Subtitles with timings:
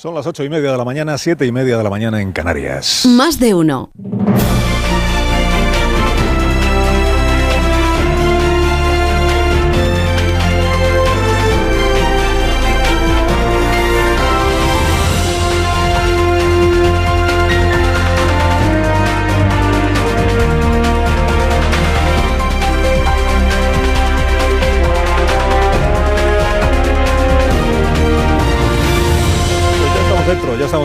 [0.00, 2.32] Son las ocho y media de la mañana, siete y media de la mañana en
[2.32, 3.04] Canarias.
[3.04, 3.90] Más de uno.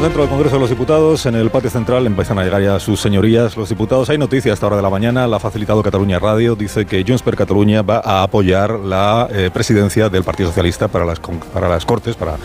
[0.06, 1.26] Dentro del Congreso de los Diputados.
[1.26, 4.08] En el patio central empiezan a llegar ya sus señorías, los diputados.
[4.12, 5.26] Hay noticias a esta hora de la mañana.
[5.26, 6.56] La ha facilitado Cataluña Radio.
[6.56, 11.06] Dice que Junts per Catalunya va a apoyar la eh, presidencia del Partido Socialista para
[11.06, 12.38] las, para las Cortes, para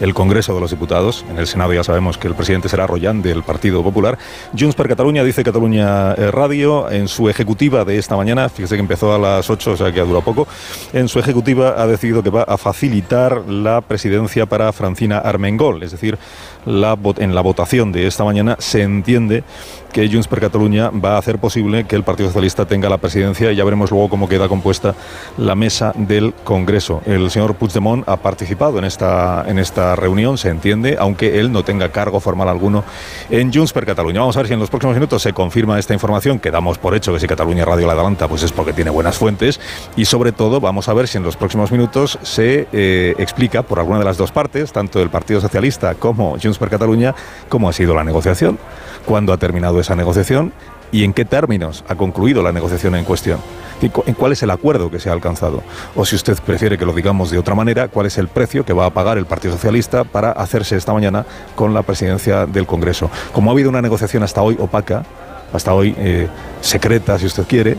[0.00, 1.24] el Congreso de los Diputados.
[1.30, 4.18] En el Senado ya sabemos que el presidente será Royan del Partido Popular.
[4.58, 8.80] Junts per Catalunya, dice Cataluña eh, Radio, en su ejecutiva de esta mañana, fíjese que
[8.80, 10.48] empezó a las 8, o sea que ha durado poco,
[10.92, 15.92] en su ejecutiva ha decidido que va a facilitar la presidencia para Francina Armengol, es
[15.92, 16.18] decir,
[16.66, 19.44] la, en la votación de esta mañana se entiende
[19.90, 23.52] que Junts per Catalunya va a hacer posible que el Partido Socialista tenga la presidencia
[23.52, 24.94] y ya veremos luego cómo queda compuesta
[25.36, 27.02] la mesa del Congreso.
[27.06, 31.64] El señor Puigdemont ha participado en esta, en esta reunión, se entiende, aunque él no
[31.64, 32.84] tenga cargo formal alguno
[33.30, 34.20] en Junts per Catalunya.
[34.20, 36.94] Vamos a ver si en los próximos minutos se confirma esta información, que damos por
[36.94, 39.60] hecho que si Cataluña Radio la adelanta, pues es porque tiene buenas fuentes
[39.96, 43.78] y sobre todo vamos a ver si en los próximos minutos se eh, explica por
[43.78, 47.14] alguna de las dos partes, tanto el Partido Socialista como Junts per Catalunya,
[47.48, 48.58] cómo ha sido la negociación
[49.06, 50.52] cuándo ha terminado esa negociación
[50.92, 53.40] y en qué términos ha concluido la negociación en cuestión.
[53.80, 55.62] ¿En cuál es el acuerdo que se ha alcanzado?
[55.94, 58.74] O si usted prefiere que lo digamos de otra manera, ¿cuál es el precio que
[58.74, 63.10] va a pagar el Partido Socialista para hacerse esta mañana con la presidencia del Congreso?
[63.32, 65.04] Como ha habido una negociación hasta hoy opaca,
[65.52, 66.28] hasta hoy eh,
[66.60, 67.78] secreta, si usted quiere,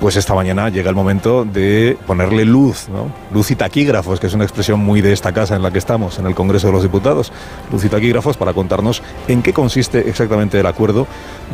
[0.00, 3.12] pues esta mañana llega el momento de ponerle luz, ¿no?
[3.32, 6.18] luz y taquígrafos, que es una expresión muy de esta casa en la que estamos,
[6.18, 7.32] en el Congreso de los Diputados,
[7.70, 11.06] luz y taquígrafos para contarnos en qué consiste exactamente el acuerdo,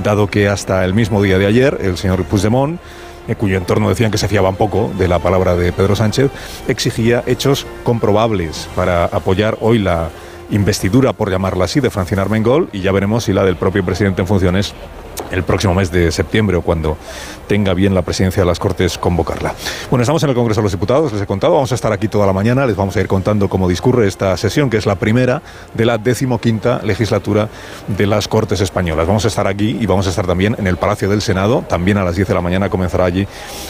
[0.02, 2.78] dado que hasta el mismo día de ayer el señor Puigdemont
[3.26, 6.30] en cuyo entorno decían que se fiaban poco de la palabra de Pedro Sánchez,
[6.68, 10.10] exigía hechos comprobables para apoyar hoy la
[10.50, 14.22] investidura, por llamarla así, de Francina Armengol y ya veremos si la del propio presidente
[14.22, 14.74] en funciones
[15.30, 16.96] el próximo mes de septiembre o cuando
[17.46, 19.54] tenga bien la presidencia de las Cortes convocarla.
[19.90, 22.08] Bueno, estamos en el Congreso de los Diputados, les he contado, vamos a estar aquí
[22.08, 24.96] toda la mañana, les vamos a ir contando cómo discurre esta sesión, que es la
[24.96, 25.42] primera
[25.74, 27.48] de la decimoquinta legislatura
[27.86, 29.06] de las Cortes Españolas.
[29.06, 31.98] Vamos a estar aquí y vamos a estar también en el Palacio del Senado, también
[31.98, 33.26] a las 10 de la mañana comenzará allí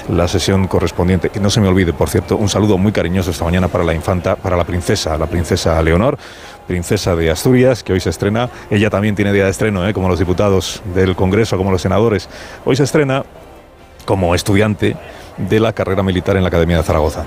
[0.09, 1.31] la sesión correspondiente.
[1.35, 3.95] Y no se me olvide, por cierto, un saludo muy cariñoso esta mañana para la
[3.95, 6.19] infanta, para la princesa, la princesa Leonor,
[6.67, 8.51] princesa de Asturias, que hoy se estrena.
[8.71, 9.95] Ella también tiene día de estreno, ¿eh?
[9.95, 12.29] como los diputados del Congreso, como los senadores.
[12.65, 13.25] Hoy se estrena
[14.05, 14.97] como estudiante
[15.37, 17.25] de la carrera militar en la Academia de Zaragoza.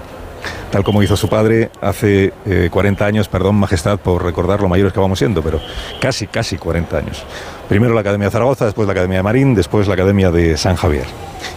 [0.71, 2.31] Tal como hizo su padre hace
[2.69, 5.59] 40 eh, años, perdón, Majestad, por recordar lo mayores que vamos siendo, pero
[5.99, 7.23] casi, casi 40 años.
[7.67, 10.75] Primero la Academia de Zaragoza, después la Academia de Marín, después la Academia de San
[10.75, 11.05] Javier.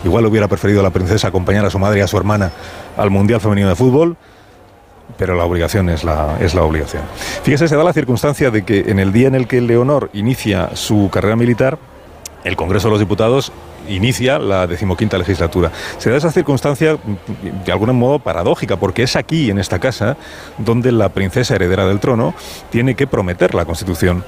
[0.05, 2.53] Igual hubiera preferido la princesa acompañar a su madre y a su hermana
[2.97, 4.17] al Mundial Femenino de Fútbol,
[5.17, 7.03] pero la obligación es la, es la obligación.
[7.43, 10.75] Fíjese, se da la circunstancia de que en el día en el que Leonor inicia
[10.75, 11.79] su carrera militar,
[12.45, 13.53] el Congreso de los Diputados
[13.89, 15.71] inicia la decimoquinta legislatura.
[15.99, 16.99] Se da esa circunstancia
[17.65, 20.17] de algún modo paradójica, porque es aquí, en esta casa,
[20.59, 22.35] donde la princesa heredera del trono
[22.71, 24.25] tiene que prometer la Constitución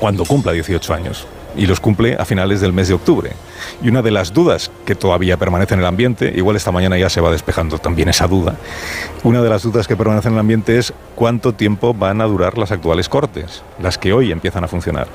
[0.00, 1.26] cuando cumpla 18 años
[1.56, 3.32] y los cumple a finales del mes de octubre.
[3.82, 7.08] Y una de las dudas que todavía permanece en el ambiente, igual esta mañana ya
[7.08, 8.56] se va despejando también esa duda,
[9.24, 12.58] una de las dudas que permanece en el ambiente es cuánto tiempo van a durar
[12.58, 15.06] las actuales cortes, las que hoy empiezan a funcionar.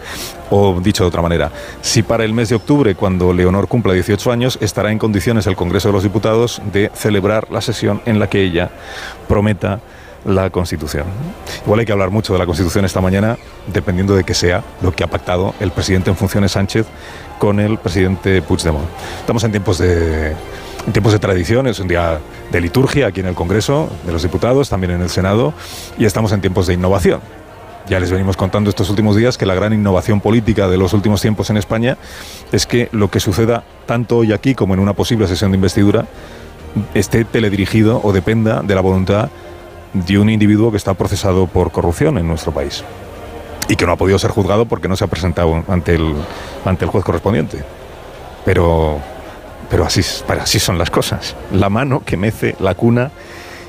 [0.50, 4.32] O dicho de otra manera, si para el mes de octubre, cuando Leonor cumpla 18
[4.32, 8.30] años, estará en condiciones el Congreso de los Diputados de celebrar la sesión en la
[8.30, 8.70] que ella
[9.28, 9.82] prometa
[10.26, 11.06] la Constitución.
[11.66, 13.38] Igual hay que hablar mucho de la Constitución esta mañana,
[13.74, 16.86] dependiendo de que sea lo que ha pactado el presidente en funciones Sánchez
[17.40, 18.88] con el presidente Puigdemont.
[19.20, 20.36] Estamos en tiempos de
[20.86, 22.20] en tiempos de tradición, es un día
[22.50, 25.54] de liturgia aquí en el Congreso de los Diputados, también en el Senado,
[25.98, 27.20] y estamos en tiempos de innovación.
[27.90, 31.22] Ya les venimos contando estos últimos días que la gran innovación política de los últimos
[31.22, 31.98] tiempos en España
[32.54, 36.06] es que lo que suceda tanto hoy aquí como en una posible sesión de investidura
[36.94, 39.30] esté teledirigido o dependa de la voluntad
[39.94, 42.84] de un individuo que está procesado por corrupción en nuestro país
[43.70, 46.14] y que no ha podido ser juzgado porque no se ha presentado ante el,
[46.66, 47.64] ante el juez correspondiente.
[48.46, 49.00] Pero,
[49.70, 50.02] pero así,
[50.40, 51.36] así son las cosas.
[51.52, 53.12] La mano que mece la cuna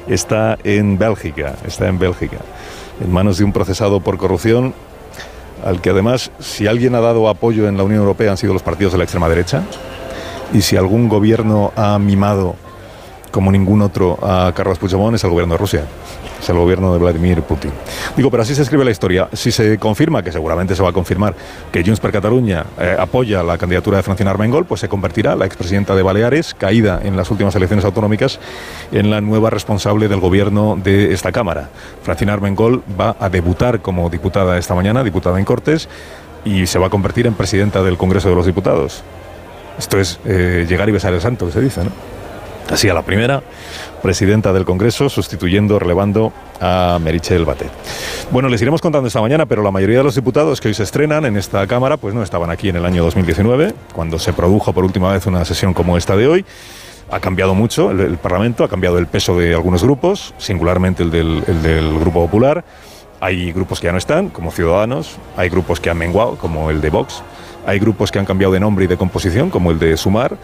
[0.07, 2.39] está en Bélgica, está en Bélgica,
[3.01, 4.75] en manos de un procesado por corrupción
[5.65, 8.63] al que además, si alguien ha dado apoyo en la Unión Europea han sido los
[8.63, 9.65] partidos de la extrema derecha,
[10.53, 12.55] y si algún gobierno ha mimado
[13.31, 15.85] como ningún otro a Carlos Puigdemont es el gobierno de Rusia,
[16.41, 17.71] es el gobierno de Vladimir Putin.
[18.17, 19.29] Digo, pero así se escribe la historia.
[19.33, 21.35] Si se confirma, que seguramente se va a confirmar,
[21.73, 25.47] que Junts per Cataluña eh, apoya la candidatura de Francina Armengol, pues se convertirá la
[25.47, 28.41] expresidenta de Baleares, caída en las últimas elecciones autonómicas,
[28.93, 31.71] en la nueva responsable del gobierno de esta Cámara.
[32.03, 35.89] Francina Armengol va a debutar como diputada esta mañana, diputada en Cortes,
[36.45, 39.03] y se va a convertir en presidenta del Congreso de los Diputados.
[39.79, 42.18] Esto es eh, llegar y besar el santo, se dice, ¿no?
[42.71, 43.43] Así a la primera,
[44.03, 47.71] presidenta del Congreso, sustituyendo, relevando a Merichel Batet.
[48.31, 50.83] Bueno, les iremos contando esta mañana, pero la mayoría de los diputados que hoy se
[50.83, 54.75] estrenan en esta Cámara, pues no estaban aquí en el año 2019, cuando se produjo
[54.75, 56.45] por última vez una sesión como esta de hoy.
[57.11, 61.43] Ha cambiado mucho el, Parlamento, ha cambiado el peso de algunos grupos, singularmente el del,
[61.47, 62.65] el del Grupo Popular.
[63.21, 66.83] Hay grupos que ya no están, como Ciudadanos, hay grupos que han menguado, como el
[66.83, 67.23] de Vox,
[67.69, 70.39] hay grupos que han cambiado de nombre y de composición, como el de Sumar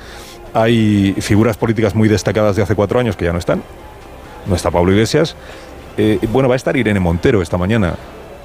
[0.54, 3.62] hay figuras políticas muy destacadas de hace cuatro años que ya no están.
[4.46, 5.34] No está Pablo Iglesias.
[5.96, 7.94] Eh, bueno, va a estar Irene Montero esta mañana,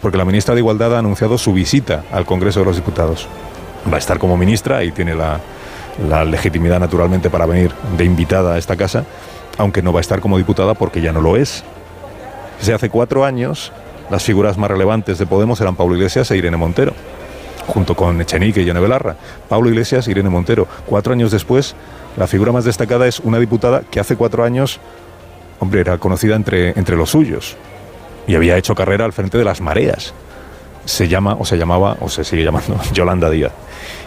[0.01, 3.27] porque la ministra de Igualdad ha anunciado su visita al Congreso de los Diputados.
[3.91, 5.39] Va a estar como ministra y tiene la,
[6.09, 9.03] la legitimidad naturalmente para venir de invitada a esta casa,
[9.57, 11.63] aunque no va a estar como diputada porque ya no lo es.
[12.59, 13.71] Desde hace cuatro años,
[14.09, 16.93] las figuras más relevantes de Podemos eran Pablo Iglesias e Irene Montero
[17.69, 19.16] junto con Echenique y Yone Belarra.
[19.48, 20.68] Pablo Iglesias y Irene Montero.
[20.86, 21.75] Cuatro años después,
[22.18, 24.80] la figura más destacada es una diputada que hace cuatro años,
[25.60, 27.56] hombre, era conocida entre, entre los suyos
[28.27, 30.13] y había hecho carrera al frente de las mareas.
[30.86, 33.51] Se llama, o se llamaba, o se sigue llamando, Yolanda Díaz.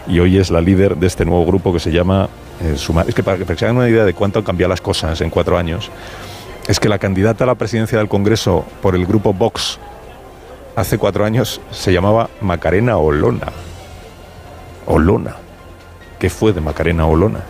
[0.07, 2.29] Y hoy es la líder de este nuevo grupo que se llama
[2.61, 2.75] eh.
[3.07, 5.29] Es que para que se hagan una idea de cuánto han cambiado las cosas en
[5.29, 5.89] cuatro años,
[6.67, 9.79] es que la candidata a la presidencia del Congreso por el grupo Vox
[10.75, 13.47] hace cuatro años se llamaba Macarena Olona.
[14.85, 15.35] Olona.
[16.19, 17.41] ¿Qué fue de Macarena Olona?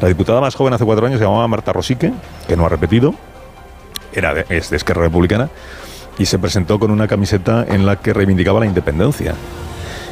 [0.00, 2.12] La diputada más joven hace cuatro años se llamaba Marta Rosique,
[2.46, 3.14] que no ha repetido,
[4.12, 5.50] era de, es Esquerra Republicana,
[6.18, 9.34] y se presentó con una camiseta en la que reivindicaba la independencia.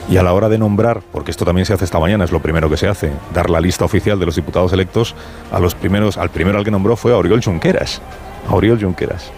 [0.08, 2.40] Y a la hora de nombrar, porque esto también se hace esta mañana, es lo
[2.40, 5.14] primero que se hace, dar la lista oficial de los diputados electos,
[5.52, 8.02] a los primeros, al primero al que nombró fue a Oriol Junqueras.
[8.48, 9.30] A Oriol Junqueras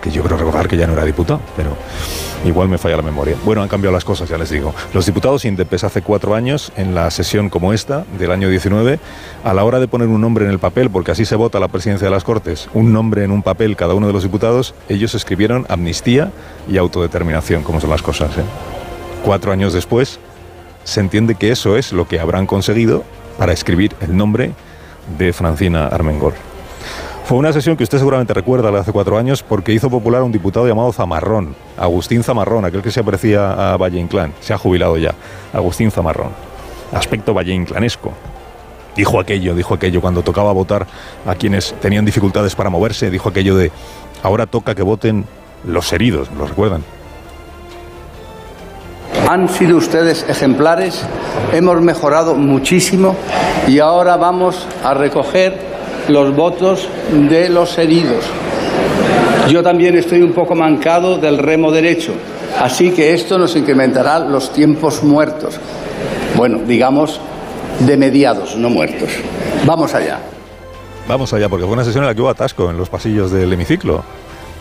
[0.00, 1.76] que yo creo recordar que ya no era diputado, pero
[2.44, 3.36] igual me falla la memoria.
[3.44, 4.74] Bueno, han cambiado las cosas, ya les digo.
[4.94, 8.98] Los diputados indepes hace cuatro años, en la sesión como esta, del año 19,
[9.44, 11.68] a la hora de poner un nombre en el papel, porque así se vota la
[11.68, 15.14] presidencia de las Cortes, un nombre en un papel cada uno de los diputados, ellos
[15.14, 16.32] escribieron amnistía
[16.68, 18.36] y autodeterminación, como son las cosas.
[18.38, 18.42] ¿eh?
[19.24, 20.18] Cuatro años después,
[20.84, 23.04] se entiende que eso es lo que habrán conseguido
[23.38, 24.52] para escribir el nombre
[25.18, 26.34] de Francina Armengol.
[27.30, 30.24] Fue una sesión que usted seguramente recuerda de hace cuatro años porque hizo popular a
[30.24, 34.32] un diputado llamado Zamarrón, Agustín Zamarrón, aquel que se parecía a Valle Inclán.
[34.40, 35.14] Se ha jubilado ya,
[35.52, 36.30] Agustín Zamarrón.
[36.92, 38.12] Aspecto Valle Inclanesco.
[38.96, 40.88] Dijo aquello, dijo aquello cuando tocaba votar
[41.24, 43.70] a quienes tenían dificultades para moverse, dijo aquello de
[44.24, 45.24] ahora toca que voten
[45.64, 46.82] los heridos, ¿lo recuerdan?
[49.28, 51.06] Han sido ustedes ejemplares,
[51.52, 53.14] hemos mejorado muchísimo
[53.68, 55.69] y ahora vamos a recoger
[56.10, 58.24] los votos de los heridos.
[59.48, 62.12] Yo también estoy un poco mancado del remo derecho,
[62.60, 65.58] así que esto nos incrementará los tiempos muertos.
[66.36, 67.20] Bueno, digamos
[67.80, 69.10] de mediados, no muertos.
[69.64, 70.20] Vamos allá.
[71.08, 73.52] Vamos allá, porque fue una sesión en la que hubo atasco en los pasillos del
[73.52, 74.04] hemiciclo.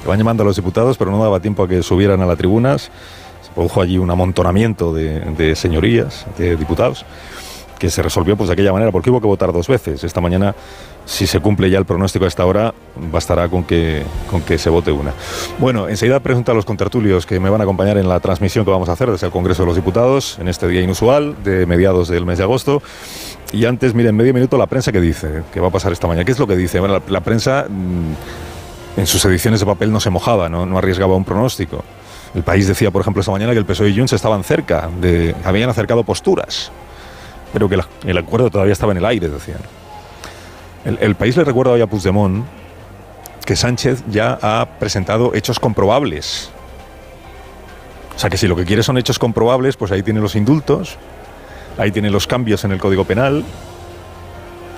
[0.07, 2.89] van llamando a los diputados, pero no daba tiempo a que subieran a las tribunas.
[3.43, 7.05] Se produjo allí un amontonamiento de, de señorías, de diputados
[7.79, 10.03] que se resolvió pues de aquella manera, porque hubo que votar dos veces.
[10.03, 10.53] Esta mañana,
[11.05, 12.73] si se cumple ya el pronóstico a esta hora,
[13.11, 15.13] bastará con que, con que se vote una.
[15.57, 18.71] Bueno, enseguida pregunto a los contertulios que me van a acompañar en la transmisión que
[18.71, 22.09] vamos a hacer desde el Congreso de los Diputados en este día inusual de mediados
[22.09, 22.83] del mes de agosto.
[23.51, 26.25] Y antes, miren, medio minuto la prensa que dice, que va a pasar esta mañana.
[26.25, 26.79] ¿Qué es lo que dice?
[26.81, 31.23] La, prensa mm, en sus ediciones de papel no se mojaba, no, no arriesgaba un
[31.23, 31.83] pronóstico.
[32.35, 35.35] El país decía, por ejemplo, esta mañana que el PSOE y Junts estaban cerca, de,
[35.43, 36.71] habían acercado posturas
[37.53, 39.59] pero que el acuerdo todavía estaba en el aire, decían.
[40.85, 42.45] El, país le recuerda hoy a Puigdemont
[43.45, 46.51] que Sánchez ya ha presentado hechos comprobables.
[48.15, 50.97] O sea que si lo que quiere son hechos comprobables, pues ahí tiene los indultos,
[51.77, 53.43] ahí tiene los cambios en el Código Penal,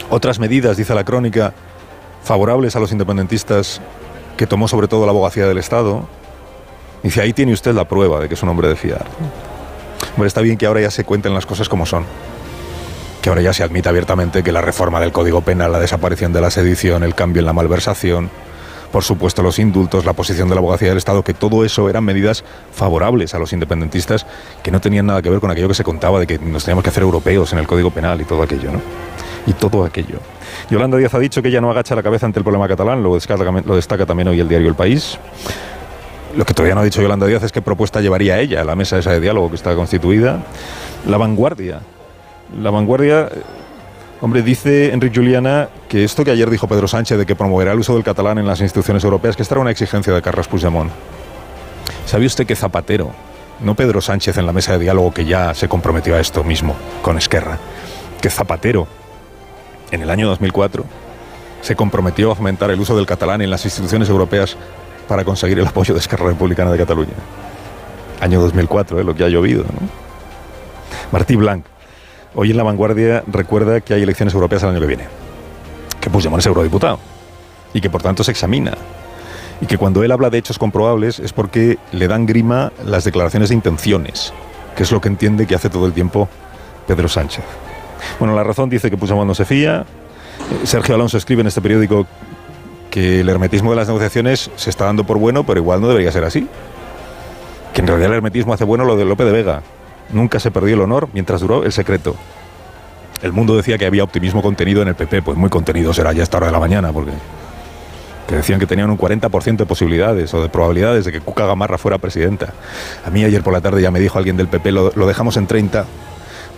[0.09, 1.53] otras medidas, dice la crónica,
[2.23, 3.81] favorables a los independentistas
[4.37, 6.07] que tomó sobre todo la abogacía del Estado.
[7.03, 9.05] Dice, ahí tiene usted la prueba de que es un hombre de fiar.
[10.13, 12.05] Hombre, está bien que ahora ya se cuenten las cosas como son
[13.21, 16.41] que ahora ya se admite abiertamente que la reforma del Código Penal, la desaparición de
[16.41, 18.29] la sedición, el cambio en la malversación,
[18.91, 22.03] por supuesto los indultos, la posición de la abogacía del Estado, que todo eso eran
[22.03, 24.25] medidas favorables a los independentistas
[24.63, 26.83] que no tenían nada que ver con aquello que se contaba de que nos teníamos
[26.83, 28.81] que hacer europeos en el Código Penal y todo aquello, ¿no?
[29.45, 30.19] y todo aquello.
[30.69, 33.15] Yolanda Díaz ha dicho que ella no agacha la cabeza ante el problema catalán, lo
[33.15, 35.17] destaca, también hoy el diario El País.
[36.35, 38.75] Lo que todavía no ha dicho Yolanda Díaz es qué propuesta llevaría ella a la
[38.75, 40.43] mesa esa de diálogo que está constituida.
[41.07, 41.81] La vanguardia.
[42.59, 43.41] La vanguardia, eh,
[44.19, 47.79] hombre, dice Enrique Juliana que esto que ayer dijo Pedro Sánchez de que promoverá el
[47.79, 50.91] uso del catalán en las instituciones europeas, que esta era una exigencia de Carlos Puigdemont.
[52.05, 53.11] ¿Sabe usted que Zapatero,
[53.61, 56.75] no Pedro Sánchez en la mesa de diálogo que ya se comprometió a esto mismo
[57.01, 57.57] con Esquerra,
[58.21, 58.87] que Zapatero
[59.91, 60.83] en el año 2004
[61.61, 64.57] se comprometió a fomentar el uso del catalán en las instituciones europeas
[65.07, 67.13] para conseguir el apoyo de Esquerra Republicana de Cataluña.
[68.19, 69.03] Año 2004, ¿eh?
[69.03, 69.63] lo que ha llovido.
[69.63, 69.89] ¿no?
[71.11, 71.65] Martí Blanc,
[72.35, 75.05] hoy en La Vanguardia recuerda que hay elecciones europeas el año que viene,
[75.99, 76.99] que Puigdemont es eurodiputado
[77.73, 78.73] y que por tanto se examina.
[79.59, 83.49] Y que cuando él habla de hechos comprobables es porque le dan grima las declaraciones
[83.49, 84.33] de intenciones,
[84.75, 86.27] que es lo que entiende que hace todo el tiempo
[86.87, 87.43] Pedro Sánchez.
[88.17, 89.85] Bueno, la razón dice que Puigdemont no se fía.
[90.63, 92.07] Sergio Alonso escribe en este periódico
[92.89, 96.11] que el hermetismo de las negociaciones se está dando por bueno, pero igual no debería
[96.11, 96.47] ser así.
[97.73, 99.61] Que en realidad el hermetismo hace bueno lo de López de Vega.
[100.13, 102.15] Nunca se perdió el honor mientras duró el secreto.
[103.21, 106.23] El mundo decía que había optimismo contenido en el PP, pues muy contenido será ya
[106.23, 107.11] esta hora de la mañana, porque
[108.27, 111.77] que decían que tenían un 40% de posibilidades o de probabilidades de que Cuca Gamarra
[111.77, 112.53] fuera presidenta.
[113.05, 115.35] A mí ayer por la tarde ya me dijo alguien del PP, lo, lo dejamos
[115.37, 115.85] en 30,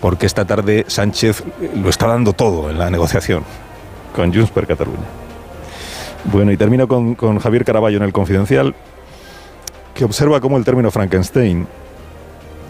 [0.00, 1.42] porque esta tarde Sánchez
[1.74, 3.42] lo está dando todo en la negociación
[4.14, 5.02] con Junts per Cataluña.
[6.24, 8.74] Bueno, y termino con, con Javier Caraballo en el Confidencial,
[9.94, 11.66] que observa cómo el término Frankenstein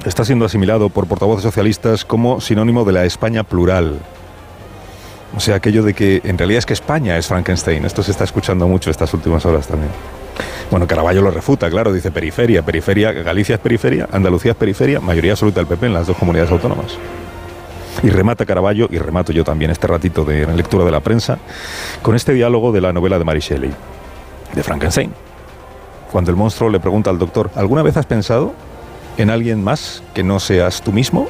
[0.05, 3.99] está siendo asimilado por portavoces socialistas como sinónimo de la España plural.
[5.37, 7.85] O sea, aquello de que en realidad es que España es Frankenstein.
[7.85, 9.91] Esto se está escuchando mucho estas últimas horas también.
[10.71, 15.33] Bueno, Caraballo lo refuta, claro, dice periferia, periferia, Galicia es periferia, Andalucía es periferia, mayoría
[15.33, 16.97] absoluta del PP en las dos comunidades autónomas.
[18.03, 21.39] Y remata Caraballo, y remato yo también este ratito de lectura de la prensa,
[22.03, 23.73] con este diálogo de la novela de Mary Shelley,
[24.53, 25.13] de Frankenstein.
[26.11, 28.53] Cuando el monstruo le pregunta al doctor, ¿alguna vez has pensado
[29.17, 31.29] en alguien más que no seas tú mismo?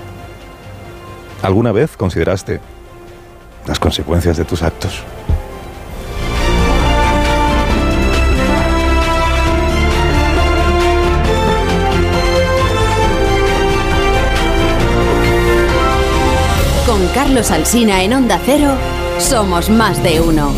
[1.42, 2.60] ¿Alguna vez consideraste
[3.66, 5.02] las consecuencias de tus actos?
[16.86, 18.70] Con Carlos Alsina en Onda Cero,
[19.18, 20.52] somos más de uno.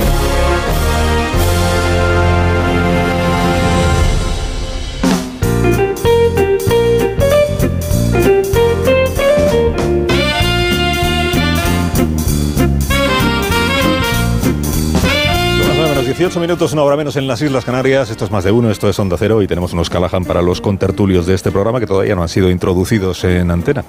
[16.17, 18.09] 18 minutos, una hora menos en las Islas Canarias.
[18.09, 20.63] Esto es más de uno, esto es Onda Cero y tenemos unos Callahan para los
[20.63, 23.85] contertulios de este programa que todavía no han sido introducidos en antena.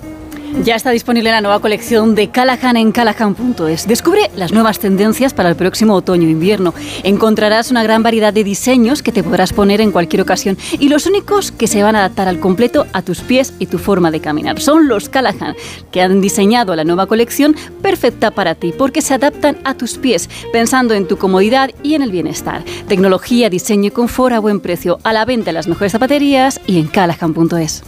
[0.64, 3.88] Ya está disponible la nueva colección de Callahan en callahan.es.
[3.88, 6.74] Descubre las nuevas tendencias para el próximo otoño-invierno.
[7.04, 11.06] Encontrarás una gran variedad de diseños que te podrás poner en cualquier ocasión y los
[11.06, 14.20] únicos que se van a adaptar al completo a tus pies y tu forma de
[14.20, 14.60] caminar.
[14.60, 15.56] Son los Callahan,
[15.92, 20.30] que han diseñado la nueva colección perfecta para ti porque se adaptan a tus pies,
[20.52, 22.64] pensando en tu comodidad y en el bienestar.
[22.88, 26.80] Tecnología, diseño y confort a buen precio, a la venta en las mejores zapaterías y
[26.80, 27.84] en callahan.es.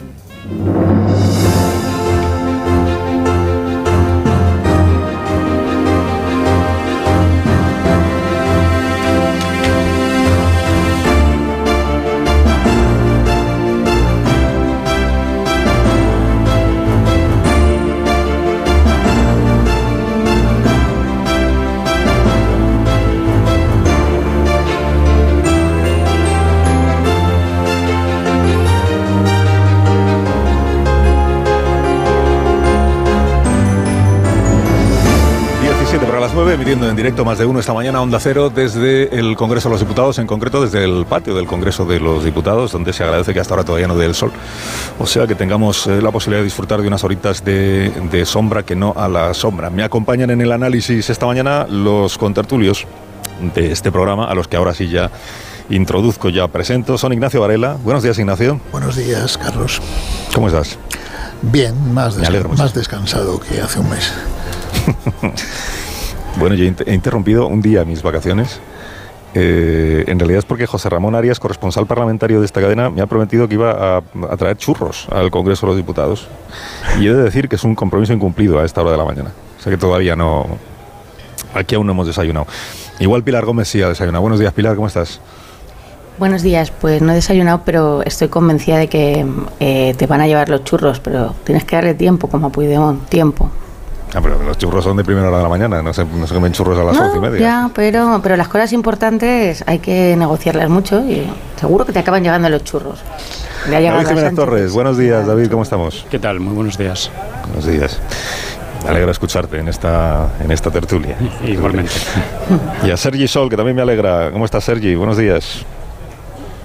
[36.59, 39.79] emitiendo en directo más de uno esta mañana Onda Cero desde el Congreso de los
[39.79, 43.39] Diputados, en concreto desde el patio del Congreso de los Diputados, donde se agradece que
[43.39, 44.33] hasta ahora todavía no dé el sol.
[44.99, 48.63] O sea que tengamos eh, la posibilidad de disfrutar de unas horitas de, de sombra
[48.63, 49.69] que no a la sombra.
[49.69, 52.85] Me acompañan en el análisis esta mañana los contertulios
[53.55, 55.09] de este programa, a los que ahora sí ya
[55.69, 56.97] introduzco, ya presento.
[56.97, 57.77] Son Ignacio Varela.
[57.85, 58.59] Buenos días, Ignacio.
[58.73, 59.81] Buenos días, Carlos.
[60.35, 60.77] ¿Cómo estás?
[61.41, 62.17] Bien, más,
[62.57, 64.11] más descansado que hace un mes.
[66.37, 68.59] Bueno, yo he inter- he interrumpido un día mis vacaciones.
[69.35, 73.05] Eh, en realidad es porque José Ramón Arias, corresponsal parlamentario de esta cadena, me ha
[73.07, 73.97] prometido que iba a,
[74.29, 76.27] a traer churros al Congreso de los Diputados.
[76.99, 79.31] Y he de decir que es un compromiso incumplido a esta hora de la mañana.
[79.59, 80.47] O sea que todavía no.
[81.53, 82.47] Aquí aún no hemos desayunado.
[82.99, 84.21] Igual Pilar Gómez sí ha desayunado.
[84.21, 85.19] Buenos días, Pilar, ¿cómo estás?
[86.17, 89.25] Buenos días, pues no he desayunado, pero estoy convencida de que
[89.61, 93.07] eh, te van a llevar los churros, pero tienes que darle tiempo, como a Puigdemont,
[93.07, 93.49] tiempo.
[94.13, 96.33] Ah, pero los churros son de primera hora de la mañana, no se, no se
[96.33, 97.39] comen churros a las once y media.
[97.39, 102.23] Ya, pero, pero las cosas importantes hay que negociarlas mucho y seguro que te acaban
[102.23, 102.99] llegando los churros.
[103.67, 104.35] Llegado David Jiménez.
[104.35, 106.07] Torres, buenos días, David, ¿cómo estamos?
[106.09, 106.39] ¿Qué tal?
[106.39, 107.11] Muy buenos días.
[107.45, 107.99] Buenos días.
[108.83, 111.15] Me alegra escucharte en esta, en esta tertulia.
[111.45, 111.91] Igualmente.
[112.83, 114.31] Y a Sergi Sol, que también me alegra.
[114.31, 114.95] ¿Cómo estás, Sergi?
[114.95, 115.65] Buenos días.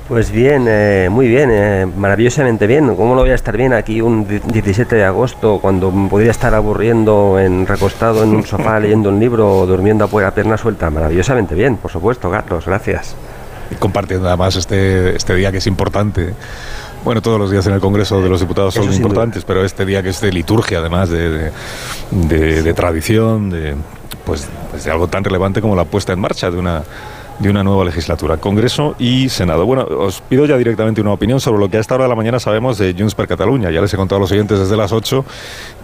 [0.09, 2.95] Pues bien, eh, muy bien, eh, maravillosamente bien.
[2.95, 6.55] ¿Cómo no voy a estar bien aquí un di- 17 de agosto cuando podría estar
[6.55, 10.91] aburriendo en recostado en un sofá leyendo un libro o durmiendo a pierna suelta?
[10.91, 13.17] Maravillosamente bien, por supuesto, Carlos, gracias.
[13.71, 16.35] Y compartiendo además este, este día que es importante.
[17.03, 19.87] Bueno, todos los días en el Congreso de los Diputados son Eso importantes, pero este
[19.87, 21.51] día que es de liturgia, además de, de,
[22.11, 23.75] de- de tradición, de,
[24.27, 26.83] pues, pues de algo tan relevante como la puesta en marcha de una,
[27.39, 29.67] de una nueva legislatura, Congreso y Senado.
[29.67, 32.17] Bueno, os pido ya directamente una opinión sobre lo que a esta hora de la
[32.17, 33.71] mañana sabemos de Junts per Catalunya.
[33.71, 35.25] Ya les he contado a los oyentes desde las 8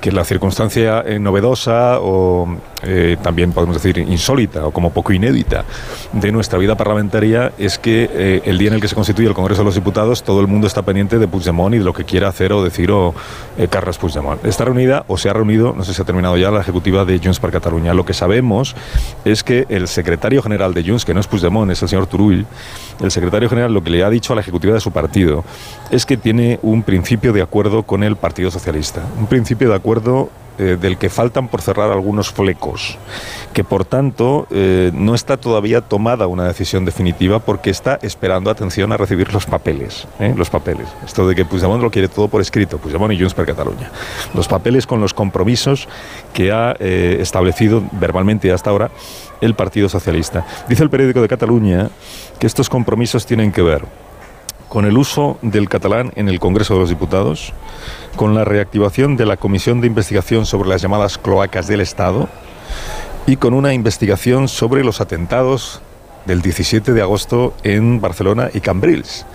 [0.00, 2.48] que la circunstancia eh, novedosa o
[2.82, 5.64] eh, también podemos decir insólita o como poco inédita
[6.12, 9.34] de nuestra vida parlamentaria es que eh, el día en el que se constituye el
[9.34, 12.04] Congreso de los Diputados todo el mundo está pendiente de Puigdemont y de lo que
[12.04, 13.14] quiera hacer o decir o,
[13.58, 14.42] eh, Carles Puigdemont.
[14.46, 17.18] Está reunida o se ha reunido, no sé si ha terminado ya, la ejecutiva de
[17.18, 17.92] Junts per Catalunya.
[17.92, 18.74] Lo que sabemos
[19.26, 22.46] es que el secretario general de Junts, que no es Puigdemont, es el señor Turull,
[23.02, 25.44] el secretario general lo que le ha dicho a la ejecutiva de su partido
[25.90, 29.02] es que tiene un principio de acuerdo con el Partido Socialista.
[29.18, 29.89] Un principio de acuerdo
[30.58, 32.98] eh, del que faltan por cerrar algunos flecos,
[33.54, 38.92] que por tanto eh, no está todavía tomada una decisión definitiva porque está esperando, atención,
[38.92, 40.06] a recibir los papeles.
[40.18, 40.34] ¿eh?
[40.36, 40.86] Los papeles.
[41.02, 43.90] Esto de que Puigdemont lo quiere todo por escrito, Puigdemont y Junts per Catalunya.
[44.34, 45.88] Los papeles con los compromisos
[46.34, 48.90] que ha establecido verbalmente hasta ahora
[49.40, 50.44] el Partido Socialista.
[50.68, 51.88] Dice el periódico de Cataluña
[52.38, 54.09] que estos compromisos tienen que ver
[54.70, 57.52] con el uso del catalán en el Congreso de los Diputados,
[58.14, 62.28] con la reactivación de la Comisión de Investigación sobre las llamadas cloacas del Estado
[63.26, 65.82] y con una investigación sobre los atentados
[66.24, 69.26] del 17 de agosto en Barcelona y Cambrils.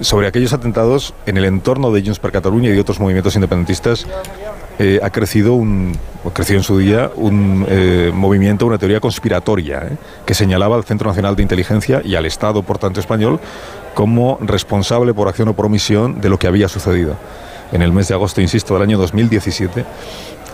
[0.00, 4.06] Sobre aquellos atentados en el entorno de Junts per Catalunya y de otros movimientos independentistas
[4.78, 5.96] eh, ha crecido un
[6.32, 11.08] creció en su día un eh, movimiento, una teoría conspiratoria eh, que señalaba al Centro
[11.08, 13.40] Nacional de Inteligencia y al Estado, por tanto español,
[13.94, 17.16] como responsable por acción o por omisión de lo que había sucedido.
[17.72, 19.84] En el mes de agosto, insisto, del año 2017,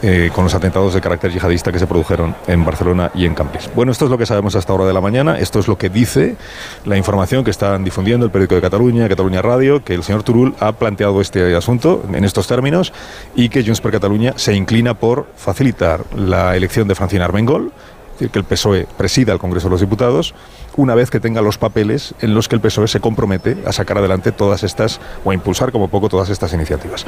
[0.07, 3.71] eh, con los atentados de carácter yihadista que se produjeron en Barcelona y en Cambrils.
[3.75, 5.89] Bueno, esto es lo que sabemos hasta hora de la mañana, esto es lo que
[5.89, 6.37] dice
[6.85, 10.55] la información que están difundiendo el periódico de Cataluña, Cataluña Radio, que el señor Turul
[10.61, 12.93] ha planteado este asunto en estos términos
[13.35, 17.73] y que Junts per Catalunya se inclina por facilitar la elección de Francina Armengol,
[18.15, 20.35] decir, que el PSOE presida el Congreso de los Diputados,
[20.77, 23.99] una vez que tenga los papeles en los que el PSOE se compromete a sacar
[23.99, 27.05] adelante todas estas, o a impulsar como poco todas estas iniciativas.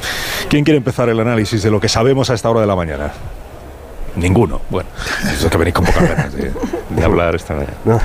[0.49, 3.12] ¿Quién quiere empezar el análisis de lo que sabemos a esta hora de la mañana?
[4.16, 4.61] Ninguno.
[4.71, 4.88] Bueno,
[5.33, 6.51] eso es que venís con pocas ganas de,
[6.90, 8.01] de hablar esta mañana.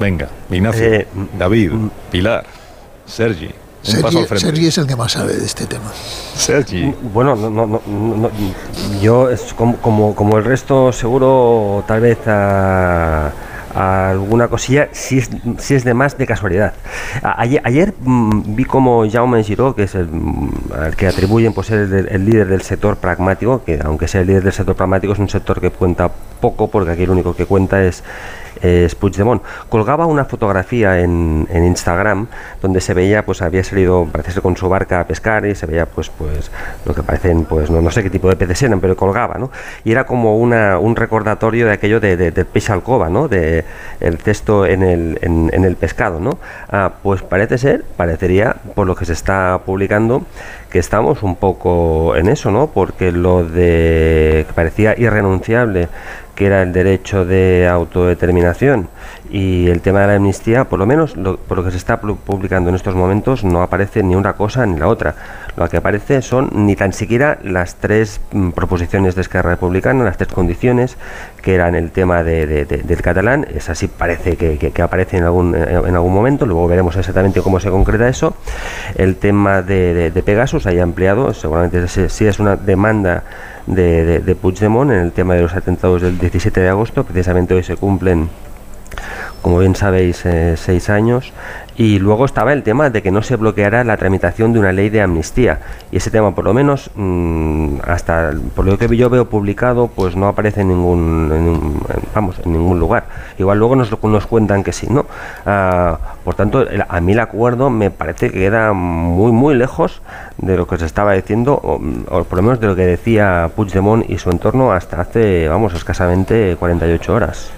[0.00, 1.06] Venga, Ignacio, Eh,
[1.38, 1.72] David,
[2.10, 2.44] Pilar,
[3.06, 3.50] Sergi.
[3.88, 4.46] Un paso Sergi, al frente.
[4.46, 5.90] Sergi es el que más sabe de este tema.
[6.34, 6.94] Sergi.
[7.12, 8.30] Bueno, no, no, no, no,
[9.00, 13.30] yo es como, como, como el resto seguro tal vez a,
[13.74, 16.74] a alguna cosilla si es, si es de más de casualidad.
[17.22, 20.50] A- Ayer, ayer mm, vi como Jaume Giró, que es el mm,
[20.82, 24.26] al que atribuyen por ser el, el líder del sector pragmático, que aunque sea el
[24.28, 27.46] líder del sector pragmático es un sector que cuenta poco porque aquí lo único que
[27.46, 28.02] cuenta es
[28.62, 29.42] es Puigdemont.
[29.68, 32.26] Colgaba una fotografía en, en Instagram
[32.62, 35.66] donde se veía, pues había salido, parece ser con su barca a pescar y se
[35.66, 36.50] veía, pues, pues
[36.84, 39.50] lo que parecen, pues no, no sé qué tipo de peces eran, pero colgaba, ¿no?
[39.84, 43.28] Y era como una, un recordatorio de aquello de, de- pez alcoba, ¿no?
[43.28, 43.64] De
[44.00, 46.38] el cesto en el, en, en el pescado, ¿no?
[46.70, 50.24] Ah, pues parece ser, parecería, por lo que se está publicando,
[50.78, 52.68] estamos un poco en eso, ¿no?
[52.68, 55.88] Porque lo de que parecía irrenunciable
[56.34, 58.88] que era el derecho de autodeterminación
[59.30, 62.00] y el tema de la amnistía, por lo menos lo- por lo que se está
[62.00, 65.14] pu- publicando en estos momentos, no aparece ni una cosa ni la otra.
[65.56, 70.16] Lo que aparece son ni tan siquiera las tres mm, proposiciones de Esquerra Republicana, las
[70.18, 70.96] tres condiciones,
[71.42, 74.82] que eran el tema de- de- de- del catalán, es así parece que, que- que
[74.82, 78.34] aparece en algún, eh, en algún momento, luego veremos exactamente cómo se concreta eso.
[78.96, 83.22] El tema de, Pegasus, ahí ampliado, seguramente si es una demanda
[83.66, 87.54] de, de, de Puigdemont en el tema de los atentados del 17 de agosto, precisamente
[87.54, 88.28] hoy se cumplen
[89.42, 91.32] como bien sabéis, eh, seis años.
[91.78, 94.88] Y luego estaba el tema de que no se bloqueara la tramitación de una ley
[94.88, 95.60] de amnistía.
[95.92, 100.16] Y ese tema, por lo menos, mm, hasta por lo que yo veo publicado, pues
[100.16, 101.82] no aparece en ningún,
[102.14, 103.04] vamos, en ningún lugar.
[103.38, 105.04] Igual luego nos, nos cuentan que sí, ¿no?
[105.44, 110.00] Ah, por tanto, a mí el acuerdo me parece que queda muy, muy lejos
[110.38, 114.08] de lo que se estaba diciendo, o, por lo menos de lo que decía Puigdemont
[114.08, 117.50] y su entorno hasta hace, vamos, escasamente 48 horas.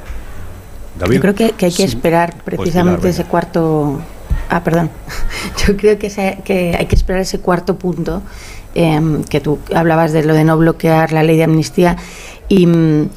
[0.99, 4.01] Yo creo que, hay que esperar pues precisamente ese cuarto.
[4.49, 4.91] Ah, perdón.
[5.67, 6.09] Yo creo que,
[6.45, 8.23] que hay que esperar ese cuarto punto
[8.75, 11.97] em, que tú hablabas de lo de no bloquear la ley de amnistía.
[12.49, 13.09] Y mm,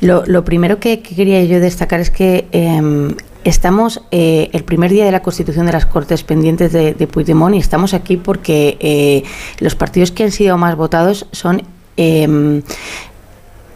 [0.00, 5.12] lo, primero que, quería yo destacar es que em, estamos eh, el primer día de
[5.12, 9.22] la constitución de las Cortes pendientes de, de Puigdemont y estamos aquí porque eh,
[9.60, 11.62] los partidos que han sido más votados son
[11.96, 12.62] em,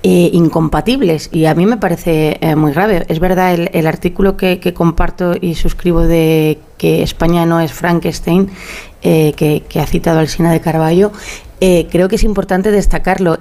[0.04, 3.04] eh, incompatibles y a mí me parece eh, muy grave.
[3.08, 8.48] Es verdad el, artículo que, comparto y suscribo de que España no es Frankenstein,
[9.02, 11.10] eh, que, ha citado Alsina de Carballo.
[11.58, 13.40] creo que es importante destacarlo.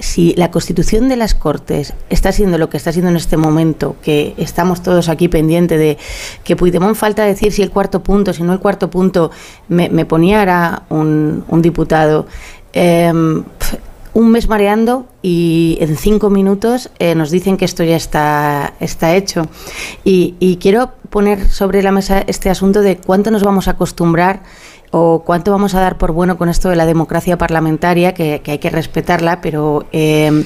[0.00, 3.96] si la constitución de las Cortes está siendo lo que está siendo en este momento,
[4.00, 5.98] que estamos todos aquí pendientes de
[6.42, 9.30] que Puigdemont falta decir si el cuarto punto, si no el cuarto punto,
[9.68, 12.26] me, ponía ahora un, un diputado
[14.14, 19.14] un mes mareando y en cinco minutos eh, nos dicen que esto ya está, está
[19.14, 19.48] hecho.
[20.04, 24.42] Y, quiero poner sobre la mesa este asunto de cuánto nos vamos a acostumbrar
[24.90, 28.58] o cuánto vamos a dar por bueno con esto de la democracia parlamentaria, que, hay
[28.58, 30.44] que respetarla, pero eh,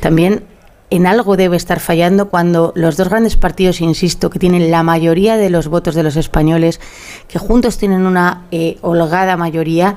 [0.00, 0.44] también
[0.90, 5.36] en algo debe estar fallando cuando los dos grandes partidos, insisto, que tienen la mayoría
[5.36, 6.80] de los votos de los españoles,
[7.28, 9.96] que juntos tienen una eh, holgada mayoría,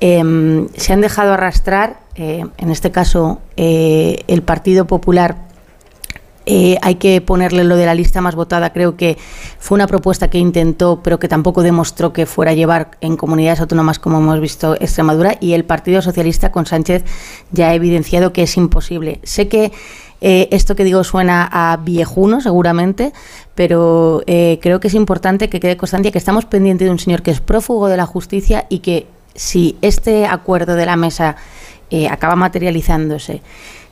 [0.00, 5.50] se han dejado arrastrar, eh, en este caso eh, el Partido Popular
[6.44, 8.72] eh, hay que ponerle lo de la lista más votada.
[8.72, 9.16] Creo que
[9.58, 13.60] fue una propuesta que intentó, pero que tampoco demostró que fuera a llevar en comunidades
[13.60, 15.36] autónomas, como hemos visto Extremadura.
[15.40, 17.04] Y el Partido Socialista con Sánchez
[17.52, 19.20] ya ha evidenciado que es imposible.
[19.22, 19.72] Sé que
[20.20, 23.12] esto que digo suena a viejuno, seguramente,
[23.56, 27.32] pero creo que es importante que quede constancia que estamos pendientes de un señor que
[27.32, 31.36] es prófugo de la justicia y que si este acuerdo de la mesa
[31.92, 33.42] eh, acaba materializándose,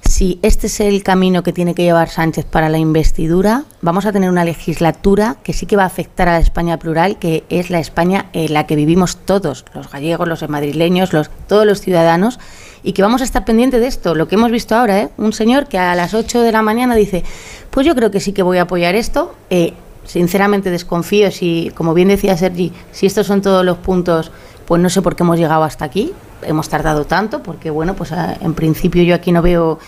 [0.01, 4.13] si este es el camino que tiene que llevar Sánchez para la investidura, vamos a
[4.13, 7.69] tener una legislatura que sí que va a afectar a la España plural, que es
[7.69, 12.41] la España en la que vivimos todos, los gallegos, los madrileños, los, todos los ciudadanos,
[12.83, 15.11] y que vamos a estar pendientes de esto, lo que hemos visto ahora, ¿eh?
[15.19, 17.23] un señor que a las 8 de la mañana dice,
[17.69, 19.35] pues yo creo que sí que voy a apoyar esto.
[19.51, 19.75] Eh,
[20.07, 24.33] sinceramente desconfío si, como bien decía Sergi, si estos son todos los puntos
[24.70, 28.12] pues no sé por qué hemos llegado hasta aquí, hemos tardado tanto, porque bueno, pues
[28.12, 29.80] ah, en principio yo aquí no veo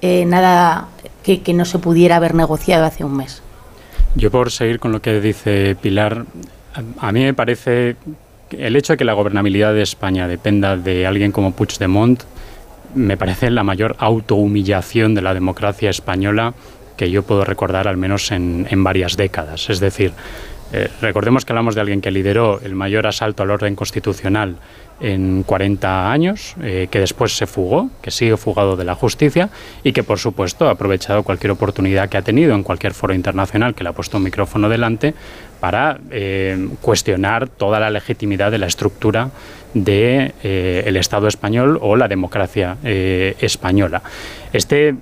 [0.00, 0.86] eh, nada
[1.24, 3.42] que, no se pudiera haber negociado hace un mes.
[4.14, 6.24] Yo por seguir con lo que dice Pilar,
[7.00, 7.96] a, mí me parece
[8.52, 12.22] el hecho de que la gobernabilidad de España dependa de alguien como Puigdemont
[12.94, 16.54] me parece la mayor autohumillación de la democracia española
[16.96, 19.68] que yo puedo recordar al menos en, en varias décadas.
[19.68, 20.12] Es decir,
[20.72, 24.56] eh, recordemos que hablamos de alguien que lideró el mayor asalto al orden constitucional
[25.00, 29.48] en 40 años, eh, que después se fugó, que sigue fugado de la justicia
[29.82, 33.74] y que, por supuesto, ha aprovechado cualquier oportunidad que ha tenido en cualquier foro internacional
[33.74, 35.14] que le ha puesto un micrófono delante
[35.60, 39.30] para eh, cuestionar toda la legitimidad de la estructura
[39.74, 39.84] del
[40.42, 44.02] de, el Estado español o la democracia española.
[44.52, 44.94] Este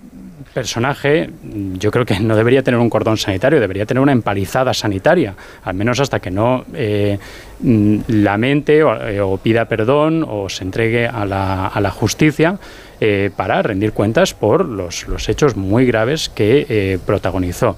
[0.57, 1.29] personaje
[1.75, 5.75] yo creo que no debería tener un cordón sanitario, debería tener una empalizada sanitaria, al
[5.75, 7.19] menos hasta que no eh,
[7.61, 12.59] lamente eh, o, pida perdón o se entregue a la, a la justicia
[13.03, 17.77] eh, para rendir cuentas por los hechos muy graves que protagonizó.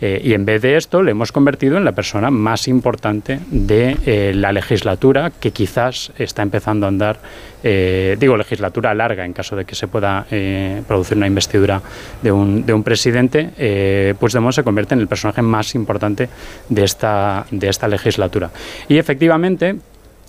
[0.00, 3.96] Eh, y en vez de esto le hemos convertido en la persona más importante de
[4.06, 7.18] eh, la legislatura que quizás está empezando a andar,
[7.62, 10.26] eh, digo legislatura larga en caso de que se pueda
[10.86, 11.82] producir una investidura
[12.22, 13.50] de un, de un presidente,
[14.18, 16.28] pues Puigdemont se convierte en el personaje más importante
[16.68, 18.50] de esta, de esta legislatura.
[18.88, 19.76] Y efectivamente,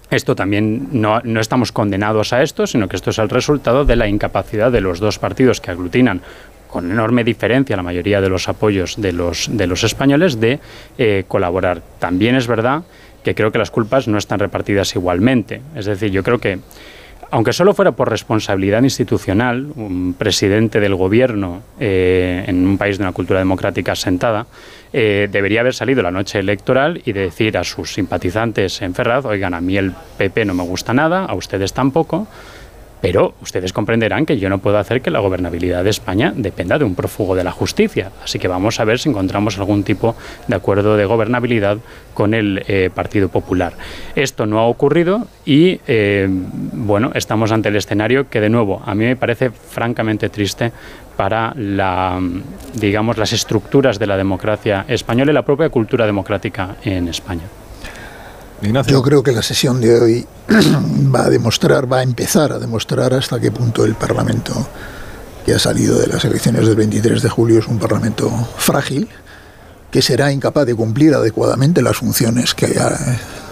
[0.10, 3.96] esto también no, no, estamos condenados a esto, sino que esto es el resultado de
[3.96, 6.22] la incapacidad de los dos partidos que aglutinan
[6.72, 10.60] con enorme diferencia la mayoría de los apoyos de los, de los españoles de
[10.98, 11.84] eh, colaborar.
[12.00, 12.84] También es verdad
[13.24, 15.62] que creo que las culpas no están repartidas igualmente.
[15.76, 16.60] Es decir, yo creo que,
[17.30, 23.04] aunque solo fuera por responsabilidad institucional, un presidente del gobierno eh, en un país de
[23.04, 24.48] una cultura democrática asentada,
[24.94, 29.54] eh, debería haber salido la noche electoral y decir a sus simpatizantes en Ferraz, oigan,
[29.54, 32.28] a mí el PP no me gusta nada, a ustedes tampoco,
[33.02, 36.86] Pero ustedes comprenderán que yo no puedo hacer que la gobernabilidad de España dependa de
[36.86, 38.12] un prófugo de la justicia.
[38.24, 40.16] Así que vamos a ver si encontramos algún tipo
[40.48, 41.78] de acuerdo de gobernabilidad
[42.14, 43.74] con el eh, Partido Popular.
[44.16, 48.94] Esto no ha ocurrido y, eh, bueno, estamos ante el escenario que, de nuevo, a
[48.94, 50.72] mí me parece francamente triste
[51.18, 52.20] para la,
[52.76, 57.44] digamos, las estructuras de la democracia española y la propia cultura democrática en España.
[58.62, 60.28] Yo creo que la sesión de hoy
[61.14, 64.68] va a demostrar, va a empezar a demostrar hasta qué punto el Parlamento
[65.46, 69.10] que ha salido de las elecciones del 23 de julio es un Parlamento frágil,
[69.90, 72.68] que será incapaz de cumplir adecuadamente las funciones, que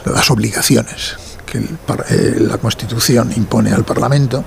[0.05, 1.17] las obligaciones
[1.49, 1.57] que
[2.09, 4.43] eh, la Constitución impone al Parlamento,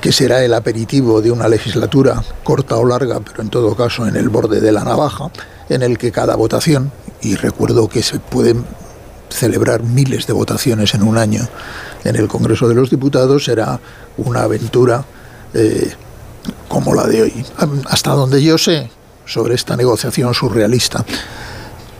[0.00, 4.16] que será el aperitivo de una legislatura corta o larga, pero en todo caso en
[4.16, 5.30] el borde de la navaja,
[5.68, 8.64] en el que cada votación, y recuerdo que se pueden
[9.32, 11.48] celebrar miles de votaciones en un año
[12.04, 13.80] en el Congreso de los Diputados será
[14.16, 15.04] una aventura
[15.54, 15.92] eh,
[16.68, 17.46] como la de hoy.
[17.86, 18.90] Hasta donde yo sé
[19.26, 21.04] sobre esta negociación surrealista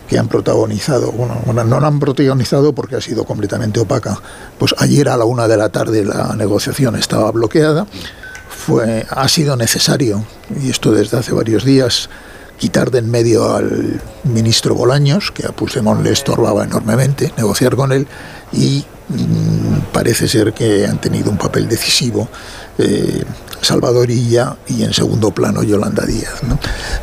[0.09, 4.21] que han protagonizado, bueno, no la han protagonizado porque ha sido completamente opaca.
[4.59, 7.87] Pues ayer a la una de la tarde la negociación estaba bloqueada.
[8.51, 10.25] Fue, ha sido necesario,
[10.63, 12.11] y esto desde hace varios días,
[12.63, 17.91] quitar de en medio al ministro Bolaños, que a Puigdemont le estorbaba enormemente, negociar con
[17.91, 18.07] él,
[18.53, 22.29] y mm, parece ser que han tenido un papel decisivo
[22.79, 23.25] eh,
[23.61, 26.35] Salvadorilla y en segundo plano Yolanda Díaz.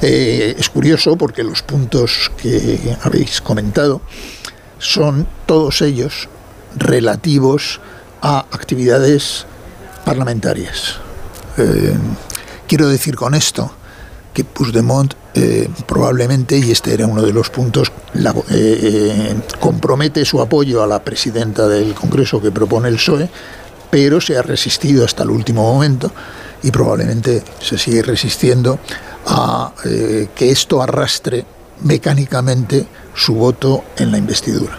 [0.02, 4.00] Eh, es curioso porque los puntos que habéis comentado
[4.78, 6.30] son todos ellos
[6.78, 7.82] relativos
[8.22, 9.45] a actividades
[10.06, 10.95] parlamentarias.
[11.58, 11.98] Eh,
[12.65, 13.74] quiero decir con esto
[14.34, 20.42] que Puigdemont eh, probablemente, y este era uno de los puntos, eh, eh, compromete su
[20.42, 23.30] apoyo a la presidenta del Congreso que propone el PSOE,
[23.89, 26.12] pero se ha resistido hasta el último momento
[26.63, 28.80] y probablemente se sigue resistiendo
[29.28, 31.46] a que esto arrastre
[31.82, 34.78] mecánicamente su voto en la investidura.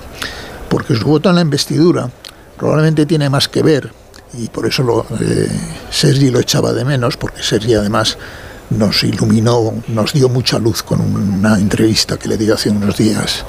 [0.69, 2.11] Porque su voto en la investidura
[2.57, 3.93] probablemente tiene más que ver,
[4.35, 5.07] y por eso lo,
[5.91, 8.19] Sergi lo echaba de menos, porque Sergi además
[8.71, 13.45] nos iluminó, nos dio mucha luz con una entrevista que le dio hace unos días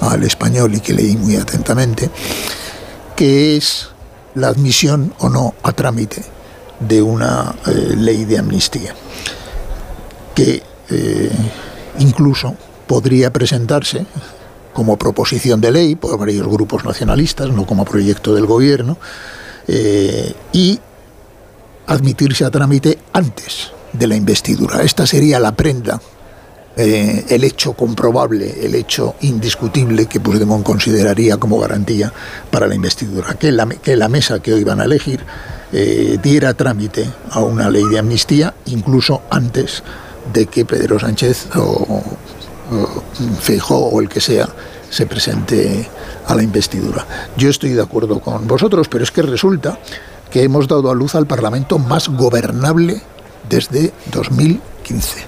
[0.00, 2.10] al español y que leí muy atentamente,
[3.16, 3.88] que es
[4.34, 6.24] la admisión o no a trámite
[6.80, 8.94] de una eh, ley de amnistía,
[10.34, 11.30] que eh,
[12.00, 12.56] incluso
[12.88, 14.06] podría presentarse
[14.72, 18.98] como proposición de ley por varios grupos nacionalistas, no como proyecto del gobierno,
[19.68, 20.80] eh, y
[21.86, 24.82] admitirse a trámite antes de la investidura.
[24.82, 26.00] Esta sería la prenda,
[26.76, 32.12] eh, el hecho comprobable, el hecho indiscutible que Puigdemont consideraría como garantía
[32.50, 33.34] para la investidura.
[33.34, 35.20] Que la, que la mesa que hoy van a elegir
[35.72, 39.82] eh, diera trámite a una ley de amnistía, incluso antes
[40.32, 43.04] de que Pedro Sánchez o, o
[43.68, 44.48] o el que sea
[44.90, 45.88] se presente
[46.26, 47.06] a la investidura.
[47.36, 49.78] Yo estoy de acuerdo con vosotros, pero es que resulta
[50.30, 53.02] que hemos dado a luz al Parlamento más gobernable
[53.48, 55.20] desde 2015.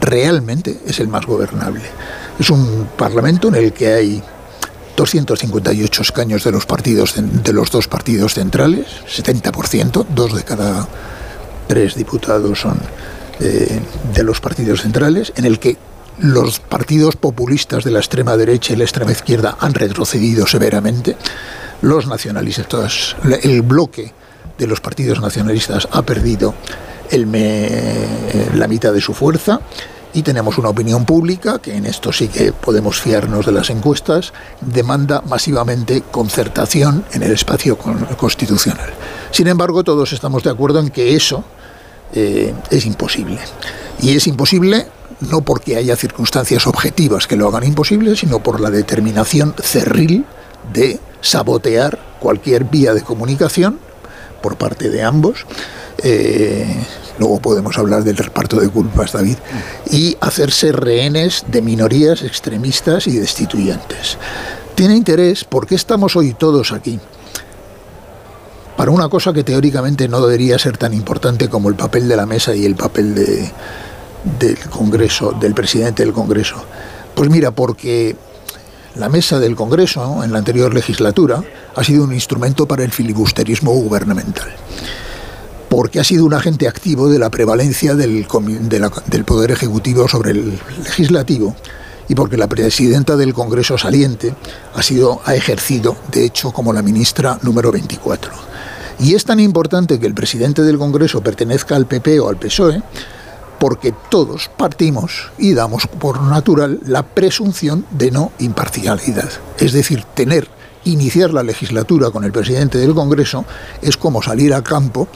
[0.00, 1.82] Realmente es el más gobernable.
[2.38, 4.22] Es un parlamento en el que hay
[4.96, 10.88] 258 escaños de los partidos de los dos partidos centrales, 70%, dos de cada
[11.68, 12.78] tres diputados son
[13.38, 13.80] eh,
[14.12, 15.76] de los partidos centrales, en el que
[16.18, 21.16] los partidos populistas de la extrema derecha y la extrema izquierda han retrocedido severamente,
[21.82, 24.12] los nacionalistas, el bloque
[24.58, 26.54] de los partidos nacionalistas ha perdido
[27.10, 27.28] el
[28.54, 29.60] la mitad de su fuerza
[30.14, 34.32] y tenemos una opinión pública, que en esto sí que podemos fiarnos de las encuestas,
[34.60, 38.90] demanda masivamente concertación en el espacio constitucional.
[39.30, 41.44] Sin embargo, todos estamos de acuerdo en que eso
[42.14, 43.38] eh, es imposible.
[44.00, 44.86] Y es imposible
[45.20, 50.24] no porque haya circunstancias objetivas que lo hagan imposible, sino por la determinación cerril
[50.72, 53.78] de sabotear cualquier vía de comunicación
[54.42, 55.44] por parte de ambos
[56.02, 56.64] eh,
[57.18, 59.36] luego podemos hablar del reparto de culpas, David,
[59.90, 64.16] y hacerse rehenes de minorías extremistas y destituyentes.
[64.74, 67.00] Tiene interés porque estamos hoy todos aquí
[68.76, 72.26] para una cosa que teóricamente no debería ser tan importante como el papel de la
[72.26, 73.50] mesa y el papel de,
[74.38, 76.64] del Congreso, del presidente del Congreso.
[77.12, 78.14] Pues mira, porque
[78.94, 81.42] la mesa del Congreso en la anterior legislatura
[81.74, 84.48] ha sido un instrumento para el filibusterismo gubernamental
[85.68, 88.26] porque ha sido un agente activo de la prevalencia del,
[89.24, 91.54] Poder Ejecutivo sobre el Legislativo
[92.08, 94.34] y porque la presidenta del Congreso saliente
[94.74, 98.32] ha, sido, ha ejercido, de hecho, como la ministra número 24.
[99.00, 102.82] Y es tan importante que el presidente del Congreso pertenezca al PP o al PSOE
[103.58, 109.28] porque todos partimos y damos por natural la presunción de no imparcialidad.
[109.58, 110.48] Es decir, tener,
[110.84, 113.44] iniciar la legislatura con el presidente del Congreso
[113.82, 115.08] es como salir al campo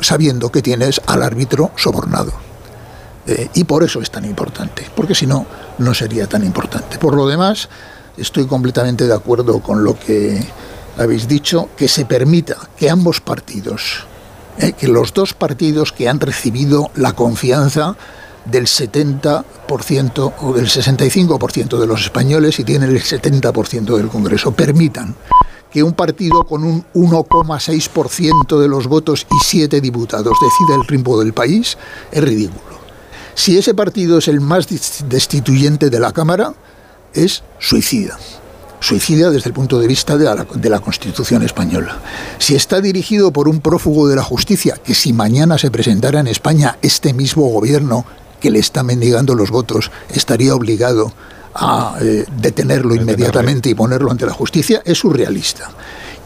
[0.00, 2.32] sabiendo que tienes al árbitro sobornado.
[3.26, 5.44] Eh, y por eso es tan importante, porque si no,
[5.78, 6.98] no sería tan importante.
[6.98, 7.68] Por lo demás,
[8.16, 10.42] estoy completamente de acuerdo con lo que
[10.96, 14.06] habéis dicho, que se permita que ambos partidos,
[14.58, 17.96] eh, que los dos partidos que han recibido la confianza
[18.44, 25.14] del 70% o del 65% de los españoles y tienen el 70% del Congreso, permitan
[25.70, 31.18] que un partido con un 1,6% de los votos y siete diputados decida el ritmo
[31.18, 31.76] del país
[32.10, 32.78] es ridículo.
[33.34, 34.66] Si ese partido es el más
[35.08, 36.54] destituyente de la Cámara,
[37.14, 38.18] es suicida.
[38.80, 41.98] Suicida desde el punto de vista de la, de la, Constitución española.
[42.38, 46.28] Si está dirigido por un prófugo de la justicia, que si mañana se presentara en
[46.28, 48.04] España este mismo gobierno
[48.40, 51.12] que le está mendigando los votos, estaría obligado
[51.54, 55.70] a eh, detenerlo inmediatamente y ponerlo ante la justicia, es surrealista.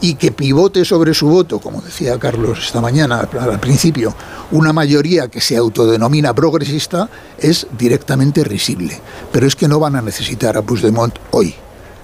[0.01, 4.13] Y que pivote sobre su voto, como decía Carlos esta mañana al principio,
[4.51, 8.99] una mayoría que se autodenomina progresista, es directamente risible.
[9.31, 11.55] Pero es que no van a necesitar a Puigdemont hoy,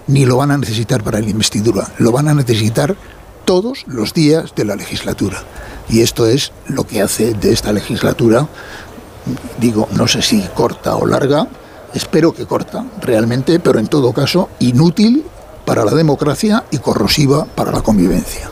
[0.08, 2.96] ni lo van a necesitar para la investidura, lo van a necesitar
[3.44, 5.44] todos los días de la legislatura.
[5.90, 8.48] Y esto es lo que hace de esta legislatura,
[9.60, 11.48] digo, no sé si corta o larga,
[11.94, 15.26] espero que corta realmente, pero en todo caso inútil
[15.66, 18.50] para la democracia y corrosiva para la convivencia.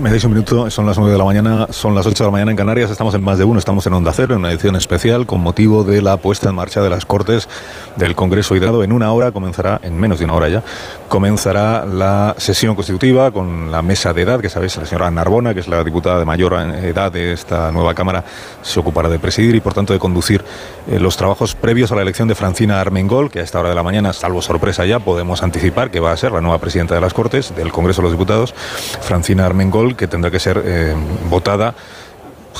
[0.00, 2.30] Me dais un minuto, son las 9 de la mañana, son las 8 de la
[2.30, 4.74] mañana en Canarias, estamos en más de uno, estamos en Onda Cero, en una edición
[4.74, 7.48] especial con motivo de la puesta en marcha de las Cortes
[7.96, 8.82] del Congreso Hidrado.
[8.84, 10.62] En una hora comenzará, en menos de una hora ya,
[11.08, 15.60] comenzará la sesión constitutiva con la mesa de edad, que sabéis, la señora Narbona, que
[15.60, 18.24] es la diputada de mayor edad de esta nueva Cámara,
[18.62, 20.44] se ocupará de presidir y por tanto de conducir
[20.90, 23.74] eh, los trabajos previos a la elección de Francina Armengol, que a esta hora de
[23.74, 27.00] la mañana, salvo sorpresa ya, podemos anticipar que va a ser la nueva presidenta de
[27.00, 28.54] las Cortes, del Congreso de los Diputados,
[29.00, 30.94] Francina Armengol gol que tendrá que ser eh,
[31.30, 31.74] votada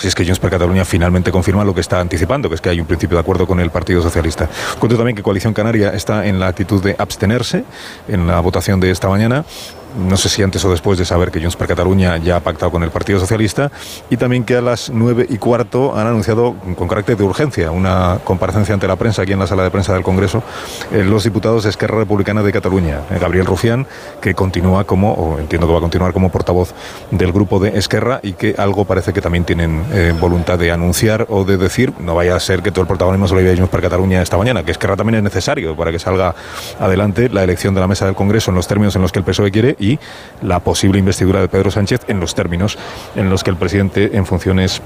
[0.01, 2.69] si es que Junts per Cataluña finalmente confirma lo que está anticipando, que es que
[2.69, 4.49] hay un principio de acuerdo con el Partido Socialista.
[4.79, 7.65] Cuento también que Coalición Canaria está en la actitud de abstenerse
[8.09, 9.45] en la votación de esta mañana
[9.97, 12.71] no sé si antes o después de saber que Junts per Cataluña ya ha pactado
[12.71, 13.71] con el Partido Socialista
[14.11, 18.19] y también que a las nueve y cuarto han anunciado con carácter de urgencia una
[18.25, 20.43] comparecencia ante la prensa aquí en la sala de prensa del Congreso
[20.93, 23.87] eh, los diputados de Esquerra Republicana de Cataluña, eh, Gabriel Rufián,
[24.21, 26.75] que continúa como, o entiendo que va a continuar como portavoz
[27.11, 31.27] del grupo de Esquerra y que algo parece que también tienen eh, voluntad de anunciar
[31.29, 33.71] o de decir, no vaya a ser que todo el protagonismo se lo lleve Junts
[33.71, 36.35] per Cataluña esta mañana, que Esquerra también es necesario para que salga
[36.81, 39.25] adelante la elección de la mesa del Congreso en los términos en los que el
[39.25, 39.77] PSOE quiere
[40.43, 42.79] la posible investidura de Pedro Sánchez en los términos
[43.15, 44.83] en los que el presidente en funciones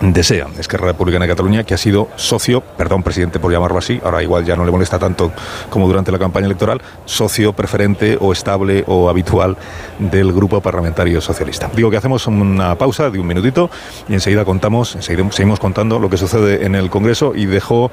[0.00, 0.46] desea.
[0.58, 4.44] Esquerra Republicana de Cataluña, que ha sido socio, perdón, presidente por llamarlo así, ahora igual
[4.44, 5.32] ya no le molesta tanto
[5.70, 9.56] como durante la campaña electoral, socio preferente o estable o habitual
[9.98, 11.70] del grupo parlamentario socialista.
[11.74, 13.70] Digo que hacemos una pausa de un minutito
[14.08, 17.90] y enseguida contamos, seguimos contando lo que sucede en el Congreso y dejó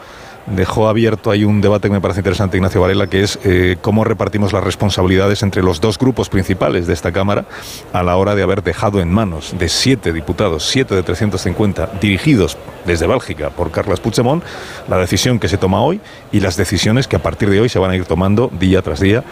[0.47, 4.03] dejó abierto ahí un debate que me parece interesante, Ignacio Varela, que es eh, cómo
[4.03, 7.45] repartimos las responsabilidades entre los dos grupos principales de esta Cámara
[7.93, 12.58] a la hora de haber dejado en manos de siete diputados, siete de 350, dirigidos
[12.86, 14.43] desde Bélgica por Carles Puigdemont,
[14.88, 15.99] la decisión que se toma hoy
[16.31, 18.99] y las decisiones que a partir de hoy se van a ir tomando día tras
[18.99, 19.23] día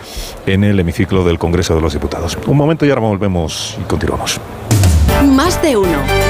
[0.46, 2.38] en el hemiciclo del Congreso de los Diputados.
[2.48, 4.40] Un momento y ahora volvemos y continuamos.
[5.24, 6.23] Más de uno.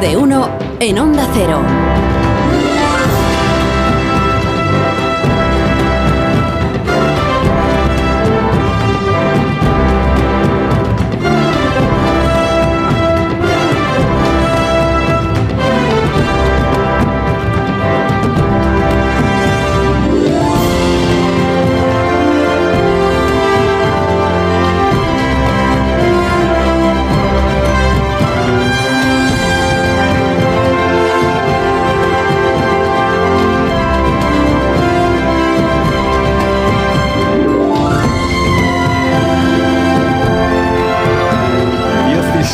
[0.00, 1.99] De uno en Onda Cero.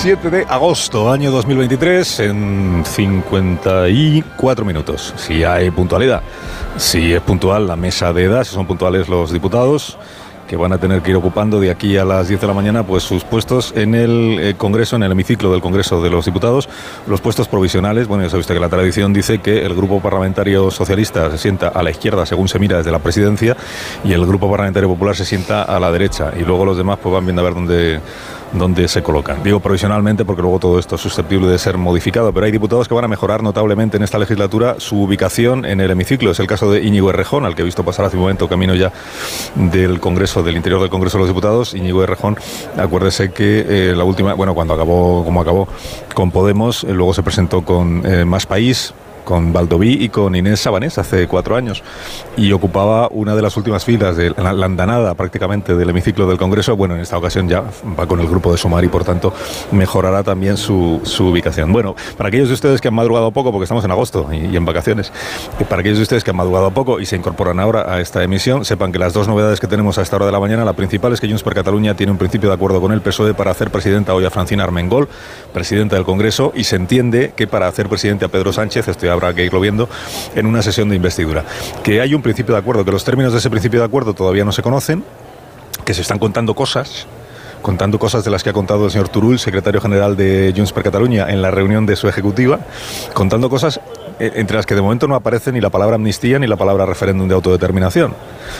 [0.06, 5.12] De agosto, año 2023, en 54 minutos.
[5.16, 6.22] Si hay puntualidad,
[6.76, 9.98] si es puntual la mesa de edad, si son puntuales los diputados,
[10.46, 12.84] que van a tener que ir ocupando de aquí a las 10 de la mañana
[12.84, 16.68] pues sus puestos en el eh, Congreso, en el hemiciclo del Congreso de los Diputados,
[17.08, 18.06] los puestos provisionales.
[18.06, 21.66] Bueno, ya sabe usted que la tradición dice que el grupo parlamentario socialista se sienta
[21.66, 23.56] a la izquierda según se mira desde la presidencia
[24.04, 27.12] y el grupo parlamentario popular se sienta a la derecha y luego los demás pues
[27.12, 28.00] van viendo a ver dónde
[28.52, 29.42] donde se colocan.
[29.42, 32.94] Digo provisionalmente porque luego todo esto es susceptible de ser modificado, pero hay diputados que
[32.94, 36.30] van a mejorar notablemente en esta legislatura su ubicación en el hemiciclo.
[36.30, 38.74] Es el caso de Íñigo Errejón, al que he visto pasar hace un momento camino
[38.74, 38.92] ya
[39.54, 41.74] del Congreso, del interior del Congreso de los Diputados.
[41.74, 42.36] Íñigo Errejón,
[42.76, 45.68] acuérdese que eh, la última, bueno, cuando acabó, como acabó
[46.14, 48.94] con Podemos, eh, luego se presentó con eh, Más País,
[49.26, 51.82] con Valdoví y con Inés Sabanés hace cuatro años
[52.36, 56.76] y ocupaba una de las últimas filas de la, andanada prácticamente del hemiciclo del Congreso.
[56.76, 57.64] Bueno, en esta ocasión ya
[57.98, 59.34] va con el grupo de Sumar y por tanto
[59.72, 61.72] mejorará también su, ubicación.
[61.72, 64.64] Bueno, para aquellos de ustedes que han madrugado poco, porque estamos en agosto y, en
[64.64, 65.12] vacaciones,
[65.68, 68.64] para aquellos de ustedes que han madrugado poco y se incorporan ahora a esta emisión,
[68.64, 71.12] sepan que las dos novedades que tenemos a esta hora de la mañana, la principal
[71.12, 73.72] es que Junts per Cataluña tiene un principio de acuerdo con el PSOE para hacer
[73.72, 75.08] presidenta hoy a Francina Armengol,
[75.52, 79.34] presidenta del Congreso, y se entiende que para hacer presidente a Pedro Sánchez, estoy habrá
[79.34, 79.88] que irlo viendo
[80.34, 81.44] en una sesión de investidura.
[81.82, 84.44] Que hay un principio de acuerdo, que los términos de ese principio de acuerdo todavía
[84.44, 85.04] no se conocen,
[85.84, 87.06] que se están contando cosas
[87.62, 90.84] contando cosas de las que ha contado el señor Turul, secretario general de Junts per
[90.84, 92.60] Cataluña, en la reunión de su ejecutiva,
[93.12, 93.80] contando cosas
[94.20, 96.86] eh, entre las que de momento no aparece ni la palabra amnistía ni la palabra
[96.86, 98.14] referéndum de autodeterminación.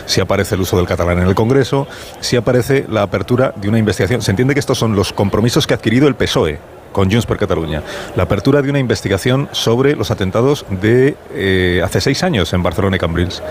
[0.07, 1.87] Si aparece el uso del catalán en el Congreso,
[2.21, 4.23] si aparece la apertura de una investigación.
[4.23, 6.59] Se entiende que estos son los compromisos que ha adquirido el PSOE
[6.97, 7.83] con Junts per Cataluña.
[8.17, 12.97] La apertura de una investigación sobre los atentados de eh, hace seis años en Barcelona
[12.97, 13.43] y Cambrils,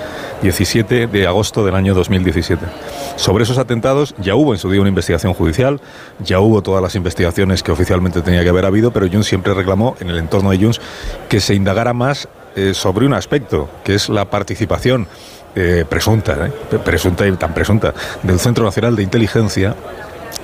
[0.42, 2.66] 17 de agosto del año 2017.
[3.18, 5.80] Sobre esos atentados ya hubo en su día una investigación judicial,
[6.18, 9.96] ya hubo todas las investigaciones que oficialmente tenía que haber habido, pero Junts siempre reclamó
[10.00, 10.82] en el entorno de Junts
[11.30, 15.08] que se indagara más eh, sobre un aspecto, que es la participación
[15.56, 16.50] eh, presunta,
[16.84, 17.94] presunta y tan presunta,
[18.24, 19.76] del Centro Nacional de Inteligencia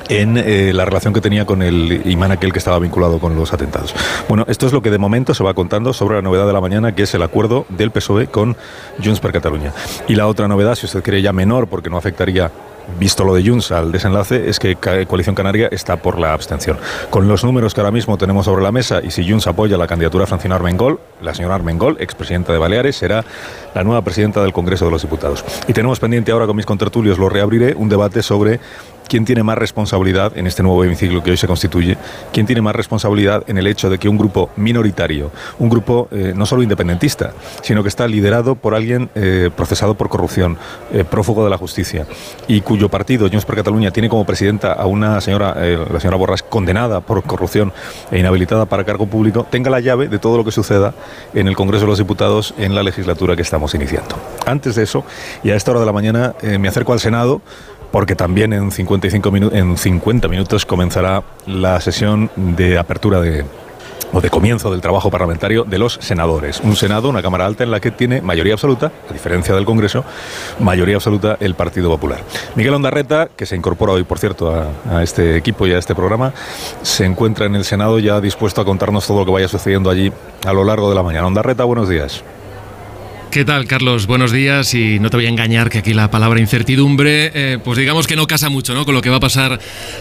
[0.09, 3.53] en eh, la relación que tenía con el imán aquel que estaba vinculado con los
[3.53, 3.93] atentados.
[4.27, 6.61] Bueno, esto es lo que de momento se va contando sobre la novedad de la
[6.61, 8.55] mañana, que es el acuerdo del PSOE con
[9.03, 9.73] Junts per Cataluña.
[10.07, 12.51] Y la otra novedad, si usted quiere ya menor, porque no afectaría
[12.99, 16.77] visto lo de Junts al desenlace, es que Coalición Canaria está por la abstención.
[17.09, 19.87] Con los números que ahora mismo tenemos sobre la mesa y si Junts apoya la
[19.87, 23.23] candidatura de Francina Armengol, la señora Armengol, expresidenta de Baleares, será
[23.73, 25.43] la nueva presidenta del Congreso de los Diputados.
[25.67, 28.59] Y tenemos pendiente ahora con mis contertulios, lo reabriré, un debate sobre
[29.11, 31.97] quién tiene más responsabilidad en este nuevo hemiciclo que hoy se constituye,
[32.31, 36.31] quién tiene más responsabilidad en el hecho de que un grupo minoritario, un grupo eh,
[36.33, 40.57] no solo independentista, sino que está liderado por alguien eh, procesado por corrupción,
[40.93, 42.05] eh, prófugo de la justicia,
[42.47, 46.41] y cuyo partido, Junts per Cataluña, tiene como presidenta a una señora, la señora Borras,
[46.41, 47.73] condenada por corrupción
[48.11, 50.93] e inhabilitada para cargo público, tenga la llave de todo lo que suceda
[51.33, 54.15] en el Congreso de los Diputados en la legislatura que estamos iniciando.
[54.45, 55.03] Antes de eso,
[55.43, 57.41] y a esta hora de la mañana, me acerco al Senado
[57.91, 63.45] porque también en, 55 en 50 minutos comenzará la sesión de apertura de,
[64.13, 66.61] o de comienzo del trabajo parlamentario de los senadores.
[66.61, 70.03] Un Senado, una Cámara Alta en la que tiene mayoría absoluta, a diferencia del Congreso,
[70.59, 72.19] mayoría absoluta el Partido Popular.
[72.55, 75.95] Miguel Ondarreta, que se incorpora hoy, por cierto, a, a, este equipo y a este
[75.95, 76.33] programa,
[76.81, 80.11] se encuentra en el Senado ya dispuesto a contarnos todo lo que vaya sucediendo allí
[80.45, 81.27] a lo largo de la mañana.
[81.27, 82.23] Ondarreta, buenos días.
[83.31, 84.07] ¿Qué tal, Carlos?
[84.07, 87.77] Buenos días y no te voy a engañar que aquí la palabra incertidumbre, eh, pues
[87.77, 88.83] digamos que no casa mucho ¿no?
[88.83, 89.57] con lo que va a pasar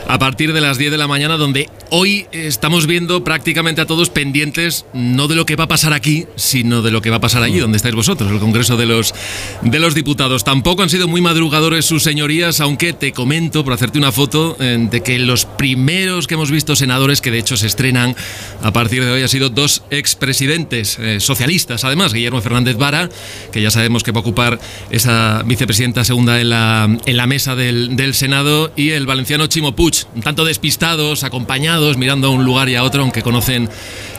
[0.08, 4.10] a partir de las 10 de la mañana, donde hoy estamos viendo prácticamente a todos
[4.10, 7.20] pendientes no de lo que va a pasar aquí, sino de lo que va a
[7.20, 9.14] pasar allí, donde estáis vosotros, el Congreso de los,
[9.62, 10.42] de los Diputados.
[10.42, 14.88] Tampoco han sido muy madrugadores sus señorías, aunque te comento, por hacerte una foto, eh,
[14.90, 18.16] de que los primeros que hemos visto senadores, que de hecho se estrenan
[18.60, 23.08] a partir de hoy, han sido dos expresidentes eh, socialistas, además, Guillermo Fernández Vara,
[23.52, 24.58] que ya sabemos que va a ocupar
[24.90, 30.06] esa vicepresidenta segunda en la, en la mesa del, Senado, y el valenciano Chimo Puig,
[30.22, 33.68] tanto despistados, acompañados, mirando a un lugar y a otro, aunque conocen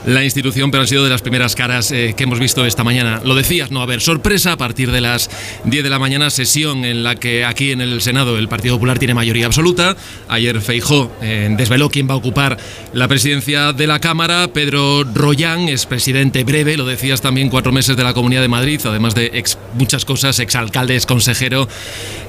[0.05, 3.21] la institución, pero han sido de las primeras caras eh, que hemos visto esta mañana.
[3.23, 5.29] Lo decías, no a haber sorpresa a partir de las
[5.65, 8.97] 10 de la mañana, sesión en la que aquí en el Senado el Partido Popular
[8.97, 9.95] tiene mayoría absoluta.
[10.27, 12.57] Ayer Feijó eh, desveló quién va a ocupar
[12.93, 14.49] la presidencia de la Cámara.
[14.53, 18.79] Pedro Royán es presidente breve, lo decías también, cuatro meses de la Comunidad de Madrid,
[18.91, 21.67] además de muchas cosas, exalcalde, es consejero,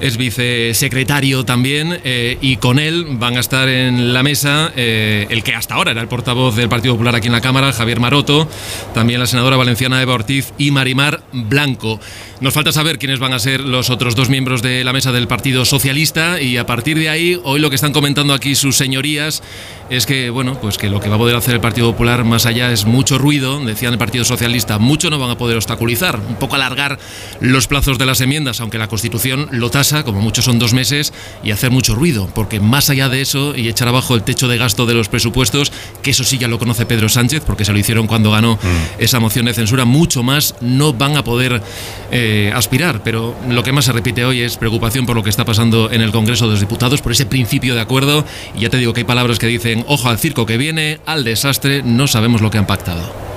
[0.00, 5.54] es vicesecretario también, eh, y con él van a estar en la mesa el que
[5.54, 8.48] hasta ahora era el portavoz del Partido Popular aquí en la Cámara, Javier Maroto,
[8.94, 12.00] también la senadora valenciana Eva Ortiz y Marimar Blanco.
[12.40, 15.28] Nos falta saber quiénes van a ser los otros dos miembros de la mesa del
[15.28, 19.42] Partido Socialista y a partir de ahí, hoy lo que están comentando aquí sus señorías
[19.90, 22.46] es que, bueno, pues que lo que va a poder hacer el Partido Popular más
[22.46, 26.36] allá es mucho ruido, decían el Partido Socialista, mucho no van a poder obstaculizar, un
[26.36, 26.98] poco poco alargar
[27.40, 31.12] los plazos de las enmiendas, aunque la Constitución lo tasa, como muchos son dos meses,
[31.42, 34.58] y hacer mucho ruido, porque más allá de eso y echar abajo el techo de
[34.58, 35.72] gasto de los presupuestos,
[36.02, 39.00] que eso sí ya lo conoce Pedro Sánchez, porque se lo hicieron cuando ganó mm.
[39.02, 41.62] esa moción de censura, mucho más no van a poder
[42.10, 43.02] eh, aspirar.
[43.02, 46.02] Pero lo que más se repite hoy es preocupación por lo que está pasando en
[46.02, 48.24] el Congreso de los Diputados, por ese principio de acuerdo.
[48.56, 51.24] Y ya te digo que hay palabras que dicen, ojo al circo que viene, al
[51.24, 53.31] desastre, no sabemos lo que han pactado.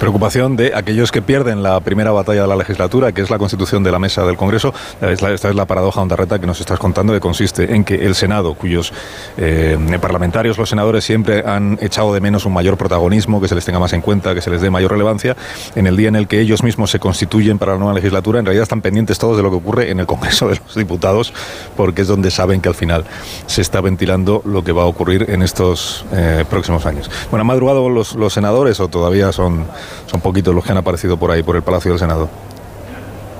[0.00, 3.82] Preocupación de aquellos que pierden la primera batalla de la legislatura, que es la constitución
[3.82, 4.72] de la mesa del Congreso.
[4.98, 8.54] Esta es la paradoja Ondarreta que nos estás contando, que consiste en que el Senado,
[8.54, 8.94] cuyos
[9.36, 13.62] eh, parlamentarios, los senadores, siempre han echado de menos un mayor protagonismo, que se les
[13.66, 15.36] tenga más en cuenta, que se les dé mayor relevancia,
[15.74, 18.46] en el día en el que ellos mismos se constituyen para la nueva legislatura, en
[18.46, 21.34] realidad están pendientes todos de lo que ocurre en el Congreso de los Diputados,
[21.76, 23.04] porque es donde saben que al final
[23.46, 27.10] se está ventilando lo que va a ocurrir en estos eh, próximos años.
[27.30, 29.66] Bueno, ¿han madrugado los, los senadores o todavía son
[30.06, 32.28] son poquitos los que han aparecido por ahí, por el Palacio del Senado.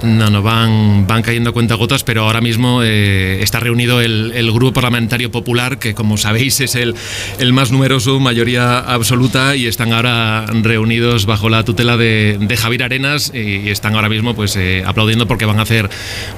[0.02, 5.30] No, no, van, van cayendo cuentagotas, pero ahora mismo eh, está reunido el, Grupo Parlamentario
[5.30, 6.94] Popular, que como sabéis es el,
[7.38, 13.32] el, más numeroso, mayoría absoluta, y están ahora reunidos bajo la tutela de, Javier Arenas
[13.32, 15.88] y están ahora mismo pues eh, aplaudiendo porque van a hacer,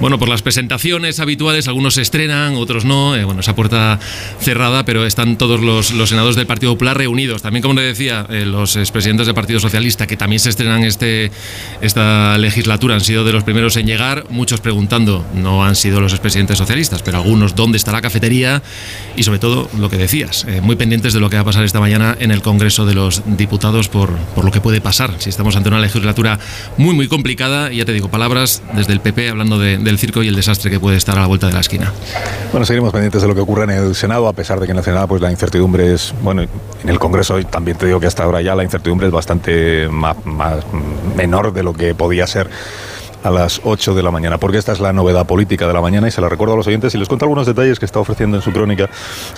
[0.00, 3.98] bueno, por las presentaciones habituales, algunos se estrenan, otros no, eh, bueno, esa puerta
[4.40, 7.42] cerrada, pero están todos los, los, senadores del Partido Popular reunidos.
[7.42, 11.30] También, como le decía, los expresidentes del Partido Socialista, que también se estrenan este,
[11.80, 16.14] esta legislatura, han sido de los primeros en llegar, muchos preguntando, no han sido los
[16.14, 18.62] expresidentes socialistas, pero algunos dónde está la cafetería
[19.14, 21.62] y sobre todo lo que decías, eh, muy pendientes de lo que va a pasar
[21.62, 25.10] esta mañana en el Congreso de los Diputados por, por lo que puede pasar.
[25.18, 26.38] Si estamos ante una legislatura
[26.78, 30.28] muy, muy complicada, y ya te digo, palabras desde el PP hablando del circo y
[30.28, 31.92] el desastre que puede estar a la vuelta de la esquina.
[32.52, 34.78] Bueno, seguiremos pendientes de lo que ocurre en el Senado, a pesar de que en
[34.78, 38.24] el Senado pues la incertidumbre es, bueno, en el Congreso también te digo que hasta
[38.24, 40.16] ahora ya la incertidumbre es bastante más
[41.16, 42.48] menor de lo que podía ser
[43.22, 46.08] a las 8 de la mañana, porque esta es la novedad política de la mañana
[46.08, 48.36] y se la recuerdo a los oyentes y les cuento algunos detalles que está ofreciendo
[48.36, 48.88] en su crónica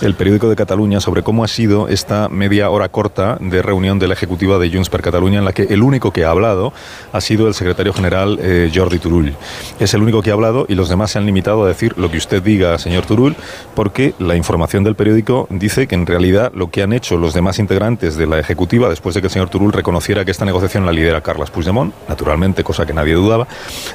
[0.01, 4.07] el periódico de Cataluña sobre cómo ha sido esta media hora corta de reunión de
[4.07, 6.73] la ejecutiva de Junts per Cataluña en la que el único que ha hablado
[7.11, 9.35] ha sido el secretario general eh, Jordi Turull.
[9.79, 12.09] Es el único que ha hablado y los demás se han limitado a decir lo
[12.09, 13.35] que usted diga, señor Turull,
[13.75, 17.59] porque la información del periódico dice que en realidad lo que han hecho los demás
[17.59, 20.91] integrantes de la ejecutiva después de que el señor Turull reconociera que esta negociación la
[20.91, 23.47] lidera Carles Puigdemont, naturalmente, cosa que nadie dudaba,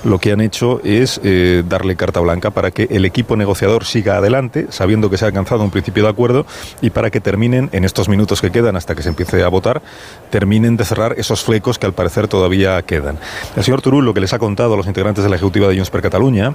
[0.05, 4.16] lo que han hecho es eh, darle carta blanca para que el equipo negociador siga
[4.16, 6.47] adelante, sabiendo que se ha alcanzado un principio de acuerdo
[6.81, 9.83] y para que terminen, en estos minutos que quedan hasta que se empiece a votar,
[10.31, 13.18] terminen de cerrar esos flecos que al parecer todavía quedan.
[13.57, 15.74] El señor Turul lo que les ha contado a los integrantes de la Ejecutiva de
[15.74, 16.55] Junts per Cataluña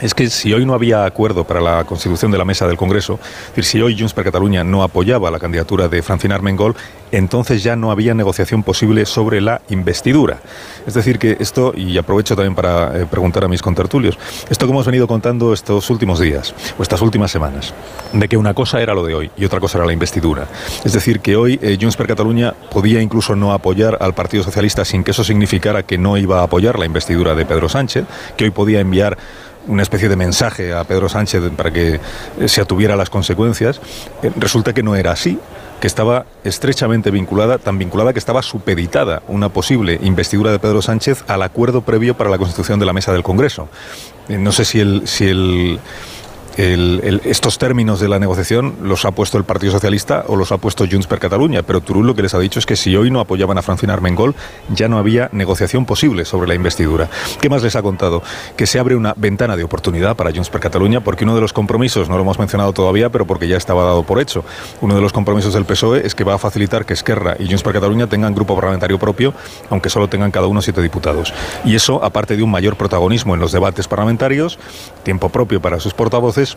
[0.00, 3.18] es que si hoy no había acuerdo para la constitución de la mesa del Congreso,
[3.22, 6.74] es decir, si hoy Junts per Cataluña no apoyaba la candidatura de Francina Armengol,
[7.10, 10.40] entonces ya no había negociación posible sobre la investidura.
[10.86, 14.18] Es decir, que esto, y aprovecho también para eh, preguntar a mis contertulios,
[14.48, 17.74] esto que hemos venido contando estos últimos días, o estas últimas semanas,
[18.12, 20.46] de que una cosa era lo de hoy y otra cosa era la investidura.
[20.84, 24.84] Es decir, que hoy eh, Junts per Cataluña podía incluso no apoyar al Partido Socialista
[24.84, 28.04] sin que eso significara que no iba a apoyar la investidura de Pedro Sánchez,
[28.36, 29.18] que hoy podía enviar
[29.68, 32.00] una especie de mensaje a Pedro Sánchez para que
[32.40, 33.80] eh, se atuviera las consecuencias,
[34.22, 35.38] eh, resulta que no era así
[35.80, 41.22] que estaba estrechamente vinculada, tan vinculada que estaba supeditada una posible investidura de Pedro Sánchez
[41.28, 43.68] al acuerdo previo para la constitución de la mesa del Congreso.
[44.28, 45.78] Eh, no sé si el, si el
[46.58, 50.86] estos términos de la negociación los ha puesto el Partido Socialista o los ha puesto
[50.90, 53.20] Junts per Cataluña, pero Turull lo que les ha dicho es que si hoy no
[53.20, 54.34] apoyaban a Francina Armengol,
[54.68, 57.08] ya no había negociación posible sobre la investidura.
[57.40, 58.24] ¿Qué más les ha contado?
[58.56, 61.52] Que se abre una ventana de oportunidad para Junts per Cataluña, porque uno de los
[61.52, 64.44] compromisos, no lo hemos mencionado todavía, pero porque ya estaba dado por hecho,
[64.80, 67.62] uno de los compromisos del PSOE es que va a facilitar que Esquerra y Junts
[67.62, 69.32] per Cataluña tengan grupo parlamentario propio,
[69.70, 71.32] aunque solo tengan cada uno siete diputados.
[71.64, 74.58] Y eso, aparte de un mayor protagonismo en los debates parlamentarios,
[75.04, 76.47] tiempo propio para sus portavoces,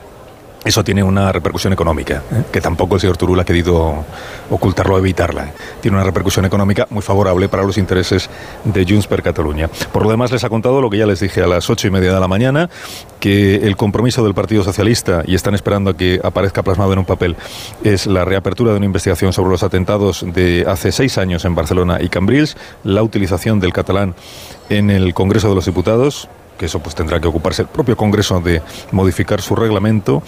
[0.63, 2.43] eso tiene una repercusión económica, ¿eh?
[2.51, 4.05] que tampoco el señor Turul ha querido
[4.51, 5.51] ocultarlo o evitarla.
[5.81, 8.29] Tiene una repercusión económica muy favorable para los intereses
[8.63, 9.69] de Junts per Cataluña.
[9.91, 11.89] Por lo demás, les ha contado lo que ya les dije a las ocho y
[11.91, 12.69] media de la mañana,
[13.19, 17.05] que el compromiso del Partido Socialista, y están esperando a que aparezca plasmado en un
[17.05, 17.35] papel,
[17.83, 21.97] es la reapertura de una investigación sobre los atentados de hace seis años en Barcelona
[21.99, 24.13] y Cambrils, la utilización del catalán
[24.69, 26.29] en el Congreso de los Diputados,
[26.61, 30.21] que eso pues tendrá que ocuparse el propio Congreso de modificar su reglamento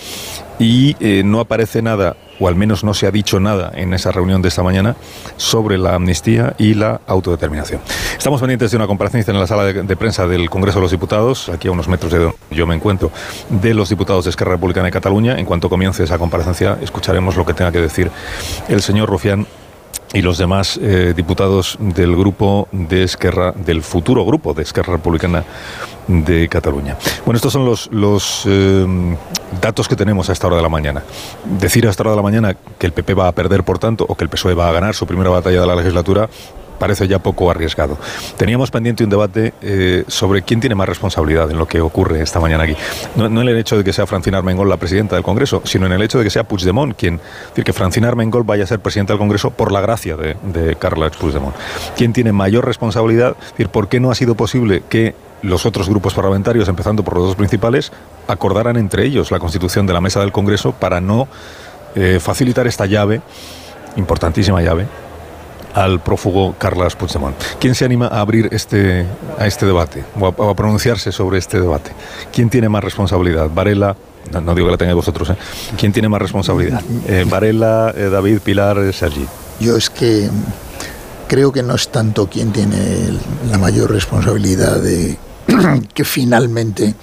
[0.57, 4.11] y eh, no aparece nada, o al menos no se ha dicho nada en esa
[4.11, 4.95] reunión de esta mañana
[5.37, 7.81] sobre la amnistía y la autodeterminación.
[8.17, 11.49] Estamos pendientes de una comparecencia en la sala de, prensa del Congreso de los Diputados,
[11.49, 13.11] aquí a unos metros de donde yo me encuentro,
[13.49, 15.37] de los diputados de Esquerra Republicana de Cataluña.
[15.37, 18.09] En cuanto comience esa comparecencia, escucharemos lo que tenga que decir
[18.69, 19.45] el señor Rufián
[20.13, 25.43] y los demás eh, diputados del grupo de Esquerra, del futuro grupo de Esquerra Republicana
[26.07, 26.97] de Cataluña.
[27.25, 28.85] Bueno, estos son los, los eh,
[29.59, 31.03] datos que tenemos a esta hora de la mañana.
[31.59, 34.05] Decir a esta hora de la mañana que el PP va a perder, por tanto,
[34.07, 36.29] o que el PSOE va a ganar su primera batalla de la legislatura,
[36.77, 37.97] parece ya poco arriesgado.
[38.37, 42.39] Teníamos pendiente un debate eh, sobre quién tiene más responsabilidad en lo que ocurre esta
[42.39, 42.75] mañana aquí.
[43.15, 45.91] No, en el hecho de que sea Francina Armengol la presidenta del Congreso, sino en
[45.91, 47.19] el hecho de que sea Puigdemont quien,
[47.49, 50.75] decir, que Francina Armengol vaya a ser presidenta del Congreso por la gracia de, de
[50.75, 51.55] Carles Puigdemont.
[51.95, 53.35] ¿Quién tiene mayor responsabilidad?
[53.41, 57.15] Es decir, ¿por qué no ha sido posible que los otros grupos parlamentarios, empezando por
[57.15, 57.91] los dos principales,
[58.27, 61.27] acordaran entre ellos la constitución de la mesa del Congreso para no
[61.95, 63.21] eh, facilitar esta llave,
[63.97, 64.87] importantísima llave,
[65.73, 67.35] al prófugo Carles Puigdemont.
[67.59, 69.05] ¿Quién se anima a abrir este,
[69.37, 71.91] a este debate o a, pronunciarse sobre este debate?
[72.31, 73.49] ¿Quién tiene más responsabilidad?
[73.53, 73.95] ¿Varela?
[74.31, 75.29] No, digo que la tengáis vosotros.
[75.31, 75.35] ¿eh?
[75.77, 76.81] ¿Quién tiene más responsabilidad?
[77.07, 79.25] Eh, ¿Varela, eh, David, Pilar, Sergi?
[79.59, 80.29] Yo es que
[81.27, 83.09] creo que no es tanto quien tiene
[83.49, 85.17] la mayor responsabilidad de
[85.93, 86.95] que finalmente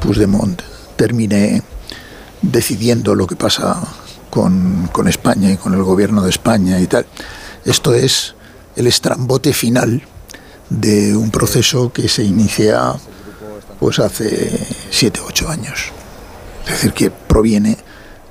[0.00, 0.60] Puigdemont
[0.96, 1.62] termine
[2.42, 3.76] decidiendo lo que pasa
[4.30, 7.06] con, con, España y con el gobierno de España y tal.
[7.64, 8.34] Esto es
[8.76, 10.02] el estrambote final
[10.70, 12.94] de un proceso que se inicia
[13.78, 15.92] pues hace 7 ocho años.
[16.64, 17.76] Es decir, que proviene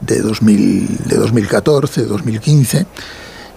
[0.01, 2.85] de, 2000, de 2014, 2015.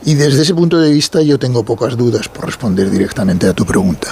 [0.04, 3.64] Y desde ese punto de vista yo tengo pocas dudas por responder directamente a tu
[3.64, 4.08] pregunta.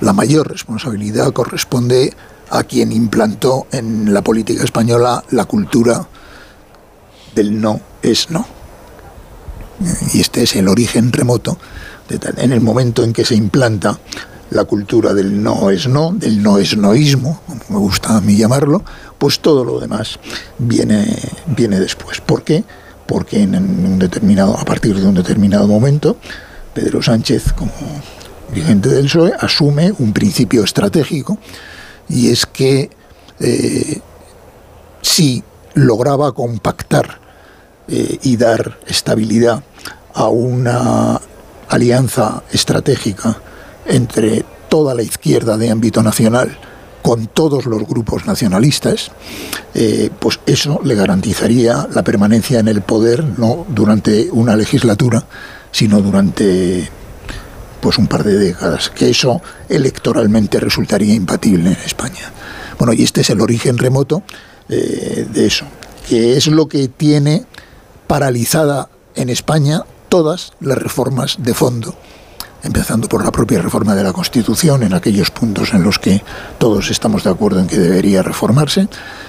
[0.00, 2.14] La mayor responsabilidad corresponde
[2.50, 6.06] a quien implantó en la política española la cultura
[7.34, 8.46] del no es no.
[10.12, 11.58] Y este es el origen remoto.
[12.08, 13.98] en el momento en que se implanta
[14.50, 18.36] la cultura del no es no, del no es noísmo, como me gusta a mí
[18.36, 18.84] llamarlo,
[19.18, 20.18] pues todo lo demás
[20.58, 21.06] viene,
[21.46, 22.20] viene después.
[22.20, 22.62] ¿Por qué?
[23.06, 26.16] Porque en un determinado, a partir de un determinado momento,
[26.72, 27.72] Pedro Sánchez, como
[28.52, 31.38] dirigente del PSOE, asume un principio estratégico
[32.08, 32.90] y es que
[33.40, 34.00] eh,
[35.02, 35.42] si
[35.74, 37.23] lograba compactar
[37.88, 39.62] eh, y dar estabilidad
[40.14, 41.20] a una
[41.68, 43.36] alianza estratégica
[43.86, 46.56] entre toda la izquierda de ámbito nacional
[47.02, 49.10] con todos los grupos nacionalistas,
[49.74, 55.22] eh, pues eso le garantizaría la permanencia en el poder no durante una legislatura,
[55.70, 56.88] sino durante
[57.82, 62.32] pues un par de décadas, que eso electoralmente resultaría impatible en España.
[62.78, 64.22] Bueno, y este es el origen remoto
[64.70, 65.66] eh, de eso,
[66.08, 67.44] que es lo que tiene
[68.06, 71.94] paralizada en España todas las reformas de fondo,
[72.62, 76.22] empezando por la propia reforma de la Constitución, en aquellos puntos en los que
[76.58, 78.88] todos estamos de acuerdo en que debería reformarse,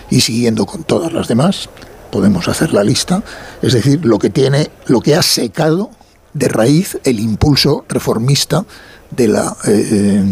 [0.10, 1.70] y siguiendo con todas las demás,
[2.12, 3.24] podemos hacer la lista,
[3.62, 5.90] es decir, lo que tiene, lo que ha secado
[6.34, 8.66] de raíz el impulso reformista
[9.12, 10.24] de la eh,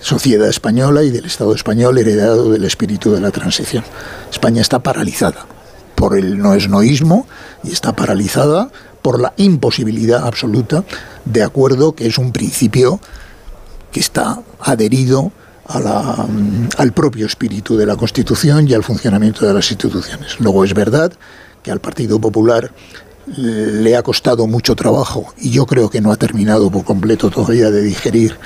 [0.00, 3.84] sociedad española y del Estado español heredado del espíritu de la transición.
[4.30, 5.46] España está paralizada
[6.04, 7.26] por el noesnoísmo
[7.62, 8.68] y está paralizada
[9.00, 10.84] por la imposibilidad absoluta
[11.24, 13.00] de acuerdo, que es un principio
[13.90, 15.32] que está adherido
[15.66, 16.26] a la,
[16.76, 20.38] al propio espíritu de la Constitución y al funcionamiento de las instituciones.
[20.40, 21.10] Luego es verdad
[21.62, 22.70] que al Partido Popular
[23.26, 27.70] le ha costado mucho trabajo y yo creo que no ha terminado por completo todavía
[27.70, 28.36] de digerir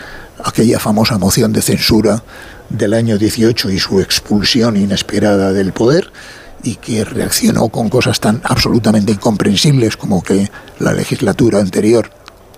[0.44, 2.22] aquella famosa moción de censura
[2.68, 6.12] del año 18 y su expulsión inesperada del poder
[6.62, 12.10] y que reaccionó con cosas tan absolutamente incomprensibles como que la legislatura anterior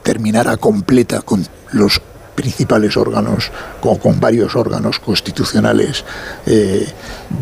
[0.02, 2.00] terminara completa con los
[2.40, 6.04] principales órganos, con, con varios órganos constitucionales
[6.46, 6.88] eh,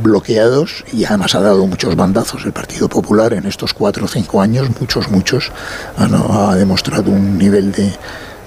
[0.02, 4.40] bloqueados y además ha dado muchos bandazos el Partido Popular en estos cuatro o cinco
[4.42, 5.52] años, muchos, muchos,
[5.96, 7.94] ha, demostrado un nivel de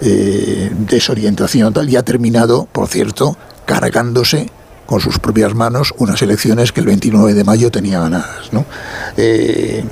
[0.02, 4.51] eh, desorientación tal y ha terminado, por cierto, cargándose
[4.92, 8.52] con sus propias manos unas elecciones que el 29 de mayo tenía ganadas.
[8.52, 8.66] ¿no?
[9.16, 9.86] Eh,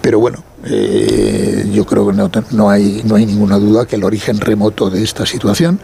[0.00, 2.14] pero bueno, eh, yo creo que
[2.52, 5.80] no, hay, no hay ninguna duda que el origen remoto de esta situación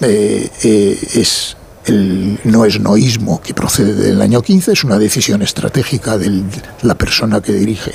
[0.00, 6.16] eh, es el no es noísmo que procede del año 15, es una decisión estratégica
[6.16, 6.42] de
[6.80, 7.92] la persona que dirige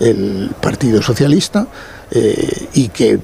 [0.00, 1.66] el Partido Socialista
[2.74, 3.20] y que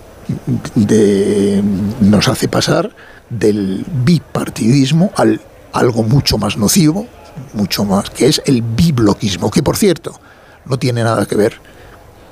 [2.01, 2.91] nos hace pasar
[3.29, 5.43] del bipartidismo al
[5.73, 7.07] algo mucho más nocivo,
[7.55, 10.21] mucho más, que es el bibloquismo, que por cierto
[10.67, 11.55] no tiene nada que ver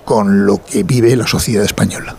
[0.05, 2.16] con lo que vive la sociedad española.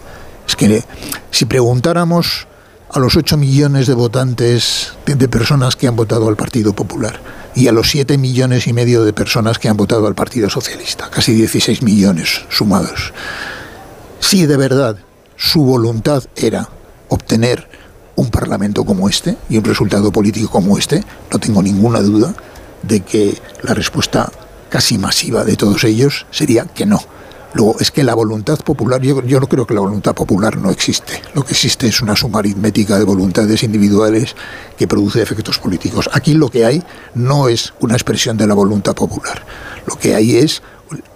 [0.48, 0.84] Es que
[1.32, 2.48] si preguntáramos
[2.92, 7.20] a los 8 millones de votantes, de, personas que han votado al Partido Popular,
[7.56, 11.10] y a los 7 millones y medio de personas que han votado al Partido Socialista,
[11.10, 13.14] casi 16 millones sumados,
[14.20, 14.98] si de verdad
[15.36, 16.70] su voluntad era
[17.10, 17.69] obtener
[18.20, 22.34] un parlamento como este y un resultado político como este, no tengo ninguna duda
[22.84, 24.32] de que la respuesta
[24.70, 27.00] casi masiva de todos ellos sería que no.
[27.54, 30.70] Luego, es que la voluntad popular, yo, yo no creo que la voluntad popular no
[30.70, 31.20] existe.
[31.34, 34.36] Lo que existe es una suma aritmética de voluntades individuales
[34.78, 36.10] que produce efectos políticos.
[36.14, 36.84] Aquí lo que hay
[37.16, 39.44] no es una expresión de la voluntad popular.
[39.88, 40.62] Lo que hay es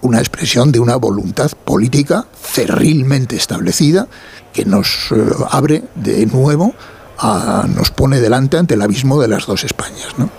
[0.00, 4.08] una expresión de una voluntad política cerrilmente establecida
[4.52, 5.16] que nos eh,
[5.50, 6.74] abre de nuevo,
[7.18, 10.08] a, nos pone delante ante el abismo de las dos Españas.
[10.18, 10.30] ¿no?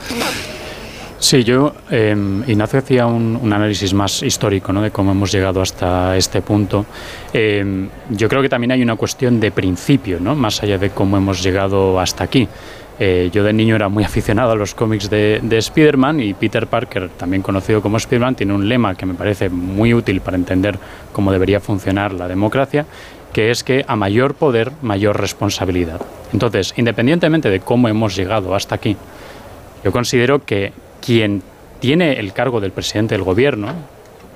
[1.20, 2.16] Sí, yo, eh,
[2.48, 4.82] Ignacio hacía un, análisis más histórico ¿no?
[4.82, 6.86] de cómo hemos llegado hasta este punto.
[7.34, 10.36] Em, yo creo que también hay una cuestión de principio, ¿no?
[10.36, 12.48] más allá de cómo hemos llegado hasta aquí.
[12.98, 16.68] Eh, yo de niño era muy aficionado a los cómics de, de Spider-Man y Peter
[16.68, 20.78] Parker, también conocido como Spider-Man, tiene un lema que me parece muy útil para entender
[21.12, 22.86] cómo debería funcionar la democracia,
[23.36, 26.00] que es que a mayor poder, mayor responsabilidad.
[26.32, 28.96] Entonces, independientemente de cómo hemos llegado hasta aquí,
[29.84, 30.72] yo considero que
[31.02, 31.44] quien
[31.82, 33.74] tiene el cargo del presidente del gobierno,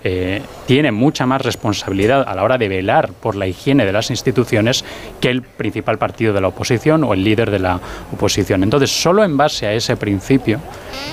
[0.04, 4.10] eh, tiene mucha más responsabilidad a la hora de velar por la higiene de las
[4.10, 4.84] instituciones
[5.22, 7.80] que el principal partido de la oposición o el líder de la
[8.14, 8.64] oposición.
[8.64, 10.60] Entonces, solo en base a ese principio,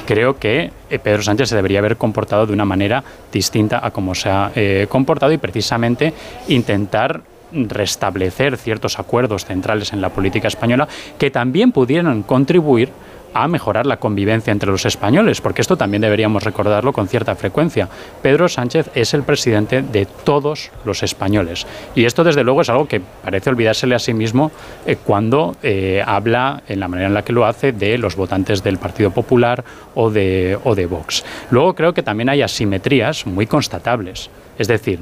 [0.06, 4.16] creo que eh, Pedro Sánchez se debería haber comportado de una manera distinta a como
[4.16, 6.12] se ha eh, comportado y precisamente
[6.48, 7.22] intentar
[7.52, 10.88] restablecer ciertos acuerdos centrales en la política española
[11.18, 12.90] que también pudieran contribuir
[13.36, 17.86] a mejorar la convivencia entre los españoles, porque esto también deberíamos recordarlo con cierta frecuencia.
[18.22, 21.66] Pedro Sánchez es el presidente de todos los españoles.
[21.94, 24.50] Y esto, desde luego, es algo que parece olvidársele a sí mismo
[24.86, 28.62] eh, cuando eh, habla, en la manera en la que lo hace, de los votantes
[28.62, 29.62] del Partido Popular
[29.94, 31.22] o de, o de Vox.
[31.50, 34.30] Luego creo que también hay asimetrías muy constatables.
[34.58, 35.00] Es decir,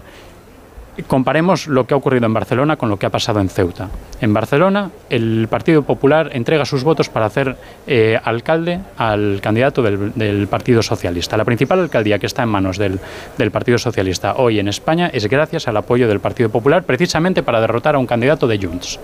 [1.07, 3.89] Comparemos lo que ha ocurrido en Barcelona con lo que ha pasado en Ceuta.
[4.21, 10.47] En Barcelona, el Partido Popular entrega sus votos para hacer eh, alcalde al candidato del,
[10.49, 11.37] Partido Socialista.
[11.37, 13.01] La principal alcaldía que está en manos del,
[13.37, 17.61] del, Partido Socialista hoy en España es gracias al apoyo del Partido Popular, precisamente para
[17.61, 19.01] derrotar a un candidato de Junts.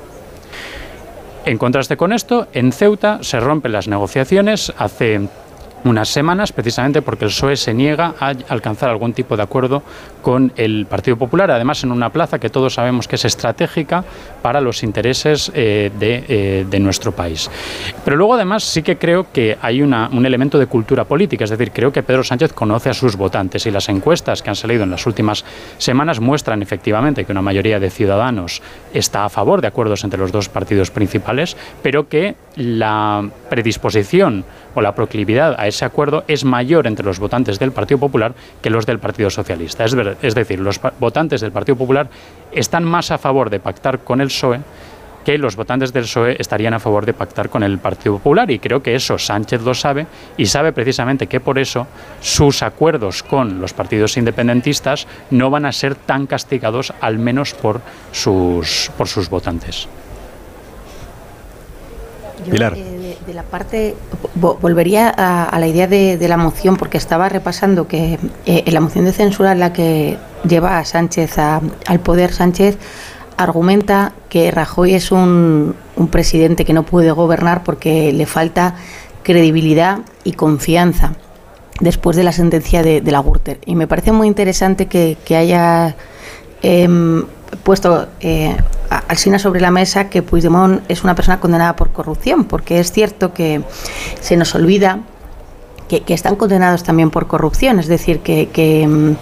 [1.45, 5.29] En contraste con esto, en Ceuta se rompen las negociaciones hace
[5.85, 9.83] unas semanas, precisamente porque el PSOE se niega a alcanzar algún tipo de acuerdo
[10.23, 14.05] con el Partido Popular, además en una plaza que todos sabemos que es estratégica
[14.43, 17.51] para los intereses eh, eh, de, nuestro país.
[18.05, 21.73] Pero luego además sí que creo que hay un elemento de cultura política, es decir,
[21.73, 24.91] creo que Pedro Sánchez conoce a sus votantes y las encuestas que han salido en
[24.91, 25.45] las últimas
[25.79, 28.63] semanas muestran efectivamente que una mayoría de ciudadanos
[28.93, 34.45] está a favor de acuerdos entre los dos partidos principales, pero que la predisposición
[34.75, 38.71] o la proclividad a ese acuerdo es mayor entre los votantes del Partido Popular que
[38.71, 39.85] los del Partido Socialista.
[39.85, 42.09] Es, es decir, los votantes del Partido Popular
[42.53, 44.61] están más a favor de pactar con el PSOE
[45.25, 48.59] que los votantes del PSOE estarían a favor de pactar con el Partido Popular y
[48.59, 50.07] creo que eso Sánchez lo sabe
[50.37, 51.87] y sabe precisamente que por eso
[52.21, 57.81] sus acuerdos con los partidos independentistas no van a ser tan castigados al menos por
[58.13, 59.89] sus, por sus votantes.
[62.51, 62.75] Pilar.
[62.77, 63.00] Eh,
[63.31, 63.95] de, la parte,
[64.35, 69.05] volvería a, la idea de, la moción, porque estaba repasando que eh, en la moción
[69.05, 70.19] de censura en la que
[70.49, 72.77] lleva a Sánchez al poder, Sánchez
[73.37, 75.75] argumenta que Rajoy es un,
[76.11, 78.75] presidente que no puede gobernar porque le falta
[79.23, 81.13] credibilidad y confianza
[81.79, 83.59] después de la sentencia de, la Gürtel.
[83.65, 85.95] Y me parece muy interesante que, haya
[86.63, 87.25] em,
[87.63, 88.57] puesto eh,
[88.91, 92.91] al Sina sobre la mesa que Puigdemont es una persona condenada por corrupción, porque es
[92.91, 93.63] cierto que
[94.21, 94.99] se nos olvida
[95.89, 99.13] que, están condenados también por corrupción, es decir, que, mm,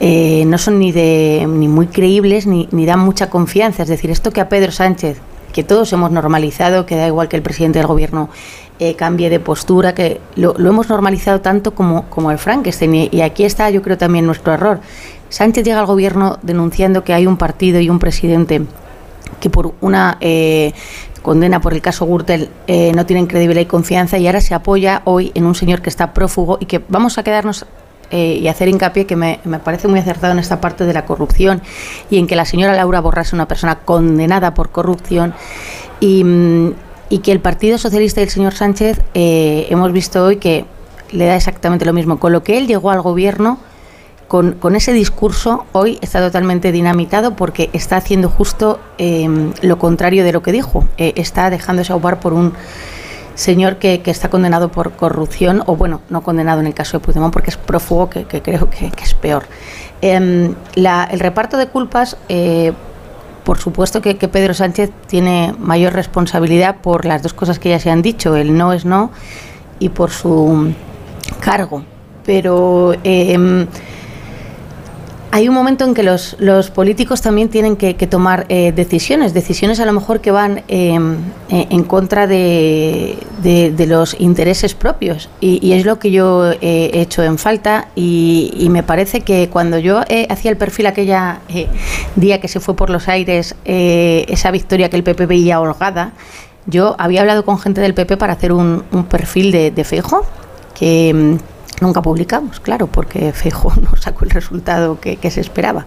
[0.00, 3.82] eh, no son ni, de, ni muy creíbles ni, ni dan mucha confianza.
[3.82, 5.18] Es decir, esto que a Pedro Sánchez,
[5.52, 8.30] que todos hemos normalizado, que da igual que el presidente del gobierno
[8.78, 13.10] eh, cambie de postura, que lo, hemos normalizado tanto como, como el Frankenstein.
[13.10, 14.80] y aquí está, yo creo, también nuestro error.
[15.28, 18.62] Sánchez llega al gobierno denunciando que hay un partido y un presidente
[19.40, 20.72] que por una eh,
[21.22, 25.02] condena por el caso Gürtel eh, no tienen credibilidad y confianza y ahora se apoya
[25.04, 27.66] hoy en un señor que está prófugo y que vamos a quedarnos
[28.10, 31.62] eh, y hacer hincapié que me, parece muy acertado en esta parte de la corrupción
[32.10, 35.34] y en que la señora Laura Borras es una persona condenada por corrupción
[36.00, 36.74] y, mm,
[37.08, 40.64] y que el Partido Socialista y el señor Sánchez hemos visto hoy que
[41.12, 42.18] le da exactamente lo mismo.
[42.20, 43.58] Con lo que él llegó al gobierno
[44.30, 50.30] con, ese discurso hoy está totalmente dinamitado porque está haciendo justo em, lo contrario de
[50.30, 50.84] lo que dijo.
[50.98, 52.52] Eh, está dejándose ahogar por un
[53.34, 57.32] señor que, está condenado por corrupción, o bueno, no condenado en el caso de Puigdemont
[57.32, 59.46] porque es prófugo, que, creo que, es peor.
[60.00, 62.72] Em, el reparto de culpas, eh,
[63.42, 67.90] por supuesto que, Pedro Sánchez tiene mayor responsabilidad por las dos cosas que ya se
[67.90, 69.10] han dicho, el no es no
[69.80, 70.72] y por su
[71.40, 71.82] cargo.
[72.24, 73.66] Pero eh,
[75.32, 79.78] hay un momento en que los, los políticos también tienen que, tomar eh, decisiones, decisiones
[79.78, 81.18] a lo mejor que van em,
[81.50, 85.28] eh, en contra de, de, los intereses propios.
[85.40, 90.02] Y, es lo que yo he hecho en falta y, me parece que cuando yo
[90.08, 91.40] eh, hacía el perfil aquella
[92.16, 96.12] día que se fue por los aires, esa victoria que el PP veía holgada,
[96.66, 99.84] yo había hablado con gente del PP para hacer un, un perfil de, de
[100.74, 101.38] que em,
[101.80, 105.86] Nunca publicamos, claro, porque Feijóo no sacó el resultado que, se esperaba.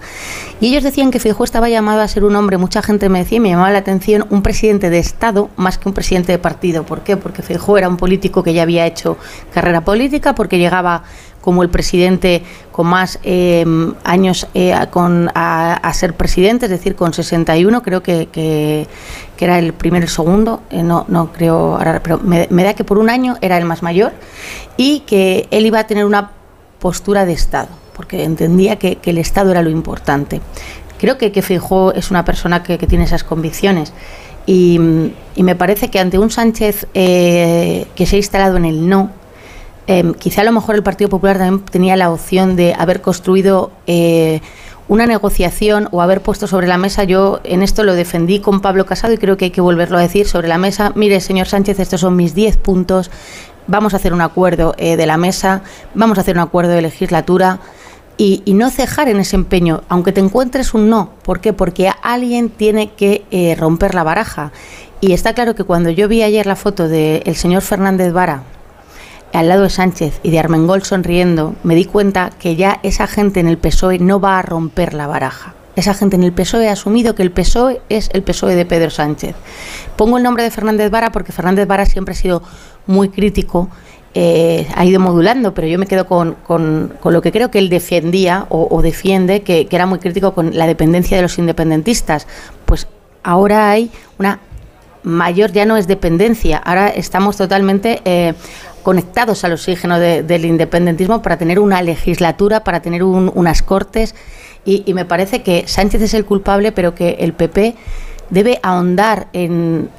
[0.60, 3.40] Y ellos decían que Feijóo estaba llamado a ser un hombre, mucha gente me decía
[3.40, 6.84] me llamaba la atención, un presidente de Estado más que un presidente de partido.
[6.84, 7.18] ¿Por qué?
[7.18, 9.18] Porque Feijóo era un político que ya había hecho
[9.54, 11.04] carrera política, porque llegaba
[11.44, 12.42] como el presidente
[12.72, 13.66] con más eh,
[14.06, 18.88] años eh, con, a, ser presidente, es decir, con 61, creo que, que,
[19.38, 22.98] era el primero el segundo, eh, no, no creo, ahora, pero me, da que por
[22.98, 24.14] un año era el más mayor
[24.78, 26.32] y que él iba a tener una
[26.80, 30.40] postura de Estado, porque entendía que, el Estado era lo importante.
[30.98, 33.92] Creo que, que Fijó es una persona que, tiene esas convicciones.
[34.46, 34.80] Y,
[35.36, 39.10] me parece que ante un Sánchez que se ha instalado en el no,
[39.86, 43.72] Em, quizá a lo mejor el Partido Popular también tenía la opción de haber construido
[43.86, 44.40] eh,
[44.88, 48.86] una negociación o haber puesto sobre la mesa, yo en esto lo defendí con Pablo
[48.86, 51.80] Casado y creo que hay que volverlo a decir sobre la mesa, mire señor Sánchez,
[51.80, 53.12] estos son mis 10 puntos,
[53.68, 55.64] vamos a hacer un acuerdo eh, de la mesa,
[55.96, 57.60] vamos a hacer un acuerdo de legislatura.
[58.16, 61.10] Y, no cejar en ese empeño, aunque te encuentres un no.
[61.24, 61.52] ¿Por qué?
[61.52, 64.52] Porque alguien tiene que eh, romper la baraja.
[65.02, 68.44] Y está claro que cuando yo vi ayer la foto del señor Fernández Vara
[69.34, 73.40] al lado de Sánchez y de Armengol sonriendo, me di cuenta que ya esa gente
[73.40, 75.56] en el PSOE no va a romper la baraja.
[75.76, 78.92] Esa gente en el PSOE ha asumido que el PSOE es el PSOE de Pedro
[78.92, 79.36] Sánchez.
[79.96, 82.44] Pongo el nombre de Fernández Vara porque Fernández Vara siempre ha sido
[82.86, 83.70] muy crítico,
[84.14, 87.70] eh, ha ido modulando, pero yo me quedo con, con, lo que creo que él
[87.70, 92.28] defendía o, defiende, que, era muy crítico con la dependencia de los independentistas.
[92.66, 92.88] Pues
[93.24, 94.40] ahora hay una
[95.02, 98.00] mayor, ya no es dependencia, ahora estamos totalmente...
[98.06, 98.36] Eh,
[98.84, 104.14] conectados al oxígeno del independentismo para tener una legislatura, para tener unas cortes.
[104.66, 107.76] Y, me parece que Sánchez es el culpable, pero que el PP
[108.30, 109.90] debe ahondar en,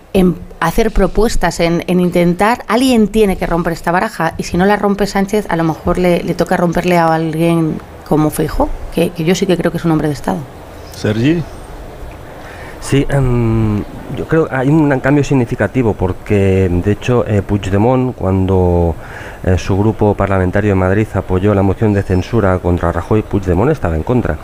[0.60, 2.64] hacer propuestas, en, intentar.
[2.68, 5.98] Alguien tiene que romper esta baraja y si no la rompe Sánchez, a lo mejor
[5.98, 7.78] le, toca romperle a alguien
[8.08, 10.38] como Feijó, que, que yo sí que creo que es un hombre de Estado.
[10.94, 11.42] Sergi.
[12.80, 13.82] Sí, em,
[14.16, 18.94] yo creo que hay un cambio significativo porque, de hecho, eh, Puigdemont, cuando
[19.44, 23.94] eh, su grupo parlamentario en Madrid apoyó la moción de censura contra Rajoy, Puigdemont estaba
[23.94, 24.36] en contra.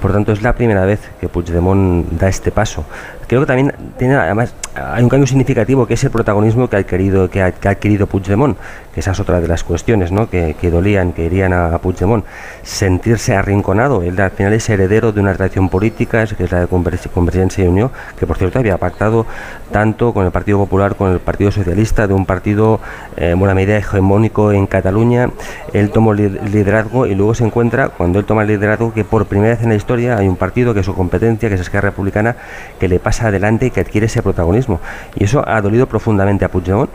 [0.00, 2.84] Por tanto, es la primera vez que Puigdemont da este paso.
[3.26, 6.78] Creo que también tiene, además, hay un cambio significativo que es el protagonismo que ha
[6.80, 8.56] adquirido, que ha, adquirido Puigdemont,
[8.92, 10.28] que esa es otra de las cuestiones ¿no?
[10.28, 12.24] que, dolían, que irían a, Puigdemont.
[12.62, 16.66] Sentirse arrinconado, él al final es heredero de una tradición política, que es la de
[16.66, 19.26] Convergencia y Unión, que por cierto había pactado
[19.72, 22.80] tanto con el Partido Popular, con el Partido Socialista, de un partido
[23.16, 25.30] eh, en buena medida hegemónico en Cataluña.
[25.72, 29.54] Él tomó liderazgo y luego se encuentra, cuando él toma el liderazgo, que por primera
[29.54, 32.36] vez en la historia hay un partido que es su competencia, que es Esquerra Republicana,
[32.78, 34.80] que le pasa adelante y que adquiere ese protagonismo.
[35.14, 36.90] Y eso ha dolido profundamente a Puigdemont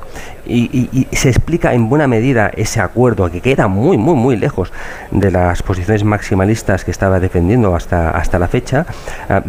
[0.46, 4.72] y, se explica en buena medida ese acuerdo que queda muy, muy, muy lejos
[5.12, 8.86] de las posiciones maximalistas que estaba defendiendo hasta, hasta la fecha.
[9.30, 9.44] Ah,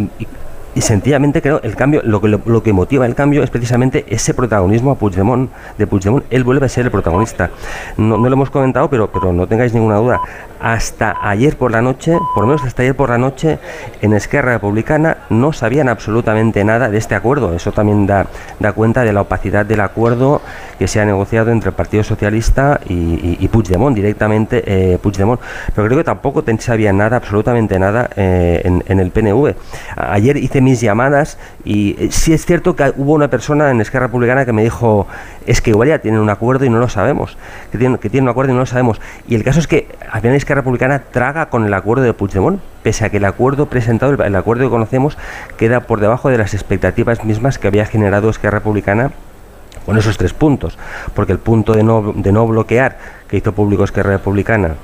[0.76, 4.92] sencillamente creo el cambio, lo que, lo, que motiva el cambio es precisamente ese protagonismo
[4.92, 7.50] a Puigdemont, de Puigdemont, él vuelve a ser el protagonista.
[7.96, 10.20] No, no lo hemos comentado, pero, pero no tengáis ninguna duda.
[10.60, 13.58] Hasta ayer por la noche, por lo menos hasta ayer por la noche,
[14.02, 17.54] en Esquerra Republicana no sabían absolutamente nada de este acuerdo.
[17.54, 18.26] Eso también da,
[18.58, 20.42] da cuenta de la opacidad del acuerdo
[20.78, 25.40] que se ha negociado entre el Partido Socialista y, y, Puigdemont, directamente eh, Puigdemont.
[25.74, 29.54] Pero creo que tampoco sabían nada, absolutamente nada, eh, en, en el PNV.
[29.96, 34.06] Ayer hice mis llamadas y eh, sí es cierto que hubo una persona en Esquerra
[34.06, 35.06] Republicana que me dijo,
[35.46, 37.36] es que igual ya tienen un acuerdo y no lo sabemos,
[37.72, 39.00] que tienen, que tienen un acuerdo y no lo sabemos.
[39.28, 42.60] Y el caso es que al final Esquerra Republicana traga con el acuerdo de Puigdemont,
[42.82, 45.16] pese a que el acuerdo presentado, el, acuerdo que conocemos,
[45.56, 49.12] queda por debajo de las expectativas mismas que había generado Esquerra Republicana
[49.86, 50.78] con esos tres puntos,
[51.14, 52.98] porque el punto de no, de no bloquear
[53.28, 54.74] que hizo público Esquerra Republicana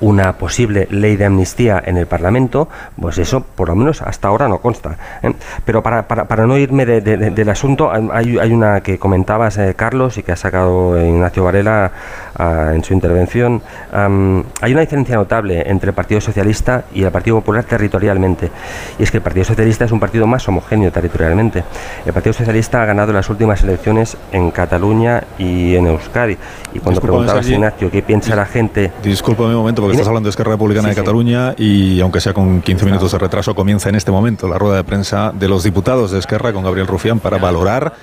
[0.00, 2.68] una posible ley de amnistía en el Parlamento,
[3.00, 4.96] pues eso por lo menos hasta ahora no consta.
[5.22, 5.32] ¿eh?
[5.64, 10.18] Pero para, para, para, no irme del asunto, hay, hay, una que comentabas, eh, Carlos,
[10.18, 11.92] y que ha sacado Ignacio Varela
[12.38, 13.62] uh, en su intervención.
[13.92, 18.50] Um, hay una diferencia notable entre el Partido Socialista y el Partido Popular territorialmente.
[18.98, 21.64] Y es que el Partido Socialista es un partido más homogéneo territorialmente.
[22.04, 26.36] El Partido Socialista ha ganado las últimas elecciones en Cataluña y en Euskadi.
[26.72, 28.92] Y cuando preguntabas, Ignacio, qué piensa la gente...
[29.02, 31.96] Discúlpame un momento, porque estás hablando de Esquerra Republicana sí, de Cataluña sí.
[31.96, 34.84] y aunque sea con 15 minutos de retraso, comienza en este momento la rueda de
[34.84, 37.94] prensa de los diputados de Esquerra con Gabriel Rufián para valorar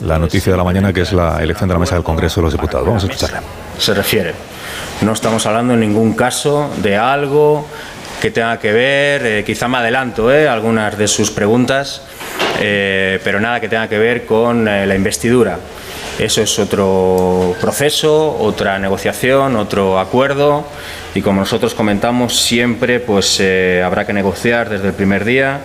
[0.00, 2.44] la noticia de la mañana que es la elección de la mesa del Congreso de
[2.44, 2.86] los Diputados.
[2.86, 3.38] Vamos a escucharle.
[3.78, 4.34] Se refiere.
[5.02, 7.66] No estamos hablando en ningún caso de algo
[8.20, 12.02] que tenga que ver, eh, quizá me adelanto eh, algunas de sus preguntas,
[12.60, 15.58] eh, pero nada que tenga que ver con eh, la investidura.
[16.18, 20.64] Eso es otro proceso, otra negociación, otro acuerdo
[21.14, 25.60] y como nosotros comentamos siempre pues eh, habrá que negociar desde el primer día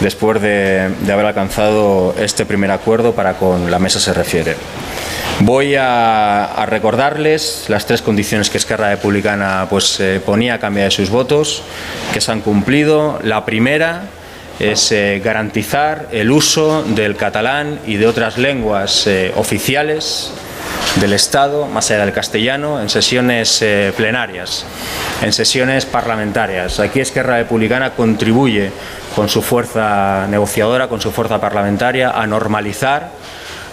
[0.00, 4.56] después de, haber alcanzado este primer acuerdo para con la mesa se refiere.
[5.40, 10.84] Voy a, a recordarles las tres condiciones que Esquerra Republicana pues, eh, ponía a cambio
[10.84, 11.62] de sus votos,
[12.12, 13.18] que se han cumplido.
[13.22, 14.04] La primera
[14.58, 20.32] es eh, garantizar el uso del catalán y de otras lenguas eh, oficiales
[21.00, 24.64] del Estado, más allá del castellano, en sesiones eh, plenarias,
[25.22, 26.78] en sesiones parlamentarias.
[26.78, 28.70] Aquí Esquerra Republicana contribuye
[29.16, 33.10] con su fuerza negociadora, con su fuerza parlamentaria, a normalizar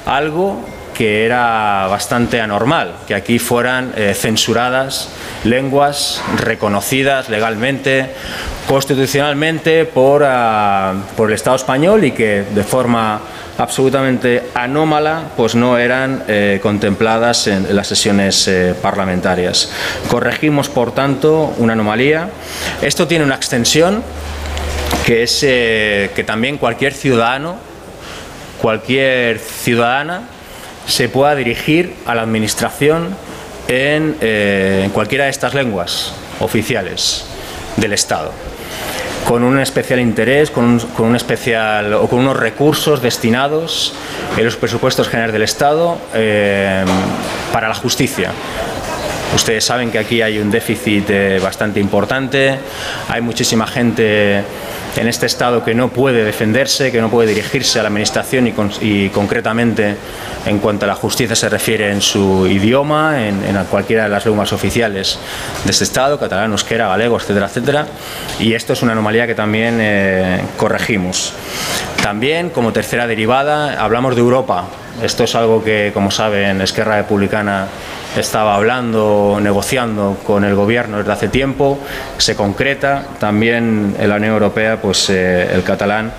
[0.06, 5.10] algo que era bastante anormal, que aquí fueran eh, censuradas
[5.44, 8.10] lenguas reconocidas legalmente,
[8.68, 13.22] constitucionalmente por, uh, por el Estado español y que de forma
[13.58, 19.72] absolutamente anómala pues no eran eh, contempladas en, las sesiones eh, parlamentarias.
[20.10, 22.30] Corregimos, por tanto, una anomalía.
[22.82, 24.04] Esto tiene una extensión
[25.06, 27.56] que es que también cualquier ciudadano,
[28.62, 30.28] cualquier ciudadana
[30.92, 33.16] se pueda dirigir a la administración
[33.68, 37.26] en, eh, en cualquiera de estas lenguas oficiales
[37.78, 38.32] del Estado
[39.26, 43.94] con un especial interés, con un, con un, especial o con unos recursos destinados
[44.36, 46.84] en los presupuestos generales del Estado eh,
[47.54, 48.32] para la justicia.
[49.36, 52.58] Ustedes saben que aquí hay un déficit eh, bastante importante,
[53.08, 54.44] hay muchísima gente
[54.98, 58.52] en este Estado que no puede defenderse, que no puede dirigirse a la Administración y,
[58.52, 59.96] con, y concretamente
[60.46, 64.26] en cuanto a la justicia se refiere en su idioma, en, en, cualquiera de las
[64.26, 65.18] lenguas oficiales
[65.64, 67.88] de este Estado, catalán, euskera, galego, etcétera, etcétera.
[68.40, 71.34] Y esto es una anomalía que también eh, corregimos.
[72.04, 74.66] También, como tercera derivada, hablamos de Europa.
[75.02, 77.68] Esto es algo que, como saben, Esquerra Republicana
[78.16, 81.80] estaba hablando, negociando con el gobierno desde hace tiempo,
[82.18, 83.06] se concreta.
[83.20, 86.12] También en la Unión Europea, pues eh, el catalán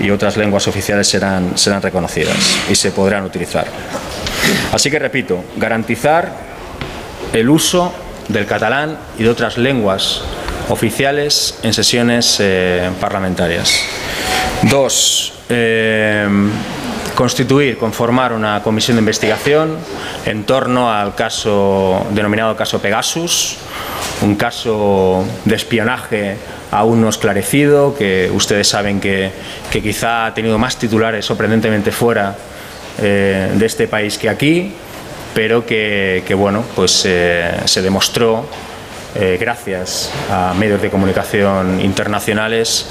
[0.00, 2.36] y otras lenguas oficiales serán, serán reconocidas
[2.70, 3.66] y se podrán utilizar.
[4.72, 6.32] Así que repito, garantizar
[7.32, 7.92] el uso
[8.28, 10.22] del catalán y de otras lenguas
[10.68, 13.82] oficiales en sesiones eh, parlamentarias.
[14.62, 16.26] Dos, eh,
[17.18, 19.76] constituir, conformar una comisión de investigación
[20.24, 23.56] en torno al caso denominado caso Pegasus,
[24.22, 26.36] un caso de espionaje
[26.70, 29.32] aún no esclarecido, que ustedes saben que,
[29.68, 32.36] que quizá ha tenido más titulares sorprendentemente fuera
[33.02, 34.72] eh, de este país que aquí,
[35.34, 38.46] pero que, bueno, pues eh, se demostró,
[39.16, 42.86] eh, gracias a medios de comunicación internacionales,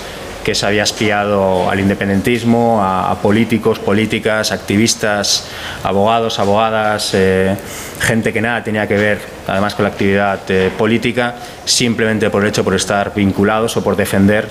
[0.47, 5.45] que se había espiado al independentismo, a, políticos, políticas, activistas,
[5.83, 7.53] abogados, abogadas, eh,
[7.99, 11.35] gente que nada tenía que ver además con la actividad eh, política,
[11.65, 14.47] simplemente por el hecho por estar vinculados o por defender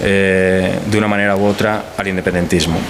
[0.00, 2.80] eh, de una manera u otra al independentismo.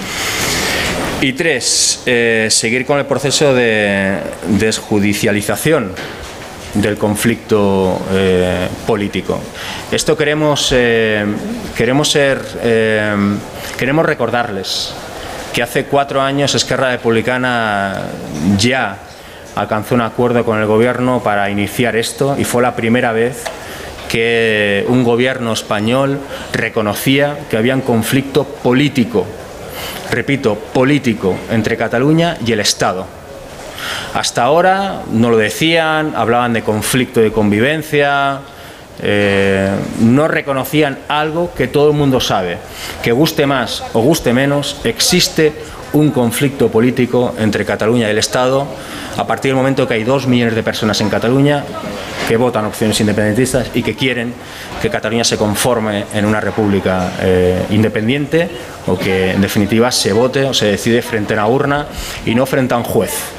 [1.19, 2.03] Y tres,
[2.47, 5.91] seguir con el proceso de desjudicialización
[6.75, 9.39] del conflicto eh, político.
[9.91, 11.25] Esto queremos, eh,
[11.75, 13.15] queremos ser, eh,
[13.77, 14.93] queremos recordarles
[15.53, 18.03] que hace cuatro años Esquerra Republicana
[18.57, 18.97] ya
[19.55, 23.43] alcanzó un acuerdo con el gobierno para iniciar esto y fue la primera vez
[24.09, 26.19] que un gobierno español
[26.51, 29.25] reconocía que había un conflicto político,
[30.11, 33.24] repito, político entre Cataluña y el Estado
[34.13, 38.39] hasta ahora no lo decían, hablaban de conflicto de convivencia,
[39.01, 42.57] eh, no reconocían algo que todo el mundo sabe,
[43.03, 45.53] que guste más o guste menos, existe
[45.93, 48.67] un conflicto político entre Cataluña y el Estado
[49.17, 51.63] a partir del momento que hay dos millones de personas en Cataluña
[52.27, 54.33] que votan opciones independentistas y que quieren
[54.81, 58.49] que Cataluña se conforme en una república eh, independiente
[58.87, 61.87] o que en definitiva se vote o se decide frente a una urna
[62.25, 63.34] y no frente a un juez.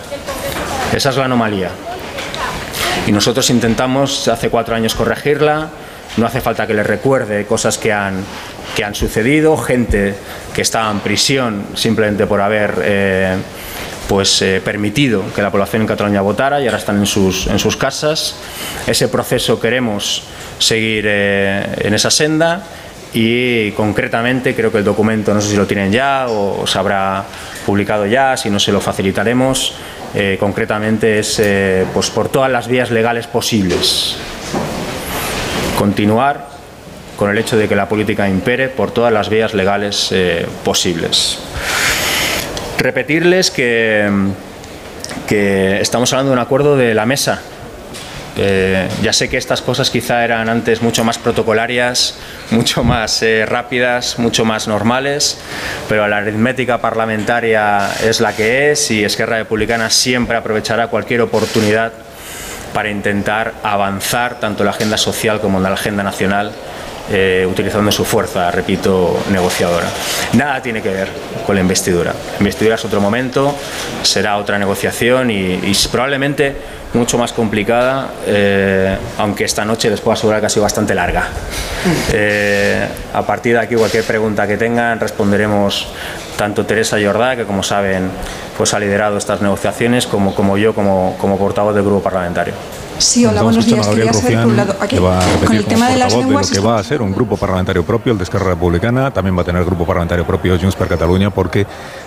[0.93, 1.71] Esa es la anomalía.
[3.07, 5.69] Y nosotros intentamos hace cuatro años corregirla.
[6.17, 8.25] No hace falta que les recuerde cosas que han,
[8.75, 10.15] que han sucedido, gente
[10.55, 13.37] que estaba en prisión simplemente por haber eh,
[14.09, 17.59] pues, eh, permitido que la población en Cataluña votara y ahora están en sus, en
[17.59, 18.37] sus casas.
[18.87, 20.23] Ese proceso queremos
[20.59, 22.65] seguir eh, en esa senda
[23.13, 27.25] y concretamente creo que el documento, no sé si lo tienen ya o se habrá
[27.65, 29.75] publicado ya, si no se lo facilitaremos,
[30.17, 31.41] eh, concretamente es
[31.93, 34.17] pues por todas las vías legales posibles.
[35.79, 36.49] Continuar
[37.17, 40.13] con el hecho de que la política impere por todas las vías legales
[40.65, 41.39] posibles.
[42.79, 44.11] Repetirles que,
[45.29, 47.43] que estamos hablando de un acuerdo de la mesa.
[48.39, 52.19] Eh, ya sé que estas cosas quizá eran antes mucho más protocolarias,
[52.51, 55.39] mucho más eh, rápidas, mucho más normales,
[55.89, 61.93] pero la aritmética parlamentaria es la que es y Esquerra Republicana siempre aprovechará cualquier oportunidad
[62.75, 66.53] para intentar avanzar tanto en la agenda social como en la agenda nacional
[67.11, 69.87] eh, utilizando su fuerza, repito, negociadora.
[70.33, 71.09] Nada tiene que ver
[71.47, 72.13] con la investidura.
[72.13, 73.55] La investidura es otro momento,
[74.03, 76.57] será otra negociación y, probablemente
[76.95, 81.29] mucho más complicada, eh, aunque esta noche les puedo asegurar que ha sido bastante larga.
[82.13, 85.89] Eh, a partir de aquí, cualquier pregunta que tengan, responderemos
[86.37, 88.11] tanto Teresa Jordá, que como saben
[88.57, 92.55] pues ha liderado estas negociaciones, como, como yo como, como portavoz del grupo parlamentario.
[92.99, 93.87] Sí, hola, buenos días.
[93.89, 96.49] Quería saber, por un lado, aquí, con el tema de las lenguas...
[96.51, 99.37] De lo que va a ser un grupo parlamentario propio, el de Esquerra Republicana, también
[99.37, 101.67] va a tener grupo parlamentario propio Junts per Cataluña, porque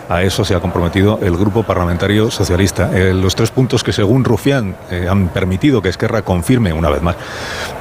[0.09, 2.89] a eso se ha comprometido el grupo parlamentario socialista.
[2.91, 7.03] Eh, los tres puntos que, según Rufián, eh, han permitido que Esquerra confirme, una vez
[7.03, 7.15] más,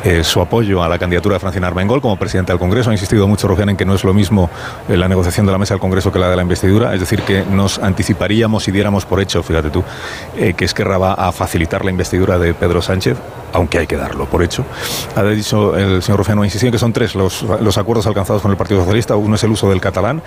[0.04, 2.90] eh, su apoyo a la candidatura de Francina Armengol como presidente del Congreso.
[2.90, 4.50] Ha insistido mucho Rufián en que no es lo mismo
[4.88, 7.44] la negociación de la mesa del Congreso que la de la investidura, es decir, que
[7.46, 9.82] nos anticiparíamos y diéramos por hecho, fíjate tú,
[10.56, 13.16] que Esquerra va a facilitar la investidura de Pedro Sánchez
[13.50, 14.66] aunque hay que darlo por hecho.
[15.16, 18.50] Ha dicho el señor Rufiano, ha insistido que son tres los, los, acuerdos alcanzados con
[18.50, 19.16] el Partido Socialista.
[19.16, 20.22] Uno es el uso del catalán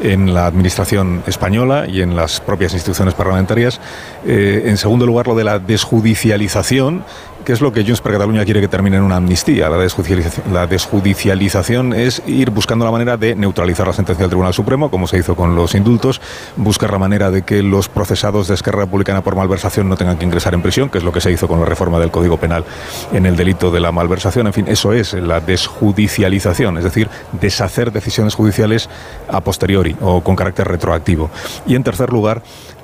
[0.00, 1.41] en la administración española
[1.88, 3.80] y en las propias instituciones parlamentarias.
[4.24, 7.04] Eh, en segundo lugar, lo de la desjudicialización
[7.44, 9.68] ¿Qué es lo que Junts per Cataluña quiere que termine en una amnistía?
[9.68, 14.54] La desjudicialización, la desjudicialización, es ir buscando la manera de neutralizar la sentencia del Tribunal
[14.54, 16.20] Supremo, como se hizo con los indultos,
[16.56, 20.24] buscar la manera de que los procesados de Esquerra Republicana por malversación no tengan que
[20.24, 22.64] ingresar en prisión, que es lo que se hizo con la reforma del Código Penal
[23.12, 24.46] en el delito de la malversación.
[24.46, 27.08] En fin, eso es la desjudicialización, es decir,
[27.40, 28.88] deshacer decisiones judiciales
[29.28, 31.28] a posteriori o con carácter retroactivo.
[31.66, 32.42] Y en tercer lugar,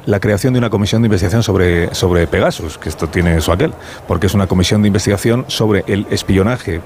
[0.09, 3.75] la creación de una comisión de investigación sobre, sobre Pegasus, que esto tiene su aquel,
[4.07, 6.81] porque es una comisión de investigación sobre el espionaje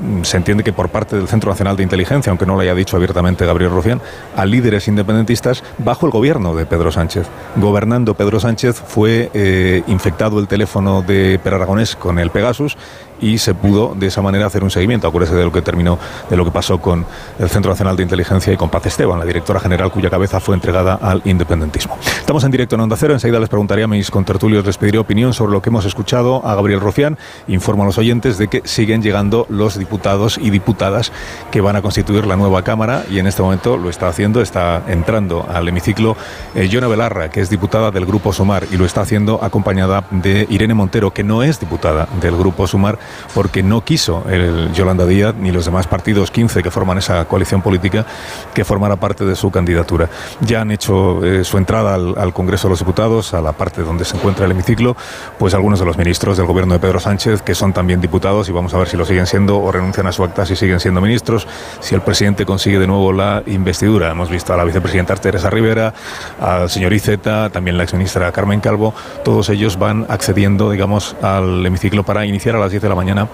[0.00, 2.74] mm, se entiende que por parte del Centro Nacional de Inteligencia, aunque no lo haya
[2.74, 4.00] dicho abiertamente Gabriel Rufián,
[4.34, 7.28] a líderes independentistas bajo el gobierno de Pedro Sánchez.
[7.54, 12.76] Gobernando Pedro Sánchez fue eh, infectado el teléfono de Per Aragonés con el Pegasus
[13.24, 15.08] y se pudo de esa manera hacer un seguimiento.
[15.08, 15.98] Acuérdese de lo que terminó,
[16.28, 17.06] de lo que pasó con
[17.38, 20.54] el Centro Nacional de Inteligencia y con Paz Esteban, la directora general cuya cabeza fue
[20.54, 21.96] entregada al independentismo.
[22.18, 23.14] Estamos en directo en Onda Cero.
[23.14, 26.54] Enseguida les preguntaría a mis contertulios, les pediré opinión sobre lo que hemos escuchado a
[26.54, 27.16] Gabriel Rofián.
[27.48, 31.10] Informo a los oyentes de que siguen llegando los diputados y diputadas
[31.50, 34.82] que van a constituir la nueva Cámara y en este momento lo está haciendo, está
[34.88, 36.16] entrando al hemiciclo
[36.54, 40.74] eh, Belarra, que es diputada del Grupo Sumar y lo está haciendo acompañada de Irene
[40.74, 42.98] Montero, que no es diputada del Grupo Sumar
[43.34, 47.62] porque no quiso el Yolanda Díaz ni los demás partidos 15 que forman esa coalición
[47.62, 48.06] política
[48.52, 50.08] que formara parte de su candidatura.
[50.40, 54.04] Ya han hecho eh, su entrada al, Congreso de los Diputados, a la parte donde
[54.04, 54.96] se encuentra el hemiciclo,
[55.38, 58.52] pues algunos de los ministros del gobierno de Pedro Sánchez, que son también diputados, y
[58.52, 61.00] vamos a ver si lo siguen siendo o renuncian a su acta si siguen siendo
[61.00, 61.46] ministros,
[61.80, 64.10] si el presidente consigue de nuevo la investidura.
[64.10, 65.94] Hemos visto a la vicepresidenta Teresa Rivera,
[66.40, 68.94] al señor Iceta, también la exministra Carmen Calvo,
[69.24, 73.28] todos ellos van accediendo, digamos, al hemiciclo para iniciar a las 10 de la mañana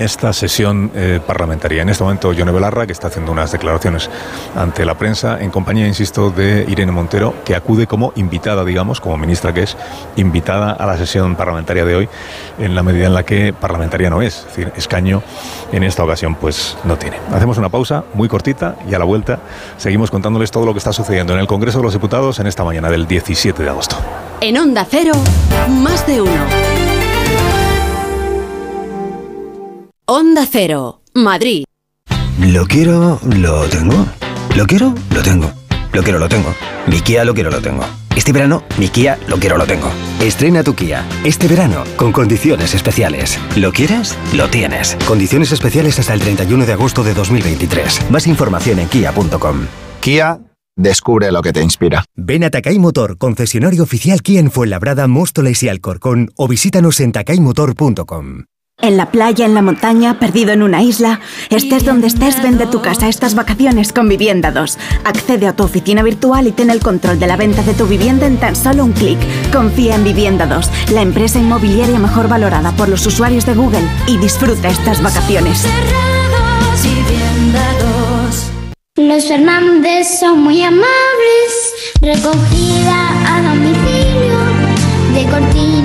[0.00, 1.82] esta sesión eh, parlamentaria.
[1.82, 4.10] En este momento, Yone Belarra, que está haciendo unas declaraciones
[4.56, 9.18] ante la prensa, en compañía, insisto, de Irene Montero, que acude como invitada, digamos, como
[9.18, 9.76] ministra que es,
[10.16, 12.08] invitada a la sesión parlamentaria de hoy,
[12.58, 14.38] en la medida en la que parlamentaria no es.
[14.38, 15.22] Es decir, escaño
[15.70, 17.18] en esta ocasión, pues no tiene.
[17.32, 19.40] Hacemos una pausa muy cortita y a la vuelta
[19.76, 22.64] seguimos contándoles todo lo que está sucediendo en el Congreso de los Diputados en esta
[22.64, 23.96] mañana del 17 de agosto.
[24.40, 25.12] En Onda Cero,
[25.68, 26.69] más de uno.
[30.12, 31.62] Onda Cero, Madrid.
[32.40, 34.06] Lo quiero, lo tengo.
[34.56, 35.52] Lo quiero, lo tengo.
[35.92, 36.52] Lo quiero, lo tengo.
[36.88, 37.84] Mi Kia lo quiero, lo tengo.
[38.16, 39.88] Este verano, mi Kia lo quiero, lo tengo.
[40.20, 41.06] Estrena tu Kia.
[41.22, 43.38] Este verano, con condiciones especiales.
[43.54, 44.18] ¿Lo quieres?
[44.34, 44.96] Lo tienes.
[45.06, 48.10] Condiciones especiales hasta el 31 de agosto de 2023.
[48.10, 49.66] Más información en kia.com.
[50.00, 50.40] Kia,
[50.76, 52.04] descubre lo que te inspira.
[52.16, 57.12] Ven a Takai Motor, concesionario oficial Kia en Fuenlabrada, Móstoles y Alcorcón, o visítanos en
[57.12, 58.46] takaymotor.com.
[58.82, 61.20] En la playa, en la montaña, perdido en una isla.
[61.50, 64.78] Estés donde estés, vende tu casa estas vacaciones con Vivienda 2.
[65.04, 68.26] Accede a tu oficina virtual y ten el control de la venta de tu vivienda
[68.26, 69.18] en tan solo un clic.
[69.52, 74.16] Confía en Vivienda 2, la empresa inmobiliaria mejor valorada por los usuarios de Google y
[74.16, 75.66] disfruta estas vacaciones.
[78.96, 81.50] Los Fernández son muy amables.
[82.00, 84.38] Recogida a domicilio
[85.14, 85.79] de cortinas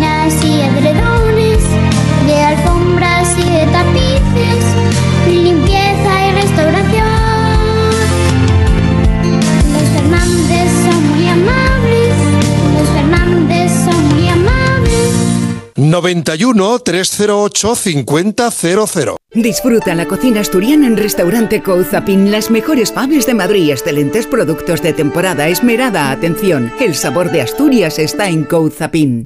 [15.95, 19.15] 91 308 5000.
[19.33, 22.31] Disfruta la cocina asturiana en Restaurante Couzapin.
[22.31, 25.47] Las mejores faves de Madrid y excelentes productos de temporada.
[25.47, 26.71] Esmerada atención.
[26.79, 29.25] El sabor de Asturias está en Couzapin.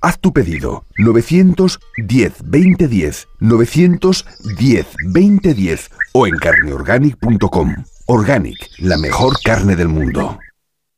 [0.00, 7.74] Haz tu pedido 910 2010 910 2010 o en carneorganic.com.
[8.06, 10.38] Organic, la mejor carne del mundo.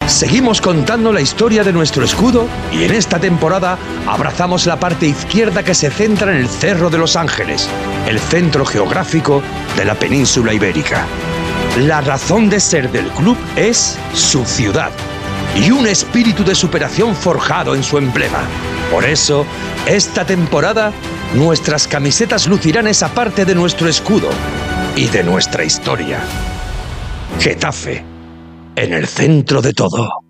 [0.07, 5.63] Seguimos contando la historia de nuestro escudo y en esta temporada abrazamos la parte izquierda
[5.63, 7.69] que se centra en el Cerro de los Ángeles,
[8.07, 9.43] el centro geográfico
[9.77, 11.07] de la península ibérica.
[11.79, 14.91] La razón de ser del club es su ciudad
[15.57, 18.41] y un espíritu de superación forjado en su emblema.
[18.91, 19.47] Por eso,
[19.87, 20.93] esta temporada,
[21.35, 24.29] nuestras camisetas lucirán esa parte de nuestro escudo
[24.97, 26.19] y de nuestra historia.
[27.39, 28.05] Getafe,
[28.75, 30.30] en el centro de todo.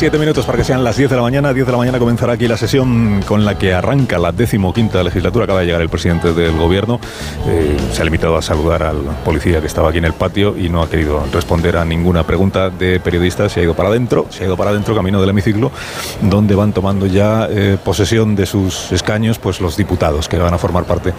[0.00, 1.52] Quedan 17 minutos para que sean las 10 de la mañana.
[1.52, 5.44] 10 de la mañana comenzará aquí la sesión con la que arranca la decimoquinta legislatura.
[5.44, 6.98] Acaba de llegar el presidente del gobierno.
[7.46, 10.70] Eh, se ha limitado a saludar al policía que estaba aquí en el patio y
[10.70, 13.52] no ha querido responder a ninguna pregunta de periodistas.
[13.52, 15.70] Se ha ido para adentro, se ha ido para adentro, camino del hemiciclo,
[16.22, 20.58] donde van tomando ya eh, posesión de sus escaños pues los diputados que van a
[20.58, 21.12] formar parte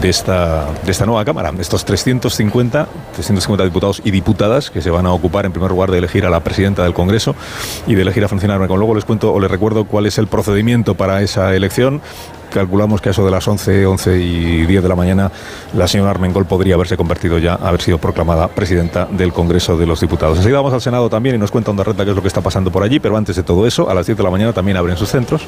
[0.00, 1.52] de esta, de esta nueva Cámara.
[1.60, 5.98] Estos 350, 350 diputados y diputadas que se van a ocupar en primer lugar de
[5.98, 7.36] elegir a la presidenta del Congreso
[7.86, 8.58] y de elegir a funcionar.
[8.58, 12.00] Luego les cuento o les recuerdo cuál es el procedimiento para esa elección
[12.52, 15.30] calculamos que a eso de las 11, 11 y 10 de la mañana
[15.74, 20.00] la señora Armengol podría haberse convertido ya, haber sido proclamada presidenta del Congreso de los
[20.00, 20.38] Diputados.
[20.38, 22.40] Enseguida vamos al Senado también y nos cuenta Onda Renta qué es lo que está
[22.40, 24.76] pasando por allí, pero antes de todo eso, a las 10 de la mañana también
[24.76, 25.42] abren sus centros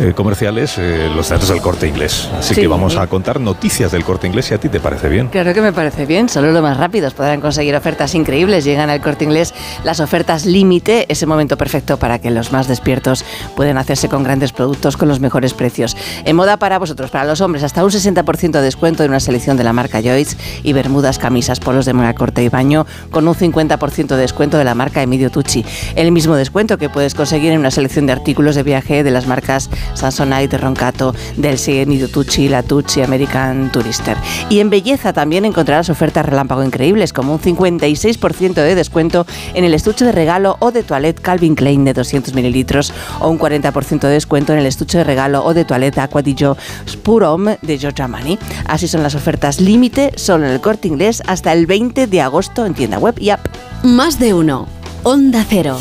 [0.00, 2.28] eh, comerciales, eh, los centros del corte inglés.
[2.38, 5.28] Así que vamos a contar noticias del corte inglés si a ti te parece bien.
[5.28, 8.64] Claro que me parece bien, solo los más rápidos podrán conseguir ofertas increíbles.
[8.64, 9.54] Llegan al corte inglés
[9.84, 13.24] las ofertas límite, ese momento perfecto para que los más despiertos
[13.56, 15.96] puedan hacerse con grandes productos con los mejores precios.
[16.40, 19.62] Moda para vosotros, para los hombres, hasta un 60% de descuento en una selección de
[19.62, 24.06] la marca Joyce y bermudas, camisas, polos de manga corte y baño con un 50%
[24.06, 25.66] de descuento de la marca Emilio Tucci.
[25.96, 29.26] El mismo descuento que puedes conseguir en una selección de artículos de viaje de las
[29.26, 34.16] marcas Samsonite, Roncato, del Emilio Tucci, La Tucci, American Tourister.
[34.48, 39.74] Y en belleza también encontrarás ofertas relámpago increíbles como un 56% de descuento en el
[39.74, 44.08] estuche de regalo o de toilette Calvin Klein de 200 mililitros o un 40% de
[44.08, 46.22] descuento en el estuche de regalo o de toilette Aqua
[46.88, 48.38] Spurom de Giorgio Armani.
[48.66, 52.66] Así son las ofertas límite solo en el corte inglés hasta el 20 de agosto
[52.66, 53.46] en tienda web y app.
[53.82, 54.66] Más de uno.
[55.02, 55.78] Onda Cero.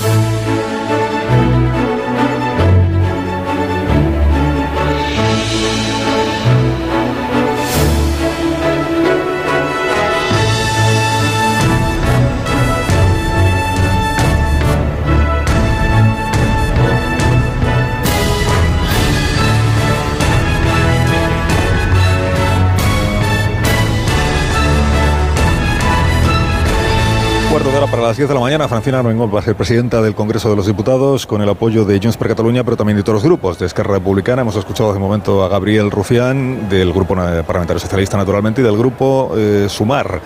[28.19, 31.25] 10 de la mañana, Francina Armengol va a ser presidenta del Congreso de los Diputados
[31.25, 33.93] con el apoyo de Junts per Cataluña, pero también de todos los grupos, de Esquerra
[33.93, 34.41] Republicana.
[34.41, 38.77] Hemos escuchado hace un momento a Gabriel Rufián, del Grupo Parlamentario Socialista, naturalmente, y del
[38.77, 40.19] Grupo eh, Sumar.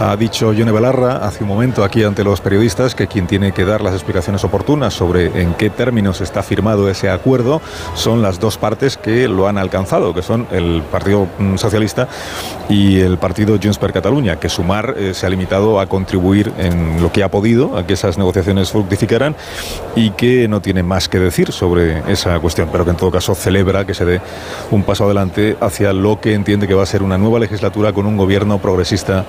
[0.00, 3.64] Ha dicho Yone Belarra hace un momento aquí ante los periodistas que quien tiene que
[3.64, 7.60] dar las explicaciones oportunas sobre en qué términos está firmado ese acuerdo
[7.94, 12.08] son las dos partes que lo han alcanzado, que son el Partido mm, Socialista
[12.68, 17.00] y el Partido Junts per Cataluña, que Sumar eh, se ha limitado a contribuir en
[17.00, 19.36] lo que ha podido a que esas negociaciones fructificaran
[19.96, 23.34] y que no tiene más que decir sobre esa cuestión, pero que en todo caso
[23.34, 24.20] celebra que se dé
[24.70, 28.06] un paso adelante hacia lo que entiende que va a ser una nueva legislatura con
[28.06, 29.24] un gobierno progresista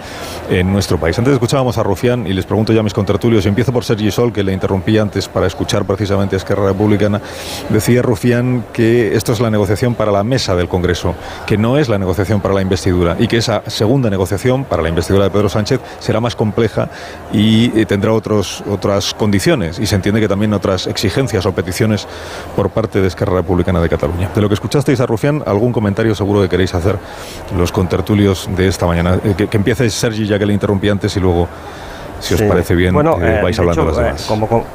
[0.50, 1.18] en nuestro país.
[1.18, 4.32] Antes escuchábamos a Rufián y les pregunto ya a mis contertulios, empiezo por Sergi Sol,
[4.32, 7.22] que le interrumpí antes para escuchar precisamente a Esquerra Republicana.
[7.70, 11.16] Decía Rufián que esto es la negociación para la mesa del Congreso,
[11.46, 14.90] que no es la negociación para la investidura y que esa segunda negociación para la
[14.90, 16.90] investidura de Pedro Sánchez será más compleja
[17.32, 22.08] y eh, tendrá otros, otras condiciones y se entiende que también otras exigencias o peticiones
[22.56, 24.30] por parte de Esquerra Republicana de Cataluña.
[24.34, 27.00] De lo que escuchasteis a Rufián, algún comentario seguro que queréis hacer
[27.58, 29.20] los contertulios de esta mañana.
[29.24, 31.48] Eh, que, que empiece Sergi, ya que le interrumpí antes, y luego,
[32.20, 34.26] si os parece bien, eh, vais hablando las demás.
[34.28, 34.66] Como, como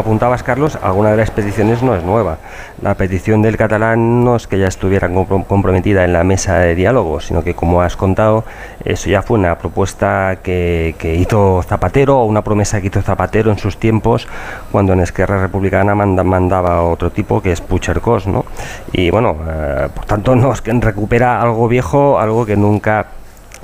[0.00, 2.38] apuntabas, Carlos, alguna de las peticiones no es nueva.
[2.80, 7.20] La petición del catalán no es que ya estuviera comprometida en la mesa de diálogo,
[7.20, 8.44] sino que, como has contado,
[8.84, 13.58] eso ya fue una propuesta que, hizo Zapatero o una promesa que hizo Zapatero en
[13.58, 14.28] sus tiempos,
[14.70, 18.44] cuando en Esquerra Republicana mandaba otro tipo, que es Puchercos, ¿no?
[18.92, 23.06] Y bueno, eh, por tanto, nos recupera algo viejo, algo que nunca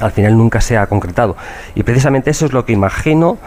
[0.01, 1.37] al final nunca se ha concretado.
[1.75, 3.39] Y precisamente eso es lo que imagino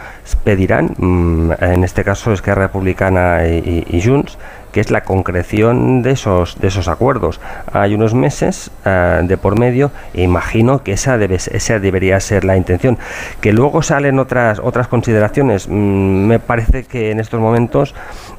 [0.44, 4.38] pedirán, mm, en este caso es que Republicana y, y, Junts,
[4.72, 7.40] que es la concreción de esos, de esos acuerdos.
[7.72, 12.44] Hay unos meses eh, de por medio e imagino que esa, debe, esa debería ser
[12.44, 12.98] la intención.
[13.40, 15.68] Que luego salen otras, otras consideraciones.
[15.68, 17.94] Mm, me parece que en estos momentos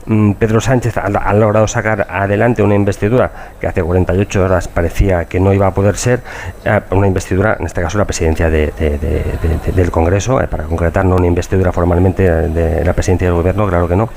[0.05, 5.39] Mm, Pedro Sánchez ha, logrado sacar adelante una investidura que hace 48 horas parecía que
[5.39, 6.21] no iba a poder ser,
[6.65, 11.27] eh, una investidura, en este caso la presidencia del Congreso, eh, para concretar, no una
[11.27, 14.09] investidura formalmente de la presidencia del Gobierno, claro que no,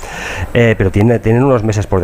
[0.53, 2.01] pero tiene, tienen unos meses por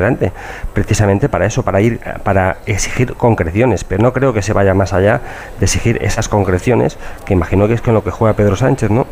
[0.73, 4.93] precisamente para eso, para ir, para exigir concreciones, pero no creo que se vaya más
[4.93, 5.21] allá
[5.59, 9.07] de exigir esas concreciones, que imagino que es con lo que juega Pedro Sánchez, ¿no?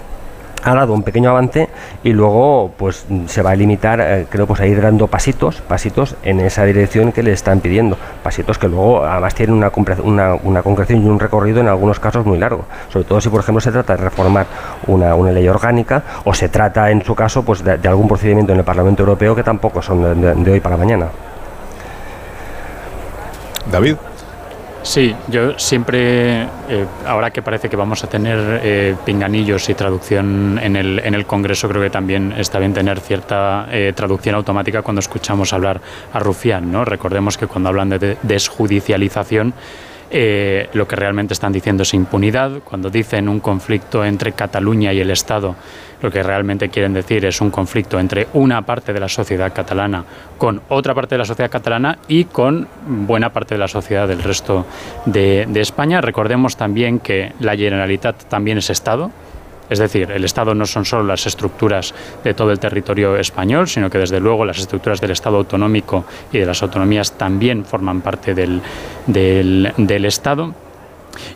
[0.62, 1.68] Ha dado un pequeño avance
[2.02, 6.16] y luego pues se va a limitar eh, creo pues a ir dando pasitos pasitos
[6.22, 7.96] en esa dirección que le están pidiendo.
[8.22, 9.70] Pasitos que luego además tienen una,
[10.02, 12.64] una, una concreción y un recorrido en algunos casos muy largo.
[12.92, 14.46] Sobre todo si por ejemplo se trata de reformar
[14.86, 18.58] una, una ley orgánica o se trata en su caso pues de, algún procedimiento en
[18.58, 21.06] el Parlamento Europeo que tampoco son de hoy para mañana.
[23.70, 23.96] David
[24.82, 30.59] Sí, yo siempre, eh, ahora que parece que vamos a tener eh, pinganillos y traducción
[30.61, 34.81] en el, en el Congreso, creo que también está bien tener cierta eh, traducción automática
[34.81, 35.81] cuando escuchamos hablar
[36.12, 36.73] a Rufián.
[36.73, 36.86] ¿no?
[36.86, 39.52] Recordemos que cuando hablan de desjudicialización,
[40.12, 42.62] eh, lo que realmente están diciendo es impunidad.
[42.65, 45.55] Cuando dicen un conflicto entre Cataluña y el Estado,
[46.02, 50.05] lo que realmente quieren decir es un conflicto entre una parte de la sociedad catalana
[50.39, 54.22] con otra parte de la sociedad catalana y con buena parte de la sociedad del
[54.22, 54.66] resto
[55.06, 56.01] de, de España.
[56.01, 59.10] Recordemos también que la Generalitat también es Estado
[59.70, 61.94] es decir, el Estado no son solo las estructuras
[62.24, 66.39] de todo el territorio español, sino que desde luego las estructuras del Estado autonómico y
[66.39, 68.60] de las autonomías también forman parte del,
[69.06, 70.52] del, Estado.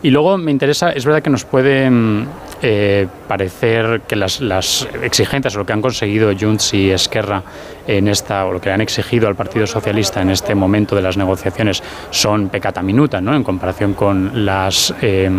[0.03, 2.27] Y luego me interesa, es verdad que nos puede mm,
[2.67, 7.43] eh, parecer que las, las, exigencias o lo que han conseguido Junts y Esquerra
[7.87, 11.19] en esta, o lo que han exigido al Partido Socialista en este momento de las
[11.19, 13.37] negociaciones son pecata minuta, ¿no?
[13.37, 15.31] en comparación con las eh,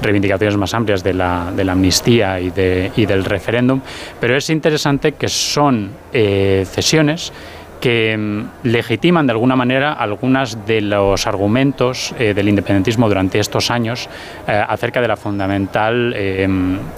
[0.00, 3.82] reivindicaciones más amplias de la, de la amnistía y, de, y, del referéndum,
[4.18, 7.34] pero es interesante que son eh, cesiones
[7.82, 13.72] que mm, legitiman de alguna manera algunos de los argumentos eh, del independentismo durante estos
[13.72, 14.08] años
[14.46, 16.48] eh, acerca de la fundamental, eh,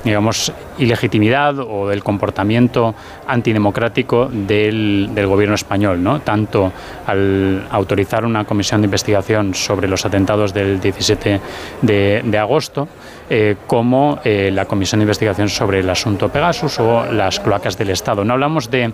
[0.05, 2.95] digamos, ilegitimidad o del comportamiento
[3.27, 6.21] antidemocrático del, gobierno español.
[6.23, 6.71] Tanto
[7.07, 11.41] al autorizar una comisión de investigación sobre los atentados del 17
[11.81, 12.89] de agosto,
[13.31, 17.89] eh, como eh, la Comisión de Investigación sobre el asunto Pegasus o las cloacas del
[17.91, 18.23] Estado.
[18.23, 18.93] No hablamos de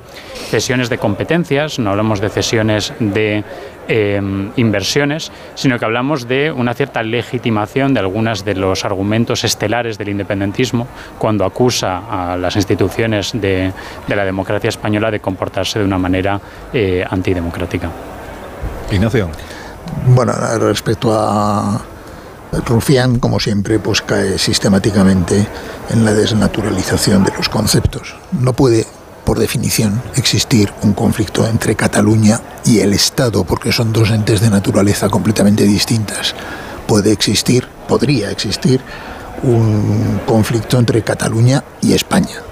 [0.51, 3.43] cesiones de competencias, no hablamos de cesiones de
[3.89, 9.99] em, inversiones, sino que hablamos de una cierta legitimación de algunos de los argumentos estelares
[9.99, 10.87] del independentismo
[11.19, 13.73] cuando acusa a las instituciones de,
[14.07, 16.41] la democracia española de comportarse de una manera
[16.73, 17.91] eh, antidemocrática.
[18.93, 19.29] Ignacio.
[20.07, 21.81] Bueno, respecto a
[22.53, 25.47] Rufián, como siempre, pues cae sistemáticamente
[25.91, 28.17] en la desnaturalización de los conceptos.
[28.33, 28.87] No puede,
[29.25, 34.51] por definición, existir un conflicto entre Cataluña y el Estado, porque son dos entes de
[34.51, 36.35] naturaleza completamente distintas.
[36.87, 38.81] Puede existir, podría existir,
[39.43, 42.43] un conflicto entre Cataluña y España,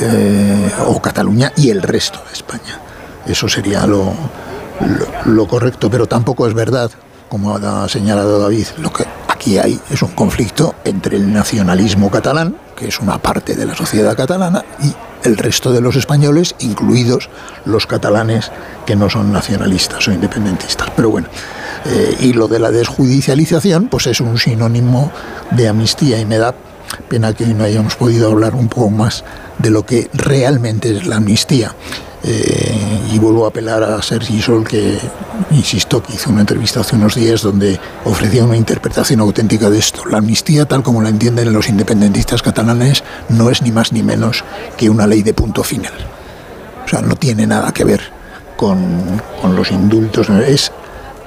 [0.00, 2.78] eh, o Cataluña y el resto de España.
[3.26, 4.12] Eso sería lo,
[5.24, 6.90] lo correcto, pero tampoco es verdad
[7.28, 12.56] como ha señalado David, lo que aquí hay es un conflicto entre el nacionalismo catalán,
[12.76, 14.94] que es una parte de la sociedad catalana, y
[15.26, 17.30] el resto de los españoles, incluidos
[17.64, 18.50] los catalanes
[18.86, 20.90] que no son nacionalistas o independentistas.
[20.94, 21.28] Pero bueno,
[21.86, 25.10] eh, y lo de la desjudicialización, pues es un sinónimo
[25.50, 26.54] de amnistía y me da
[27.08, 29.24] pena que no hayamos podido hablar un poco más
[29.58, 31.74] de lo que realmente es la amnistía.
[32.26, 34.98] Eh, y vuelvo a apelar a Sergi Sol, que
[35.50, 40.06] insisto que hizo una entrevista hace unos días donde ofrecía una interpretación auténtica de esto.
[40.06, 44.42] La amnistía, tal como la entienden los independentistas catalanes, no es ni más ni menos
[44.78, 45.92] que una ley de punto final.
[46.84, 48.00] O sea, no tiene nada que ver
[48.56, 50.72] con, con los indultos, es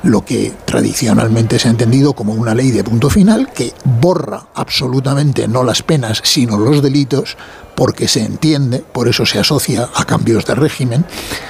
[0.04, 5.48] lo que tradicionalmente se ha entendido como una ley de punto final que borra absolutamente
[5.48, 7.38] no las penas, sino los delitos,
[7.76, 11.06] porque se entiende, por eso se asocia a cambios de régimen,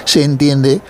[0.06, 0.82] se entiende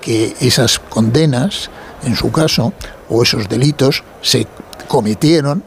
[0.00, 1.70] que esas condenas,
[2.02, 2.72] en su caso,
[3.08, 4.46] o esos delitos, se
[4.88, 5.64] cometieron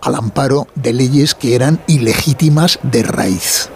[0.00, 3.68] al amparo de leyes que eran ilegítimas de raíz,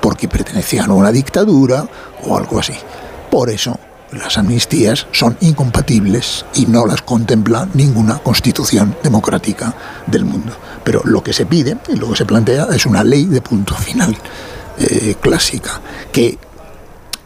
[0.00, 1.88] porque pertenecían a una dictadura
[2.24, 2.74] o algo así.
[3.30, 3.78] Por eso
[4.12, 9.74] las amnistías son incompatibles y no las contempla ninguna constitución democrática
[10.06, 10.52] del mundo.
[10.84, 13.74] Pero lo que se pide y lo que se plantea es una ley de punto
[13.74, 14.16] final
[14.78, 15.80] eh, clásica
[16.12, 16.38] que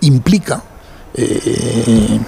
[0.00, 0.62] implica
[1.14, 2.18] eh,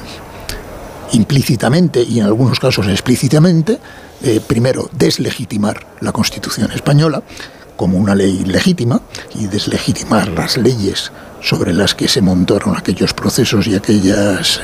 [1.13, 3.79] implícitamente y en algunos casos explícitamente,
[4.23, 7.23] eh, primero, deslegitimar la Constitución española
[7.77, 9.01] como una ley legítima
[9.35, 11.11] y deslegitimar las leyes
[11.43, 14.61] sobre las que se montaron aquellos procesos y aquellas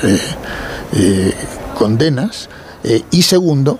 [1.77, 2.49] condenas.
[3.11, 3.79] y segundo,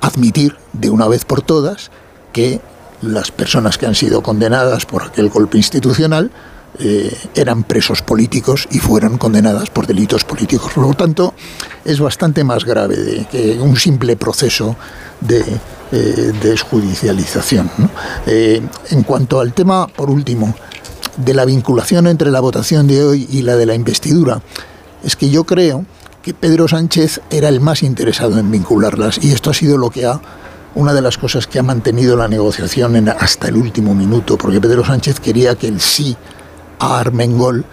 [0.00, 1.90] admitir de una vez por todas
[2.32, 2.60] que
[3.02, 6.30] las personas que han sido condenadas por aquel golpe institucional
[6.78, 10.72] eh, eran presos políticos y fueron condenadas por delitos políticos.
[10.74, 11.34] Por lo tanto,
[11.84, 14.76] es bastante más grave que un simple proceso
[15.20, 15.42] de
[15.90, 17.70] eh, desjudicialización.
[18.26, 18.60] Eh,
[18.90, 20.54] en cuanto al tema, por último,
[21.18, 24.40] de la vinculación entre la votación de hoy y la de la investidura,
[25.04, 25.84] es que yo creo
[26.22, 30.06] que Pedro Sánchez era el más interesado en vincularlas y esto ha sido lo que
[30.06, 30.20] ha
[30.74, 34.84] una de las cosas que ha mantenido la negociación hasta el último minuto, porque Pedro
[34.84, 36.16] Sánchez quería que el sí
[36.78, 37.64] a Armengol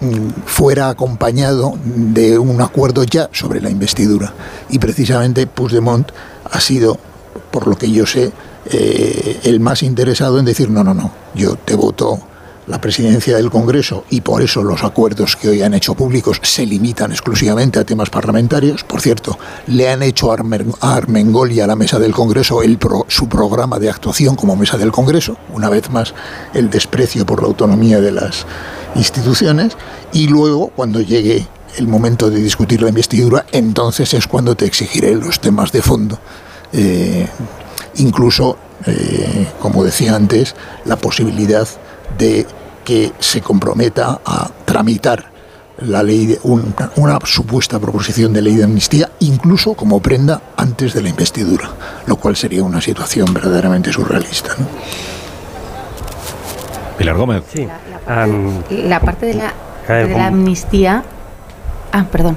[0.00, 4.32] mm, fuera acompañado de un acuerdo ya sobre la investidura.
[4.70, 6.10] Y precisamente Puigdemont
[6.50, 6.98] ha sido,
[7.50, 8.32] por lo que yo sé,
[8.66, 12.20] eh, el más interesado en decir, no, no, no, yo te voto
[12.66, 16.66] la presidencia del Congreso y por eso los acuerdos que hoy han hecho públicos se
[16.66, 18.84] limitan exclusivamente a temas parlamentarios.
[18.84, 22.78] Por cierto, le han hecho a Armengol y a la mesa del Congreso el
[23.08, 26.14] su programa de actuación como mesa del Congreso, una vez más
[26.54, 28.46] el desprecio por la autonomía de las
[28.94, 29.76] instituciones
[30.12, 31.46] y luego cuando llegue
[31.76, 36.18] el momento de discutir la investidura, entonces es cuando te exigiré los temas de fondo.
[36.72, 37.28] Eh,
[37.96, 38.56] incluso,
[38.86, 40.54] eh, como decía antes,
[40.84, 41.68] la posibilidad
[42.18, 42.46] de
[42.84, 45.30] que se comprometa a tramitar
[45.78, 51.02] la ley de una, supuesta proposición de ley de amnistía, incluso como prenda antes de
[51.02, 51.70] la investidura,
[52.06, 54.50] lo cual sería una situación verdaderamente surrealista.
[56.98, 57.44] Pilar Gómez.
[57.52, 57.66] Sí.
[57.66, 59.54] La, parte, de la,
[59.88, 61.02] de la amnistía.
[61.92, 62.36] Ah, perdón.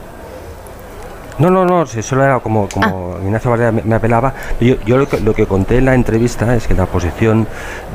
[1.40, 3.24] No, no, no, solo era como, como ah.
[3.24, 4.34] Ignacio Varela me, apelaba.
[4.60, 7.48] Yo, yo lo, que, lo, que, conté en la entrevista es que la posición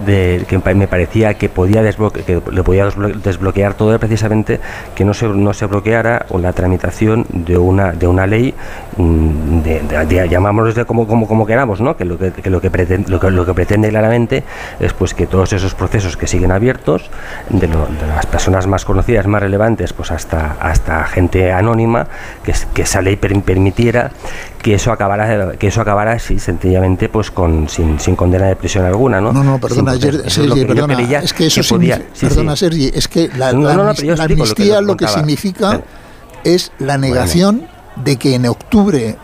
[0.04, 4.60] de que me parecía que podía que le podía desbloquear todo era precisamente
[4.94, 8.54] que no se, no se bloqueara la tramitación de una de una ley
[8.96, 11.96] mm, de, de, como, como, como queramos, ¿no?
[11.96, 14.44] Que lo que, lo que pretende lo que, lo que pretende claramente
[14.80, 17.10] es pues que todos esos procesos que siguen abiertos
[17.48, 22.06] de, de las personas más conocidas, más relevantes, pues hasta hasta gente anónima
[22.42, 24.10] que, que esa ley permitiera
[24.62, 28.84] que eso acabara que eso acabara así sencillamente pues con sin, sin condena de prisión
[28.84, 33.30] alguna no no no perdona Sergi, perdona es que eso podía, perdona Sergi es que
[33.36, 35.80] la, amnistía lo que significa
[36.44, 37.66] es la negación
[38.04, 39.16] de que en octubre,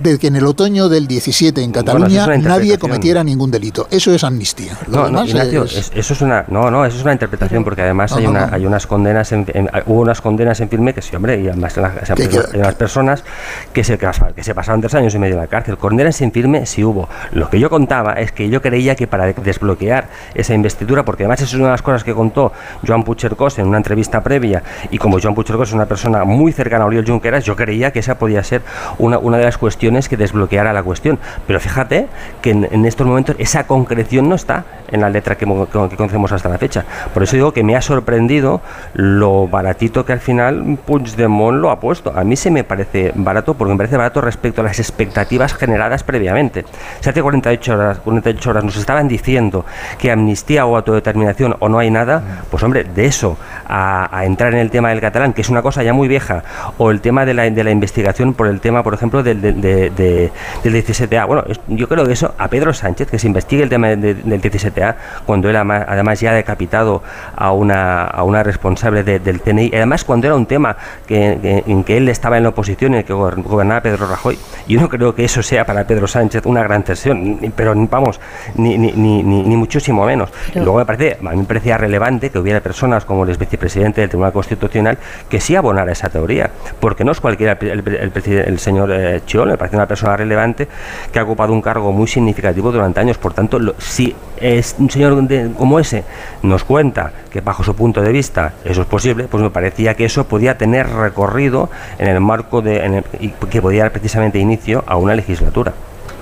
[0.00, 3.88] de que en el otoño del 17 en Cataluña nadie cometiera ningún delito.
[3.90, 4.76] Eso es amnistía.
[4.88, 8.26] no, no, Ignacio, eso es una, no, no, eso es una interpretación porque además hay,
[8.26, 9.46] una, hay unas condenas, en,
[9.86, 13.24] hubo unas condenas en firme que sí, hombre, y además hay unas personas
[13.72, 15.76] que se, que se pasaron tres años y medio en la cárcel.
[15.76, 17.08] Condenas en firme sí hubo.
[17.32, 21.40] Lo que yo contaba es que yo creía que para desbloquear esa investidura, porque además
[21.40, 22.52] eso es una de las cosas que contó
[22.86, 26.84] Joan Puchercos en una entrevista previa, y como Joan Puchercos es una persona muy cercana
[26.84, 28.62] a Oriol Junqueras, yo creía que esa podía ser
[28.98, 31.18] una, una de las cuestiones que desbloqueara la cuestión.
[31.48, 32.06] Pero fíjate
[32.42, 36.48] que en, estos momentos esa concreción no está en la letra que, que, conocemos hasta
[36.48, 36.84] la fecha.
[37.12, 38.60] Por eso digo que me ha sorprendido
[38.94, 42.12] lo baratito que al final Puigdemont lo ha puesto.
[42.14, 46.04] A mí se me parece barato porque me parece barato respecto a las expectativas generadas
[46.04, 46.64] previamente.
[47.00, 49.64] Si hace 48 horas, 48 horas nos estaban diciendo
[49.98, 54.60] que amnistía o autodeterminación o no hay nada, pues hombre, de eso a, entrar en
[54.60, 56.42] el tema del catalán, que es una cosa ya muy vieja,
[56.78, 59.60] o el tema de la, de la investigación por el tema, por ejemplo, del, del,
[59.60, 60.30] del
[60.64, 61.26] 17A.
[61.26, 64.94] Bueno, yo creo que eso a Pedro Sánchez, que se investigue el tema del 17A,
[65.26, 67.02] cuando él además ya ha decapitado
[67.36, 70.76] a una, a una responsable del TNI, además cuando era un tema
[71.06, 74.38] que, en que él estaba en la oposición, en el que gobernaba Pedro Rajoy,
[74.68, 78.20] yo no creo que eso sea para Pedro Sánchez una gran tensión, pero vamos,
[78.56, 80.30] ni, ni, ni, ni muchísimo menos.
[80.54, 84.10] Luego me parece, a mí me parecía relevante que hubiera personas como el vicepresidente del
[84.10, 86.50] Tribunal Constitucional que sí abonara esa teoría,
[86.80, 90.68] porque no es cualquiera el, el, señor eh, Chiol, me parece una persona relevante
[91.12, 95.16] que ha ocupado un cargo muy significativo durante años, por tanto, si es un señor
[95.56, 96.04] como ese
[96.42, 100.04] nos cuenta que bajo su punto de vista eso es posible, pues me parecía que
[100.04, 101.68] eso podía tener recorrido
[101.98, 103.02] en el marco de
[103.50, 105.72] que podía dar precisamente inicio a una legislatura.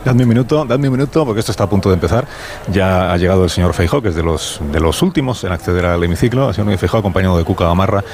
[0.05, 2.27] Dadme un minuto, dadme un minuto, porque esto está a punto de empezar.
[2.70, 5.87] Ya ha llegado el señor Feijó, que es de los, de los últimos en acceder
[5.87, 6.49] al hemiciclo.
[6.49, 8.05] El señor Feijó, acompañado de Cuca Gamarra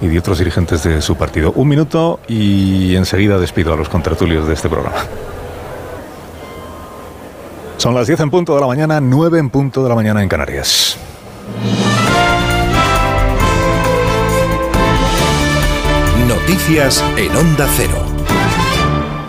[0.00, 1.52] y de otros dirigentes de su partido.
[1.52, 4.98] Un minuto y enseguida despido a los contertulios de este programa.
[7.76, 10.28] Son las 10 en punto de la mañana, 9 en punto de la mañana en
[10.28, 10.96] Canarias.
[16.26, 18.03] Noticias en Onda Cero.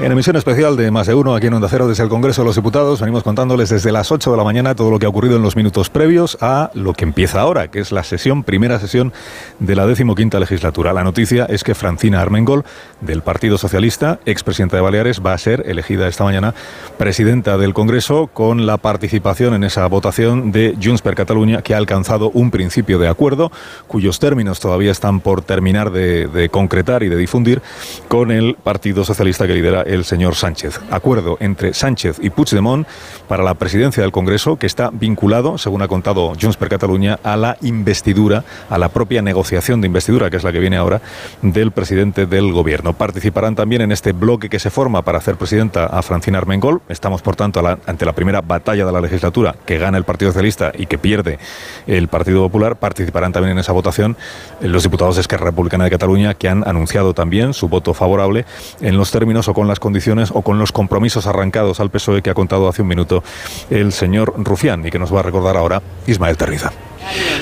[0.02, 2.48] En emisión especial de Más de Uno, aquí en Onda Cero, desde el Congreso de
[2.48, 5.38] los Diputados, venimos contándoles desde las 8 de la mañana todo lo que ha ocurrido
[5.38, 9.14] en los minutos previos a lo que empieza ahora, que es la sesión, primera sesión
[9.60, 10.92] de la decimoquinta legislatura.
[10.92, 12.66] La noticia es que Francina Armengol,
[13.00, 16.54] del Partido Socialista, expresidenta de Baleares, va a ser elegida esta mañana
[16.98, 21.78] presidenta del Congreso con la participación en esa votación de Junts per Catalunya, que ha
[21.78, 23.50] alcanzado un principio de acuerdo,
[23.88, 27.62] cuyos términos todavía están por terminar de, de concretar y de difundir,
[28.10, 30.80] con el Partido Socialista que lidera el señor Sánchez.
[30.92, 32.88] Acuerdo entre Sánchez y Puigdemont
[33.28, 37.38] para la presidencia del Congreso que está vinculado, según ha contado Junts per Catalunya, a
[37.38, 41.02] la investidura, a la propia negociación de investidura, que es la que viene ahora,
[41.42, 42.94] del presidente del Gobierno.
[42.94, 46.82] Participarán también en este bloque que se forma para hacer presidenta a Francina Armengol.
[46.90, 50.72] Estamos, por tanto, ante la primera batalla de la legislatura que gana el Partido Socialista
[50.76, 51.40] y que pierde
[51.88, 52.78] el Partido Popular.
[52.78, 54.18] Participarán también en esa votación
[54.62, 58.46] los diputados de Esquerra Republicana de Cataluña que han anunciado también su voto favorable
[58.82, 62.30] en los términos o con las condiciones o con los compromisos arrancados al PSOE que
[62.30, 63.24] ha contado hace un minuto
[63.70, 66.72] el señor Rufián y que nos va a recordar ahora Ismael Terriza.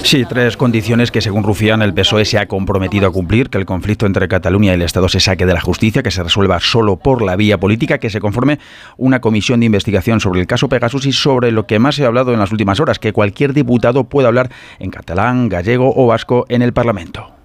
[0.03, 3.65] Sí, tres condiciones que según Rufián el PSOE se ha comprometido a cumplir, que el
[3.65, 6.97] conflicto entre Cataluña y el Estado se saque de la justicia, que se resuelva solo
[6.97, 8.59] por la vía política, que se conforme
[8.97, 12.07] una comisión de investigación sobre el caso Pegasus y sobre lo que más se ha
[12.07, 14.49] hablado en las últimas horas, que cualquier diputado pueda hablar
[14.79, 17.42] en catalán, gallego o vasco en el Parlamento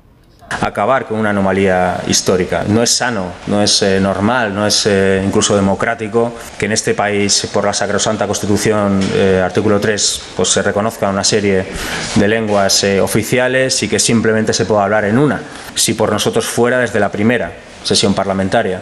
[0.49, 2.65] acabar con una anomalía histórica.
[2.67, 6.95] No es sano, no es eh, normal, no es eh, incluso democrático que en este
[6.95, 11.67] país, por la sacrosanta Constitución, eh, artículo 3, pues se reconozca una serie
[12.15, 15.41] de lenguas oficiales y que simplemente se pueda hablar en una,
[15.75, 17.53] si por nosotros fuera desde la primera
[17.83, 18.81] sesión parlamentaria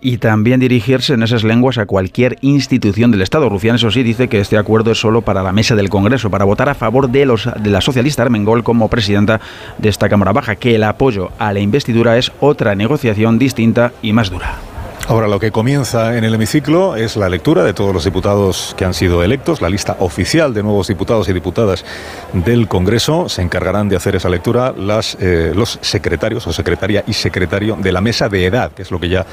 [0.00, 3.48] y también dirigirse en esas lenguas a cualquier institución del Estado.
[3.48, 6.44] Rufián, eso sí, dice que este acuerdo es solo para la mesa del Congreso, para
[6.44, 9.40] votar a favor de, los, de la socialista Armengol como presidenta
[9.78, 14.12] de esta Cámara Baja, que el apoyo a la investidura es otra negociación distinta y
[14.12, 14.75] más dura.
[15.08, 18.84] Ahora lo que comienza en el hemiciclo es la lectura de todos los diputados que
[18.84, 21.84] han sido electos, la lista oficial de nuevos diputados y diputadas
[22.32, 23.28] del Congreso.
[23.28, 24.74] Se encargarán de hacer esa lectura
[25.20, 28.98] eh, los secretarios o secretaria y secretario de la mesa de edad, que es lo
[28.98, 29.24] que ya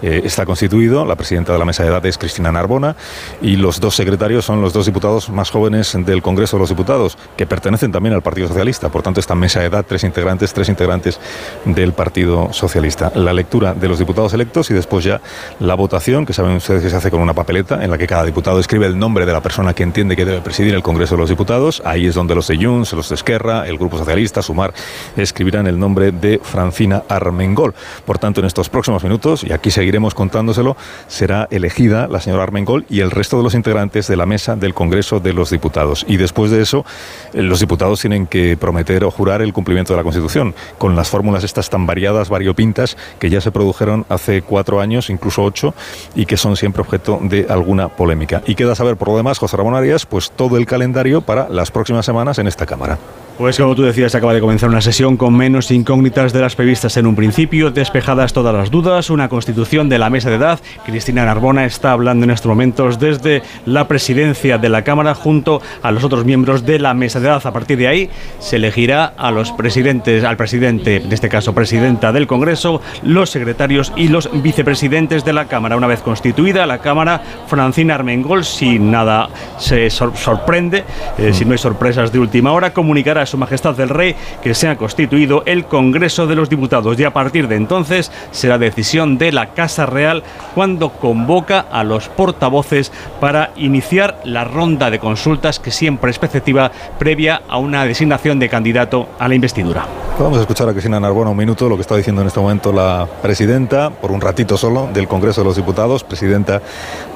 [0.00, 1.04] eh, está constituido.
[1.04, 2.96] La presidenta de la mesa de edad es Cristina Narbona
[3.42, 7.18] y los dos secretarios son los dos diputados más jóvenes del Congreso de los Diputados,
[7.36, 8.88] que pertenecen también al Partido Socialista.
[8.88, 11.20] Por tanto, esta mesa de edad, tres integrantes, tres integrantes
[11.66, 13.12] del Partido Socialista.
[13.14, 15.17] La lectura de los diputados electos y después ya
[15.60, 18.24] la votación, que saben ustedes que se hace con una papeleta en la que cada
[18.24, 21.20] diputado escribe el nombre de la persona que entiende que debe presidir el Congreso de
[21.20, 21.82] los Diputados.
[21.84, 24.72] Ahí es donde los de Junts, los de Esquerra, el Grupo Socialista, Sumar,
[25.16, 27.74] escribirán el nombre de Francina Armengol.
[28.04, 30.76] Por tanto, en estos próximos minutos, y aquí seguiremos contándoselo,
[31.06, 34.74] será elegida la señora Armengol y el resto de los integrantes de la mesa del
[34.74, 36.04] Congreso de los Diputados.
[36.08, 36.84] Y después de eso,
[37.32, 41.08] eh, los diputados tienen que prometer o jurar el cumplimiento de la Constitución, con las
[41.08, 45.74] fórmulas estas tan variadas, variopintas, que ya se produjeron hace cuatro años, incluso ocho,
[46.14, 48.42] y que son siempre objeto de alguna polémica.
[48.46, 51.70] Y queda saber, por lo demás, José Ramón Arias, pues todo el calendario para las
[51.70, 52.98] próximas semanas en esta Cámara.
[53.38, 56.96] Pues como tú decías, acaba de comenzar una sesión con menos incógnitas de las previstas
[56.96, 60.58] en un principio, despejadas todas las dudas, una constitución de la mesa de edad.
[60.84, 65.92] Cristina Narbona está hablando en estos momentos desde la presidencia de la Cámara junto a
[65.92, 67.46] los otros miembros de la mesa de edad.
[67.46, 68.10] A partir de ahí
[68.40, 73.92] se elegirá a los presidentes, al presidente, en este caso presidenta del Congreso, los secretarios
[73.94, 75.76] y los vicepresidentes de la Cámara.
[75.76, 80.84] Una vez constituida la Cámara, Francina Armengol, si nada se sorprende,
[81.16, 84.66] eh, si no hay sorpresas de última hora, comunicará su Majestad del Rey que se
[84.66, 89.30] ha constituido el Congreso de los Diputados y a partir de entonces será decisión de
[89.30, 90.24] la Casa Real
[90.56, 96.72] cuando convoca a los portavoces para iniciar la ronda de consultas que siempre es preceptiva
[96.98, 99.86] previa a una designación de candidato a la investidura.
[100.18, 102.72] Vamos a escuchar a Cristina Narbona un minuto lo que está diciendo en este momento
[102.72, 106.62] la presidenta, por un ratito solo, del Congreso de los Diputados, presidenta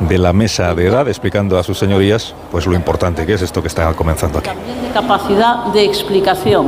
[0.01, 3.63] de la mesa de edad, explicando a sus señorías pues lo importante que es esto
[3.63, 4.49] que está comenzando aquí.
[4.49, 6.67] También de capacidad de explicación.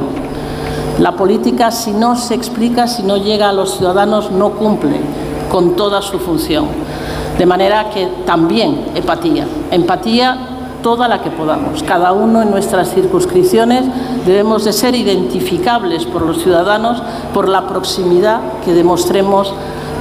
[0.98, 5.00] La política, si no se explica, si no llega a los ciudadanos, no cumple
[5.50, 6.66] con toda su función.
[7.36, 9.46] De manera que también empatía.
[9.72, 10.54] Empatía
[10.84, 11.82] toda la que podamos.
[11.82, 13.86] Cada uno en nuestras circunscripciones
[14.26, 17.02] debemos de ser identificables por los ciudadanos
[17.32, 19.52] por la proximidad que demostremos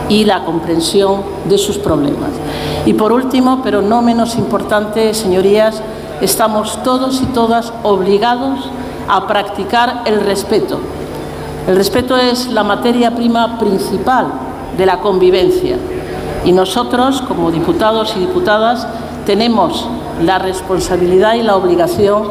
[0.10, 2.32] y la comprensión de sus problemas.
[2.86, 5.82] Y por último, pero no menos importante, señorías,
[6.22, 8.60] estamos todos y todas obligados
[9.08, 10.80] a practicar el respeto.
[11.68, 14.28] El respeto es la materia prima principal
[14.78, 15.78] de la convivencia
[16.46, 18.86] y nosotros, como diputados y diputadas,
[19.26, 19.88] tenemos
[20.22, 22.24] la responsabilidad y la obligación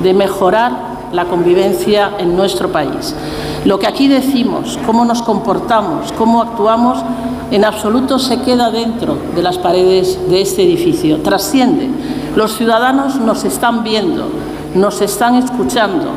[0.00, 0.72] de mejorar
[1.12, 3.14] la convivencia en nuestro país.
[3.66, 6.98] Lo que aquí decimos, cómo nos comportamos, cómo actuamos,
[7.50, 11.90] en absoluto se queda dentro de las paredes de este edificio, trasciende.
[12.36, 14.28] Los ciudadanos nos están viendo,
[14.76, 16.10] nos están escuchando,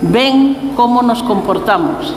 [0.00, 2.14] ven cómo nos comportamos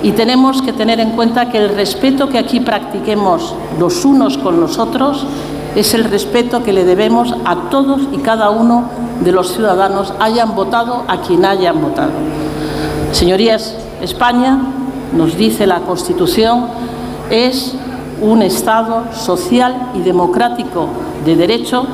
[0.00, 4.60] y tenemos que tener en cuenta que el respeto que aquí practiquemos los unos con
[4.60, 5.26] los otros
[5.74, 8.84] es el respeto que le debemos a todos y cada uno
[9.24, 12.12] de los ciudadanos, hayan votado a quien hayan votado.
[13.10, 14.58] Señorías, España,
[15.16, 16.66] nos dice la Constitución,
[17.30, 17.74] es
[18.20, 20.88] un Estado social y democrático
[21.24, 21.86] de derecho,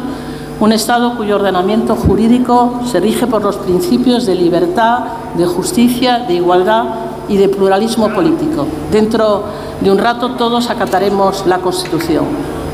[0.61, 5.01] un Estado cuyo ordenamiento jurídico se rige por los principios de libertad,
[5.37, 6.85] de justicia, de igualdad
[7.29, 8.67] y de pluralismo político.
[8.91, 9.45] Dentro
[9.81, 12.25] de un rato todos acataremos la Constitución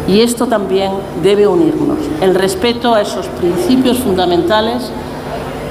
[0.07, 0.93] y esto también
[1.23, 4.91] debe unirnos, el respeto a esos principios fundamentales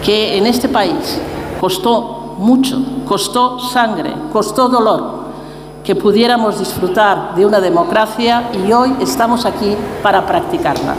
[0.03, 1.19] que en este país
[1.59, 5.19] costó mucho, costó sangre, costó dolor,
[5.83, 10.95] que pudiéramos disfrutar de una democracia y hoy estamos aquí para practicarla.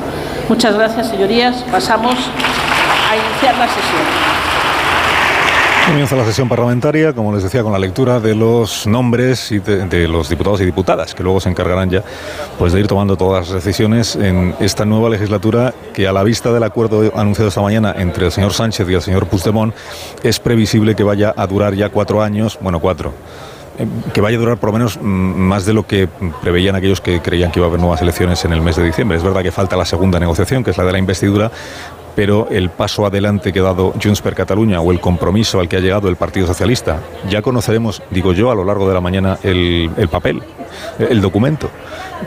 [0.49, 1.65] Muchas gracias, señorías.
[1.73, 4.50] Pasamos a iniciar la sesión.
[5.91, 10.07] Comienza la sesión parlamentaria, como les decía, con la lectura de los nombres y de,
[10.07, 12.05] los diputados y diputadas, que luego se encargarán ya
[12.61, 16.53] pues, de ir tomando todas las decisiones en esta nueva legislatura que a la vista
[16.53, 19.75] del acuerdo anunciado esta mañana entre el señor Sánchez y el señor Puigdemont
[20.23, 23.13] es previsible que vaya a durar ya cuatro años, bueno, cuatro
[23.77, 26.09] eh, que vaya a durar por lo menos mm, más de lo que
[26.41, 29.19] preveían aquellos que creían que iba a haber nuevas elecciones en el mes de diciembre.
[29.19, 31.51] Es verdad que falta la segunda negociación, que es la de la investidura,
[32.21, 35.79] pero el paso adelante que ha dado Junts per Cataluña o el compromiso al que
[35.79, 39.39] ha llegado el Partido Socialista, ya conoceremos, digo yo, a lo largo de la mañana
[39.43, 40.43] el, el papel,
[40.99, 41.71] el documento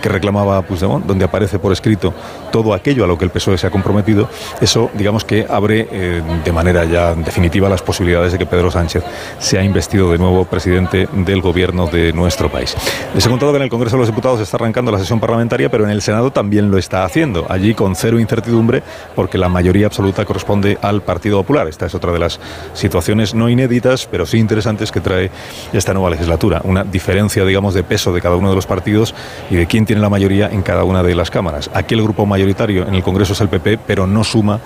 [0.02, 2.14] que reclamaba Puigdemont, donde aparece por escrito
[2.52, 4.30] todo aquello a lo que el PSOE se ha comprometido,
[4.60, 9.03] eso digamos que abre eh, de manera ya definitiva las posibilidades de que Pedro Sánchez
[9.40, 12.76] sea investido de nuevo presidente del gobierno de nuestro país.
[13.14, 15.70] Les he contado que en el Congreso de los Diputados está arrancando la sesión parlamentaria,
[15.70, 18.82] pero en el Senado también lo está haciendo, allí con cero incertidumbre,
[19.15, 21.68] porque la mayoría absoluta corresponde al Partido Popular.
[21.68, 22.40] Esta es otra de las
[22.74, 25.32] situaciones no inéditas, pero sí interesantes que trae
[25.72, 26.62] esta nueva legislatura.
[26.64, 29.14] Una diferencia, digamos, de peso de cada uno de los partidos
[29.50, 31.70] y de quién tiene la mayoría en cada una de las cámaras.
[31.74, 34.60] Aquí el grupo mayoritario en el Congreso es el PP, pero no suma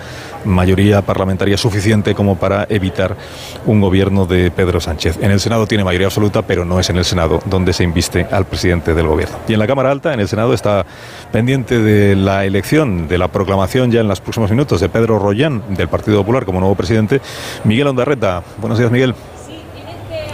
[0.44, 3.16] mayoría parlamentaria suficiente como para evitar
[3.66, 5.18] un gobierno de Pedro Sánchez.
[5.20, 8.26] En el Senado tiene mayoría absoluta, pero no es en el Senado donde se inviste
[8.30, 9.36] al presidente del gobierno.
[9.48, 10.86] Y en la Cámara Alta, en el Senado, está
[11.32, 15.62] pendiente de la elección, de la proclamación ya en los próximos minutos de Pedro Rollán,
[15.70, 17.20] del Partido Popular, como nuevo presidente,
[17.64, 18.42] Miguel Ondarreta.
[18.58, 19.14] Buenos días, Miguel.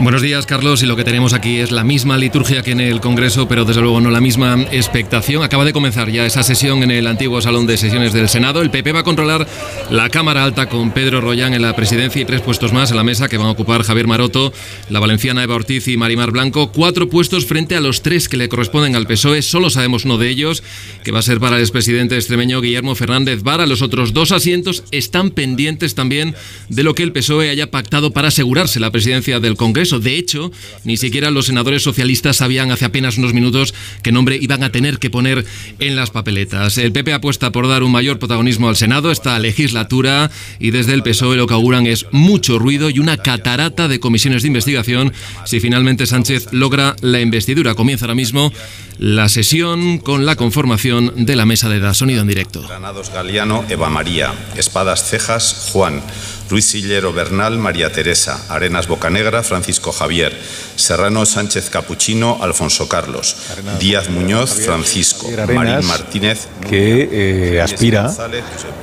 [0.01, 0.83] Buenos días, Carlos.
[0.83, 3.81] Y lo que tenemos aquí es la misma liturgia que en el Congreso, pero desde
[3.81, 5.43] luego no la misma expectación.
[5.43, 8.61] Acaba de comenzar ya esa sesión en el antiguo Salón de Sesiones del Senado.
[8.61, 9.47] El PP va a controlar
[9.91, 13.05] la Cámara Alta con Pedro Rollán en la presidencia y tres puestos más en la
[13.05, 14.53] mesa que van a ocupar Javier Maroto,
[14.91, 16.73] la valenciana Eva Ortiz y Marimar Blanco.
[16.73, 19.43] Cuatro puestos frente a los tres que le corresponden al PSOE.
[19.43, 20.65] Solo sabemos uno de ellos,
[21.05, 23.65] que va a ser para el expresidente extremeño Guillermo Fernández Vara.
[23.65, 26.35] Los otros dos asientos están pendientes también
[26.69, 29.84] de lo que el PSOE haya pactado para asegurarse la presidencia del Congreso.
[29.91, 30.51] De hecho,
[30.85, 34.99] ni siquiera los senadores socialistas sabían hace apenas unos minutos qué nombre iban a tener
[34.99, 35.45] que poner
[35.79, 36.79] en las papeletas.
[36.79, 41.03] El PP apuesta por dar un mayor protagonismo al Senado esta legislatura y desde el
[41.03, 45.13] PSOE lo que auguran es mucho ruido y una catarata de comisiones de investigación
[45.45, 47.75] si finalmente Sánchez logra la investidura.
[47.75, 48.53] Comienza ahora mismo
[48.99, 51.95] la sesión con la conformación de la mesa de edad.
[51.95, 52.63] Sonido en directo.
[52.63, 54.33] Granados Galeano, Eva María.
[54.57, 56.03] Espadas Cejas, Juan.
[56.51, 60.39] Luis Sillero Bernal, María Teresa, Arenas Bocanegra, Francisco Javier,
[60.77, 63.37] Serrano Sánchez Capuchino, Alfonso Carlos,
[63.81, 68.13] Díaz Muñoz, Francisco, Marín Martínez, que eh, aspira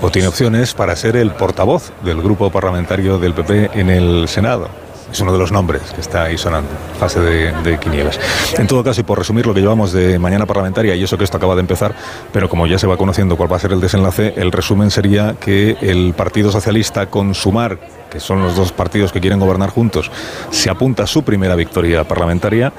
[0.02, 4.91] o tiene opciones para ser el portavoz del grupo parlamentario del PP en el Senado
[5.12, 6.70] es uno de los nombres que está ahí sonando,
[7.00, 8.20] fase de, quinielas.
[8.58, 11.24] En todo caso, y por resumir lo que llevamos de mañana parlamentaria, y eso que
[11.24, 11.94] esto acaba de empezar,
[12.32, 15.36] pero como ya se va conociendo cuál va a ser el desenlace, el resumen sería
[15.40, 17.78] que el Partido Socialista con Sumar,
[18.10, 20.12] que son los dos partidos que quieren gobernar juntos,
[20.50, 22.74] se apunta a su primera victoria parlamentaria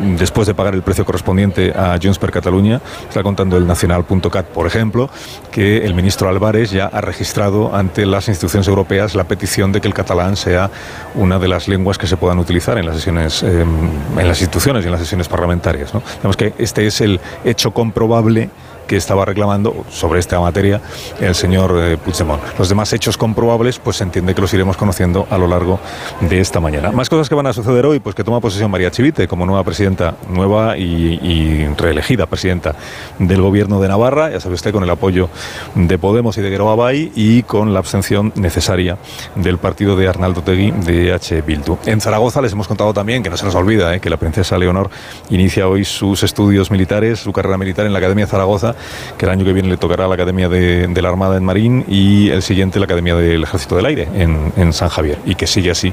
[0.00, 2.80] después de pagar el precio correspondiente a Junts per Catalunya.
[3.08, 5.10] Está contando el nacional.cat, por ejemplo,
[5.50, 9.88] que el ministro Álvarez ya ha registrado ante las instituciones europeas la petición de que
[9.88, 10.70] el catalán sea
[11.14, 14.84] una de las lenguas que se puedan utilizar en las sesiones, eh, en las instituciones
[14.84, 15.94] y en las sesiones parlamentarias.
[15.94, 16.02] ¿no?
[16.16, 18.50] Digamos que este es el hecho comprobable
[18.86, 20.80] que estaba reclamando sobre esta materia
[21.20, 22.42] el señor eh, Puigdemont.
[22.58, 25.80] Los demás hechos comprobables, pues se entiende que los iremos conociendo a lo largo
[26.20, 26.92] de esta mañana.
[26.92, 29.64] Más cosas que van a suceder hoy, pues que toma posesión María Chivite como nueva
[29.64, 32.74] presidenta, nueva y, reelegida presidenta
[33.18, 35.28] del gobierno de Navarra, ya sabe usted, con el apoyo
[35.74, 38.98] de Podemos y de Geroa Bay y con la abstención necesaria
[39.34, 41.42] del partido de Arnaldo Tegui de H.
[41.42, 41.78] Bildu.
[41.86, 44.58] En Zaragoza les hemos contado también, que no se nos olvida, eh, que la princesa
[44.58, 44.90] Leonor
[45.30, 48.73] inicia hoy sus estudios militares, su carrera militar en la Academia de Zaragoza
[49.18, 51.84] que el año que viene le tocará la Academia de, de la Armada en Marín
[51.88, 55.46] y el siguiente la Academia del Ejército del Aire en, en, San Javier y que
[55.46, 55.92] sigue así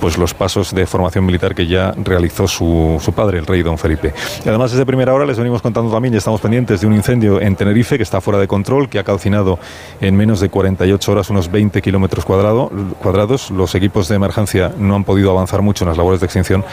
[0.00, 3.78] pues los pasos de formación militar que ya realizó su, su padre, el rey don
[3.78, 4.12] Felipe.
[4.44, 7.40] Y además desde primera hora les venimos contando también, ya estamos pendientes de un incendio
[7.40, 9.58] en Tenerife que está fuera de control, que ha calcinado
[10.00, 12.70] en menos de 48 horas unos 20 kilómetros cuadrado,
[13.02, 13.50] cuadrados.
[13.50, 16.64] Los equipos de emergencia no han podido avanzar mucho en las labores de extinción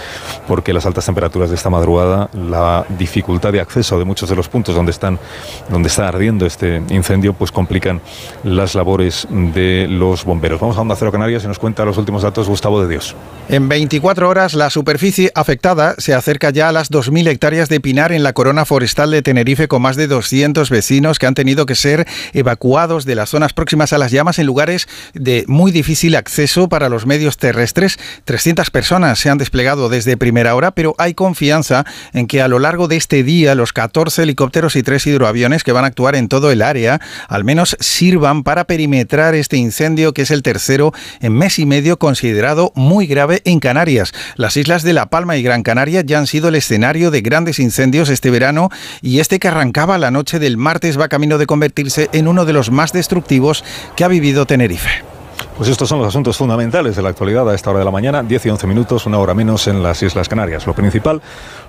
[0.48, 4.50] porque las altas temperaturas de esta madrugada, la dificultad de acceso de muchos de los
[4.50, 5.20] puntos donde están
[5.70, 8.02] donde está ardiendo este incendio, pues complican
[8.44, 10.60] las labores de los bomberos.
[10.60, 13.16] Vamos a Onda Cero Canarias y nos cuenta los últimos datos Gustavo de Dios.
[13.50, 18.12] En 24 horas, la superficie afectada se acerca ya a las 2.000 hectáreas de pinar
[18.12, 21.76] en la corona forestal de Tenerife, con más de 200 vecinos que han tenido que
[21.76, 26.70] ser evacuados de las zonas próximas a las llamas en lugares de muy difícil acceso
[26.70, 28.00] para los medios terrestres.
[28.26, 32.60] 300 personas se han desplegado desde primera hora, pero hay confianza en que a lo
[32.60, 35.33] largo de este día los 14 helicópteros y 3 hidroaviones
[35.64, 40.14] que van a actuar en todo el área al menos sirvan para perimetrar este incendio
[40.14, 44.14] que es el tercero en mes y medio considerado muy grave en Canarias.
[44.36, 47.60] Las islas de La Palma y Gran Canaria ya han sido el escenario de grandes
[47.60, 48.70] incendios este verano
[49.02, 52.54] y este que arrancaba la noche del martes va camino de convertirse en uno de
[52.54, 53.64] los más destructivos
[53.96, 55.13] que ha vivido Tenerife.
[55.56, 58.24] Pues estos son los asuntos fundamentales de la actualidad a esta hora de la mañana,
[58.24, 60.66] 10 y 11 minutos, una hora menos en las Islas Canarias.
[60.66, 61.22] Lo principal,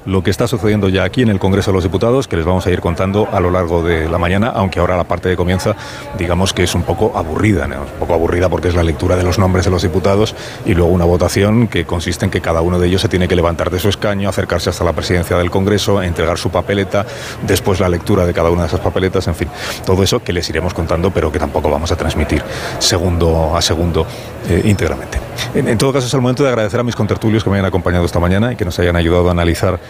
[0.06, 2.66] lo que está sucediendo ya aquí en el Congreso de los Diputados, que les vamos
[2.66, 5.76] a ir contando a lo largo de la mañana, aunque ahora la parte de comienza,
[6.16, 9.38] digamos que es un poco aburrida, un poco aburrida porque es la lectura de los
[9.38, 10.34] nombres de los diputados
[10.64, 13.36] y luego una votación que consiste en que cada uno de ellos se tiene que
[13.36, 17.04] levantar de su escaño, acercarse hasta la presidencia del Congreso, entregar su papeleta,
[17.46, 19.48] después la lectura de cada una de esas papeletas, en fin,
[19.84, 22.42] todo eso que les iremos contando, pero que tampoco vamos a transmitir
[22.78, 24.06] segundo a segundo segundo
[24.48, 25.18] eh, íntegramente.
[25.54, 27.66] En, en, todo caso, es el momento de agradecer a mis contertulios que me hayan
[27.66, 29.80] acompañado esta mañana y que nos hayan ayudado a analizar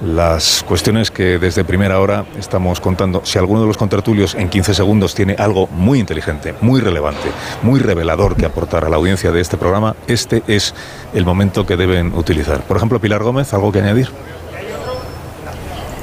[0.00, 3.22] las cuestiones que desde primera hora estamos contando.
[3.24, 7.30] Si alguno de los contertulios en 15 segundos tiene algo muy inteligente, muy relevante,
[7.62, 10.74] muy revelador que aportar a la audiencia de este programa, este es
[11.12, 12.62] el momento que deben utilizar.
[12.62, 14.08] Por ejemplo, Pilar Gómez, ¿algo que añadir?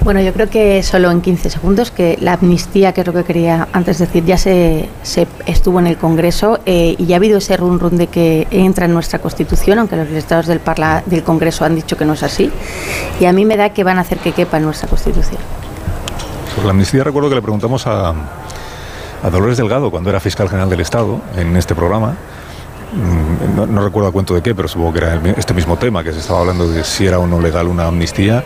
[0.04, 3.24] Bueno, yo creo que solo en 15 segundos, que la amnistía, que es lo que
[3.24, 7.38] quería antes decir, ya se, se estuvo en el Congreso eh, y ya ha habido
[7.38, 10.60] ese run run de que entra en nuestra Constitución, aunque los estados del,
[11.24, 12.52] Congreso han dicho que no es así.
[13.20, 15.40] Y a mí me da que van a hacer que quepa en nuestra Constitución.
[16.56, 20.70] Sobre la amnistía recuerdo que le preguntamos a, a Dolores Delgado cuando era fiscal general
[20.72, 22.16] del Estado en este programa
[23.56, 26.12] no, no, recuerdo a cuento de qué, pero supongo que era este mismo tema, que
[26.12, 28.44] se estaba hablando de si era o no legal una amnistía,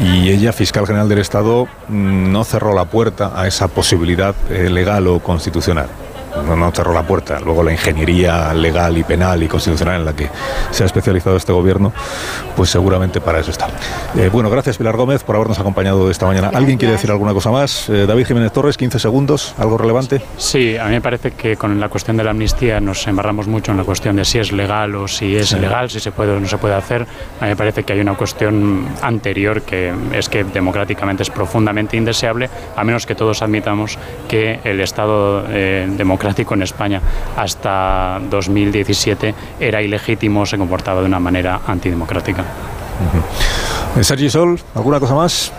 [0.00, 4.70] y ella, fiscal general del Estado, mm, no cerró la puerta a esa posibilidad eh,
[4.70, 5.88] legal o constitucional
[6.42, 7.38] no, no cerró la puerta.
[7.40, 10.28] Luego la ingeniería legal y penal y constitucional en la que
[10.70, 11.92] se ha especializado este gobierno,
[12.56, 13.68] pues seguramente para eso está.
[14.16, 16.50] Eh, bueno, gracias Pilar Gómez por habernos acompañado esta mañana.
[16.52, 17.88] ¿Alguien quiere decir alguna cosa más?
[17.88, 20.20] Eh, David Jiménez Torres, 15 segundos, ¿algo relevante?
[20.36, 23.72] Sí, a mí me parece que con la cuestión de la amnistía nos embarramos mucho
[23.72, 26.40] en la cuestión de si es legal o si es ilegal, si se puede o
[26.40, 27.06] no se puede hacer.
[27.40, 31.96] A mí me parece que hay una cuestión anterior que es que democráticamente es profundamente
[31.96, 33.98] indeseable, a menos que todos admitamos
[34.28, 36.23] que el Estado eh, democrático
[36.54, 37.00] en España
[37.36, 42.42] hasta 2017 era ilegítimo, se comportaba de una manera antidemocrática.
[42.42, 44.02] Uh -huh.
[44.02, 45.52] Sergi Sol, ¿alguna cosa más?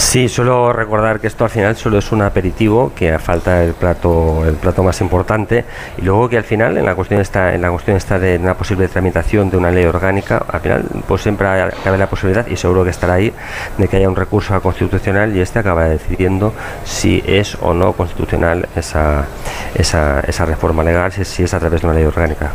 [0.00, 4.44] Sí, solo recordar que esto al final solo es un aperitivo, que falta el plato,
[4.44, 5.64] el plato más importante,
[5.98, 8.54] y luego que al final en la cuestión está, en la cuestión está de una
[8.54, 11.46] posible tramitación de una ley orgánica, al final pues siempre
[11.84, 13.32] cabe la posibilidad, y seguro que estará ahí,
[13.76, 18.68] de que haya un recurso constitucional y este acaba decidiendo si es o no constitucional
[18.74, 19.26] esa,
[19.74, 22.50] esa, esa reforma legal, si es a través de una ley orgánica.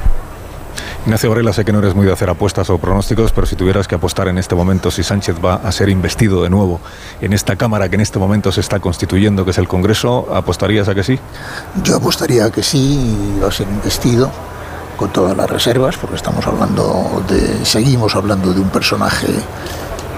[1.06, 3.88] Ignacio Varela, sé que no eres muy de hacer apuestas o pronósticos, pero si tuvieras
[3.88, 6.80] que apostar en este momento si Sánchez va a ser investido de nuevo
[7.22, 10.88] en esta Cámara que en este momento se está constituyendo, que es el Congreso, ¿apostarías
[10.88, 11.19] a que sí?
[11.84, 14.32] Yo apostaría a que sí, va a ser investido
[14.98, 19.27] con todas las reservas, porque estamos hablando de, seguimos hablando de un personaje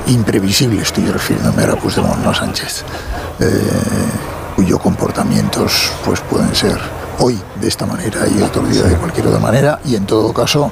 [0.08, 2.86] imprevisible, estoy refiriéndome a Puigdemont, no Sánchez,
[3.42, 3.46] eh,
[4.56, 6.80] cuyos comportamientos pues pueden ser
[7.20, 10.72] hoy de esta manera y otro día de cualquier otra manera y en todo caso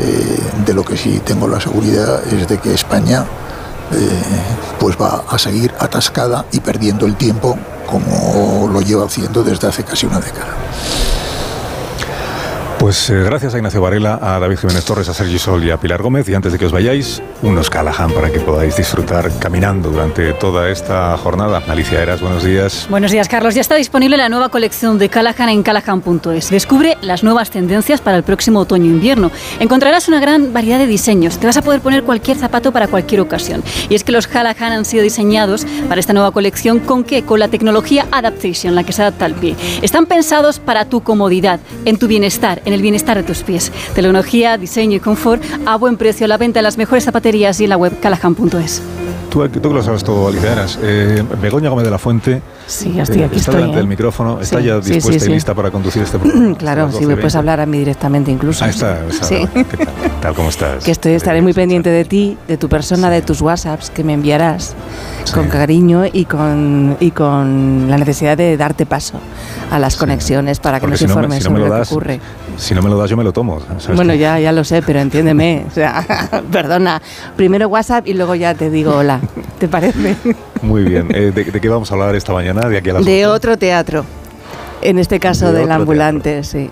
[0.00, 3.26] eh, de lo que sí tengo la seguridad es de que España
[3.92, 4.08] eh,
[4.80, 9.84] pues va a seguir atascada y perdiendo el tiempo como lo lleva haciendo desde hace
[9.84, 10.54] casi una década.
[12.82, 15.76] Pues eh, gracias a Ignacio Varela, a David Jiménez Torres, a Sergi Sol y a
[15.76, 16.28] Pilar Gómez.
[16.28, 20.68] Y antes de que os vayáis, unos Callahan para que podáis disfrutar caminando durante toda
[20.68, 21.62] esta jornada.
[21.68, 22.88] Alicia Eras, buenos días.
[22.90, 23.54] Buenos días, Carlos.
[23.54, 26.50] Ya está disponible la nueva colección de Callahan en callahan.es.
[26.50, 29.30] Descubre las nuevas tendencias para el próximo otoño-invierno.
[29.60, 31.38] Encontrarás una gran variedad de diseños.
[31.38, 33.62] Te vas a poder poner cualquier zapato para cualquier ocasión.
[33.90, 37.22] Y es que los Callahan han sido diseñados para esta nueva colección con qué?
[37.22, 39.54] Con la tecnología Adaptation, la que se adapta al pie.
[39.82, 43.72] Están pensados para tu comodidad, en tu bienestar, en el bienestar de tus pies.
[43.94, 47.70] Tecnología, diseño y confort a buen precio la venta en las mejores zapaterías y en
[47.70, 48.82] la web callahan.es.
[49.30, 53.02] Tú, tú que lo sabes todo, Alicia eh, Begoña Gómez de la Fuente sí, ya
[53.04, 53.78] estoy aquí está estoy, delante ¿eh?
[53.78, 56.56] del micrófono, está ya dispuesta y lista para conducir este programa.
[56.56, 57.14] Claro, las me 12:20.
[57.16, 58.64] puedes hablar a mí directamente incluso.
[58.64, 59.46] Ahí está, Sí.
[59.54, 59.88] ¿qué tal?
[60.20, 60.84] tal como estás.
[60.84, 64.12] Que estoy, estaré muy pendiente de ti, de tu persona, de tus WhatsApps que me
[64.12, 64.74] enviarás
[65.34, 69.18] con cariño y con, y con la necesidad de darte paso
[69.70, 71.68] a las conexiones para que Porque nos si no, me, informes si no me sobre
[71.68, 72.20] lo lo das, que ocurre.
[72.58, 73.60] si no me lo das, yo me lo tomo.
[73.78, 75.64] ¿sabes Bueno, ya, ya lo sé, pero entiéndeme.
[75.68, 76.04] O sea,
[76.52, 77.00] perdona.
[77.36, 79.20] Primero WhatsApp y luego ya te digo hola.
[79.58, 80.16] ¿Te parece?
[80.62, 81.08] Muy bien.
[81.14, 82.68] Eh, ¿de, de qué vamos a hablar esta mañana?
[82.68, 83.36] De aquí a las De 11?
[83.36, 84.04] otro teatro.
[84.80, 86.70] En este caso De del ambulante, sí.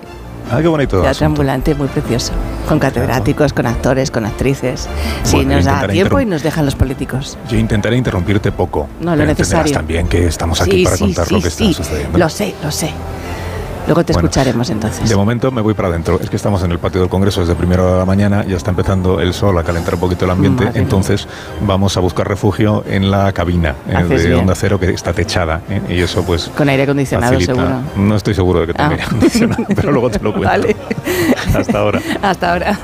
[0.50, 1.00] Ah, qué bonito.
[1.00, 2.32] Teatro ambulante muy precioso.
[2.68, 4.88] Con catedráticos, con actores, con actrices.
[5.22, 7.38] Sí, Bueno, nos da tiempo y nos dejan los políticos.
[7.48, 8.88] Yo intentaré interrumpirte poco.
[9.00, 9.72] No, lo necesario.
[9.72, 11.70] también que estamos aquí Sí, para sí, contar sí, lo que sí.
[11.70, 12.18] está sucediendo.
[12.18, 12.90] Lo sé, lo sé.
[13.90, 15.08] Luego te Bueno, escucharemos entonces.
[15.08, 16.20] De momento me voy para adentro.
[16.22, 18.56] Es que estamos en el patio del Congreso desde primera hora de la mañana, ya
[18.56, 20.82] está empezando el sol a calentar un poquito el ambiente, Madre mía.
[20.84, 21.26] entonces
[21.62, 24.34] vamos a buscar refugio en la cabina eh, de bien.
[24.38, 25.82] Onda Cero que está techada ¿eh?
[25.88, 27.52] y eso pues Con aire acondicionado, facilita.
[27.54, 27.80] seguro.
[27.96, 28.92] No estoy seguro de que tenga Ah.
[28.92, 30.48] aire acondicionado, pero luego te lo cuento.
[30.48, 30.76] Vale.
[31.52, 32.00] Hasta ahora.
[32.22, 32.78] Hasta ahora.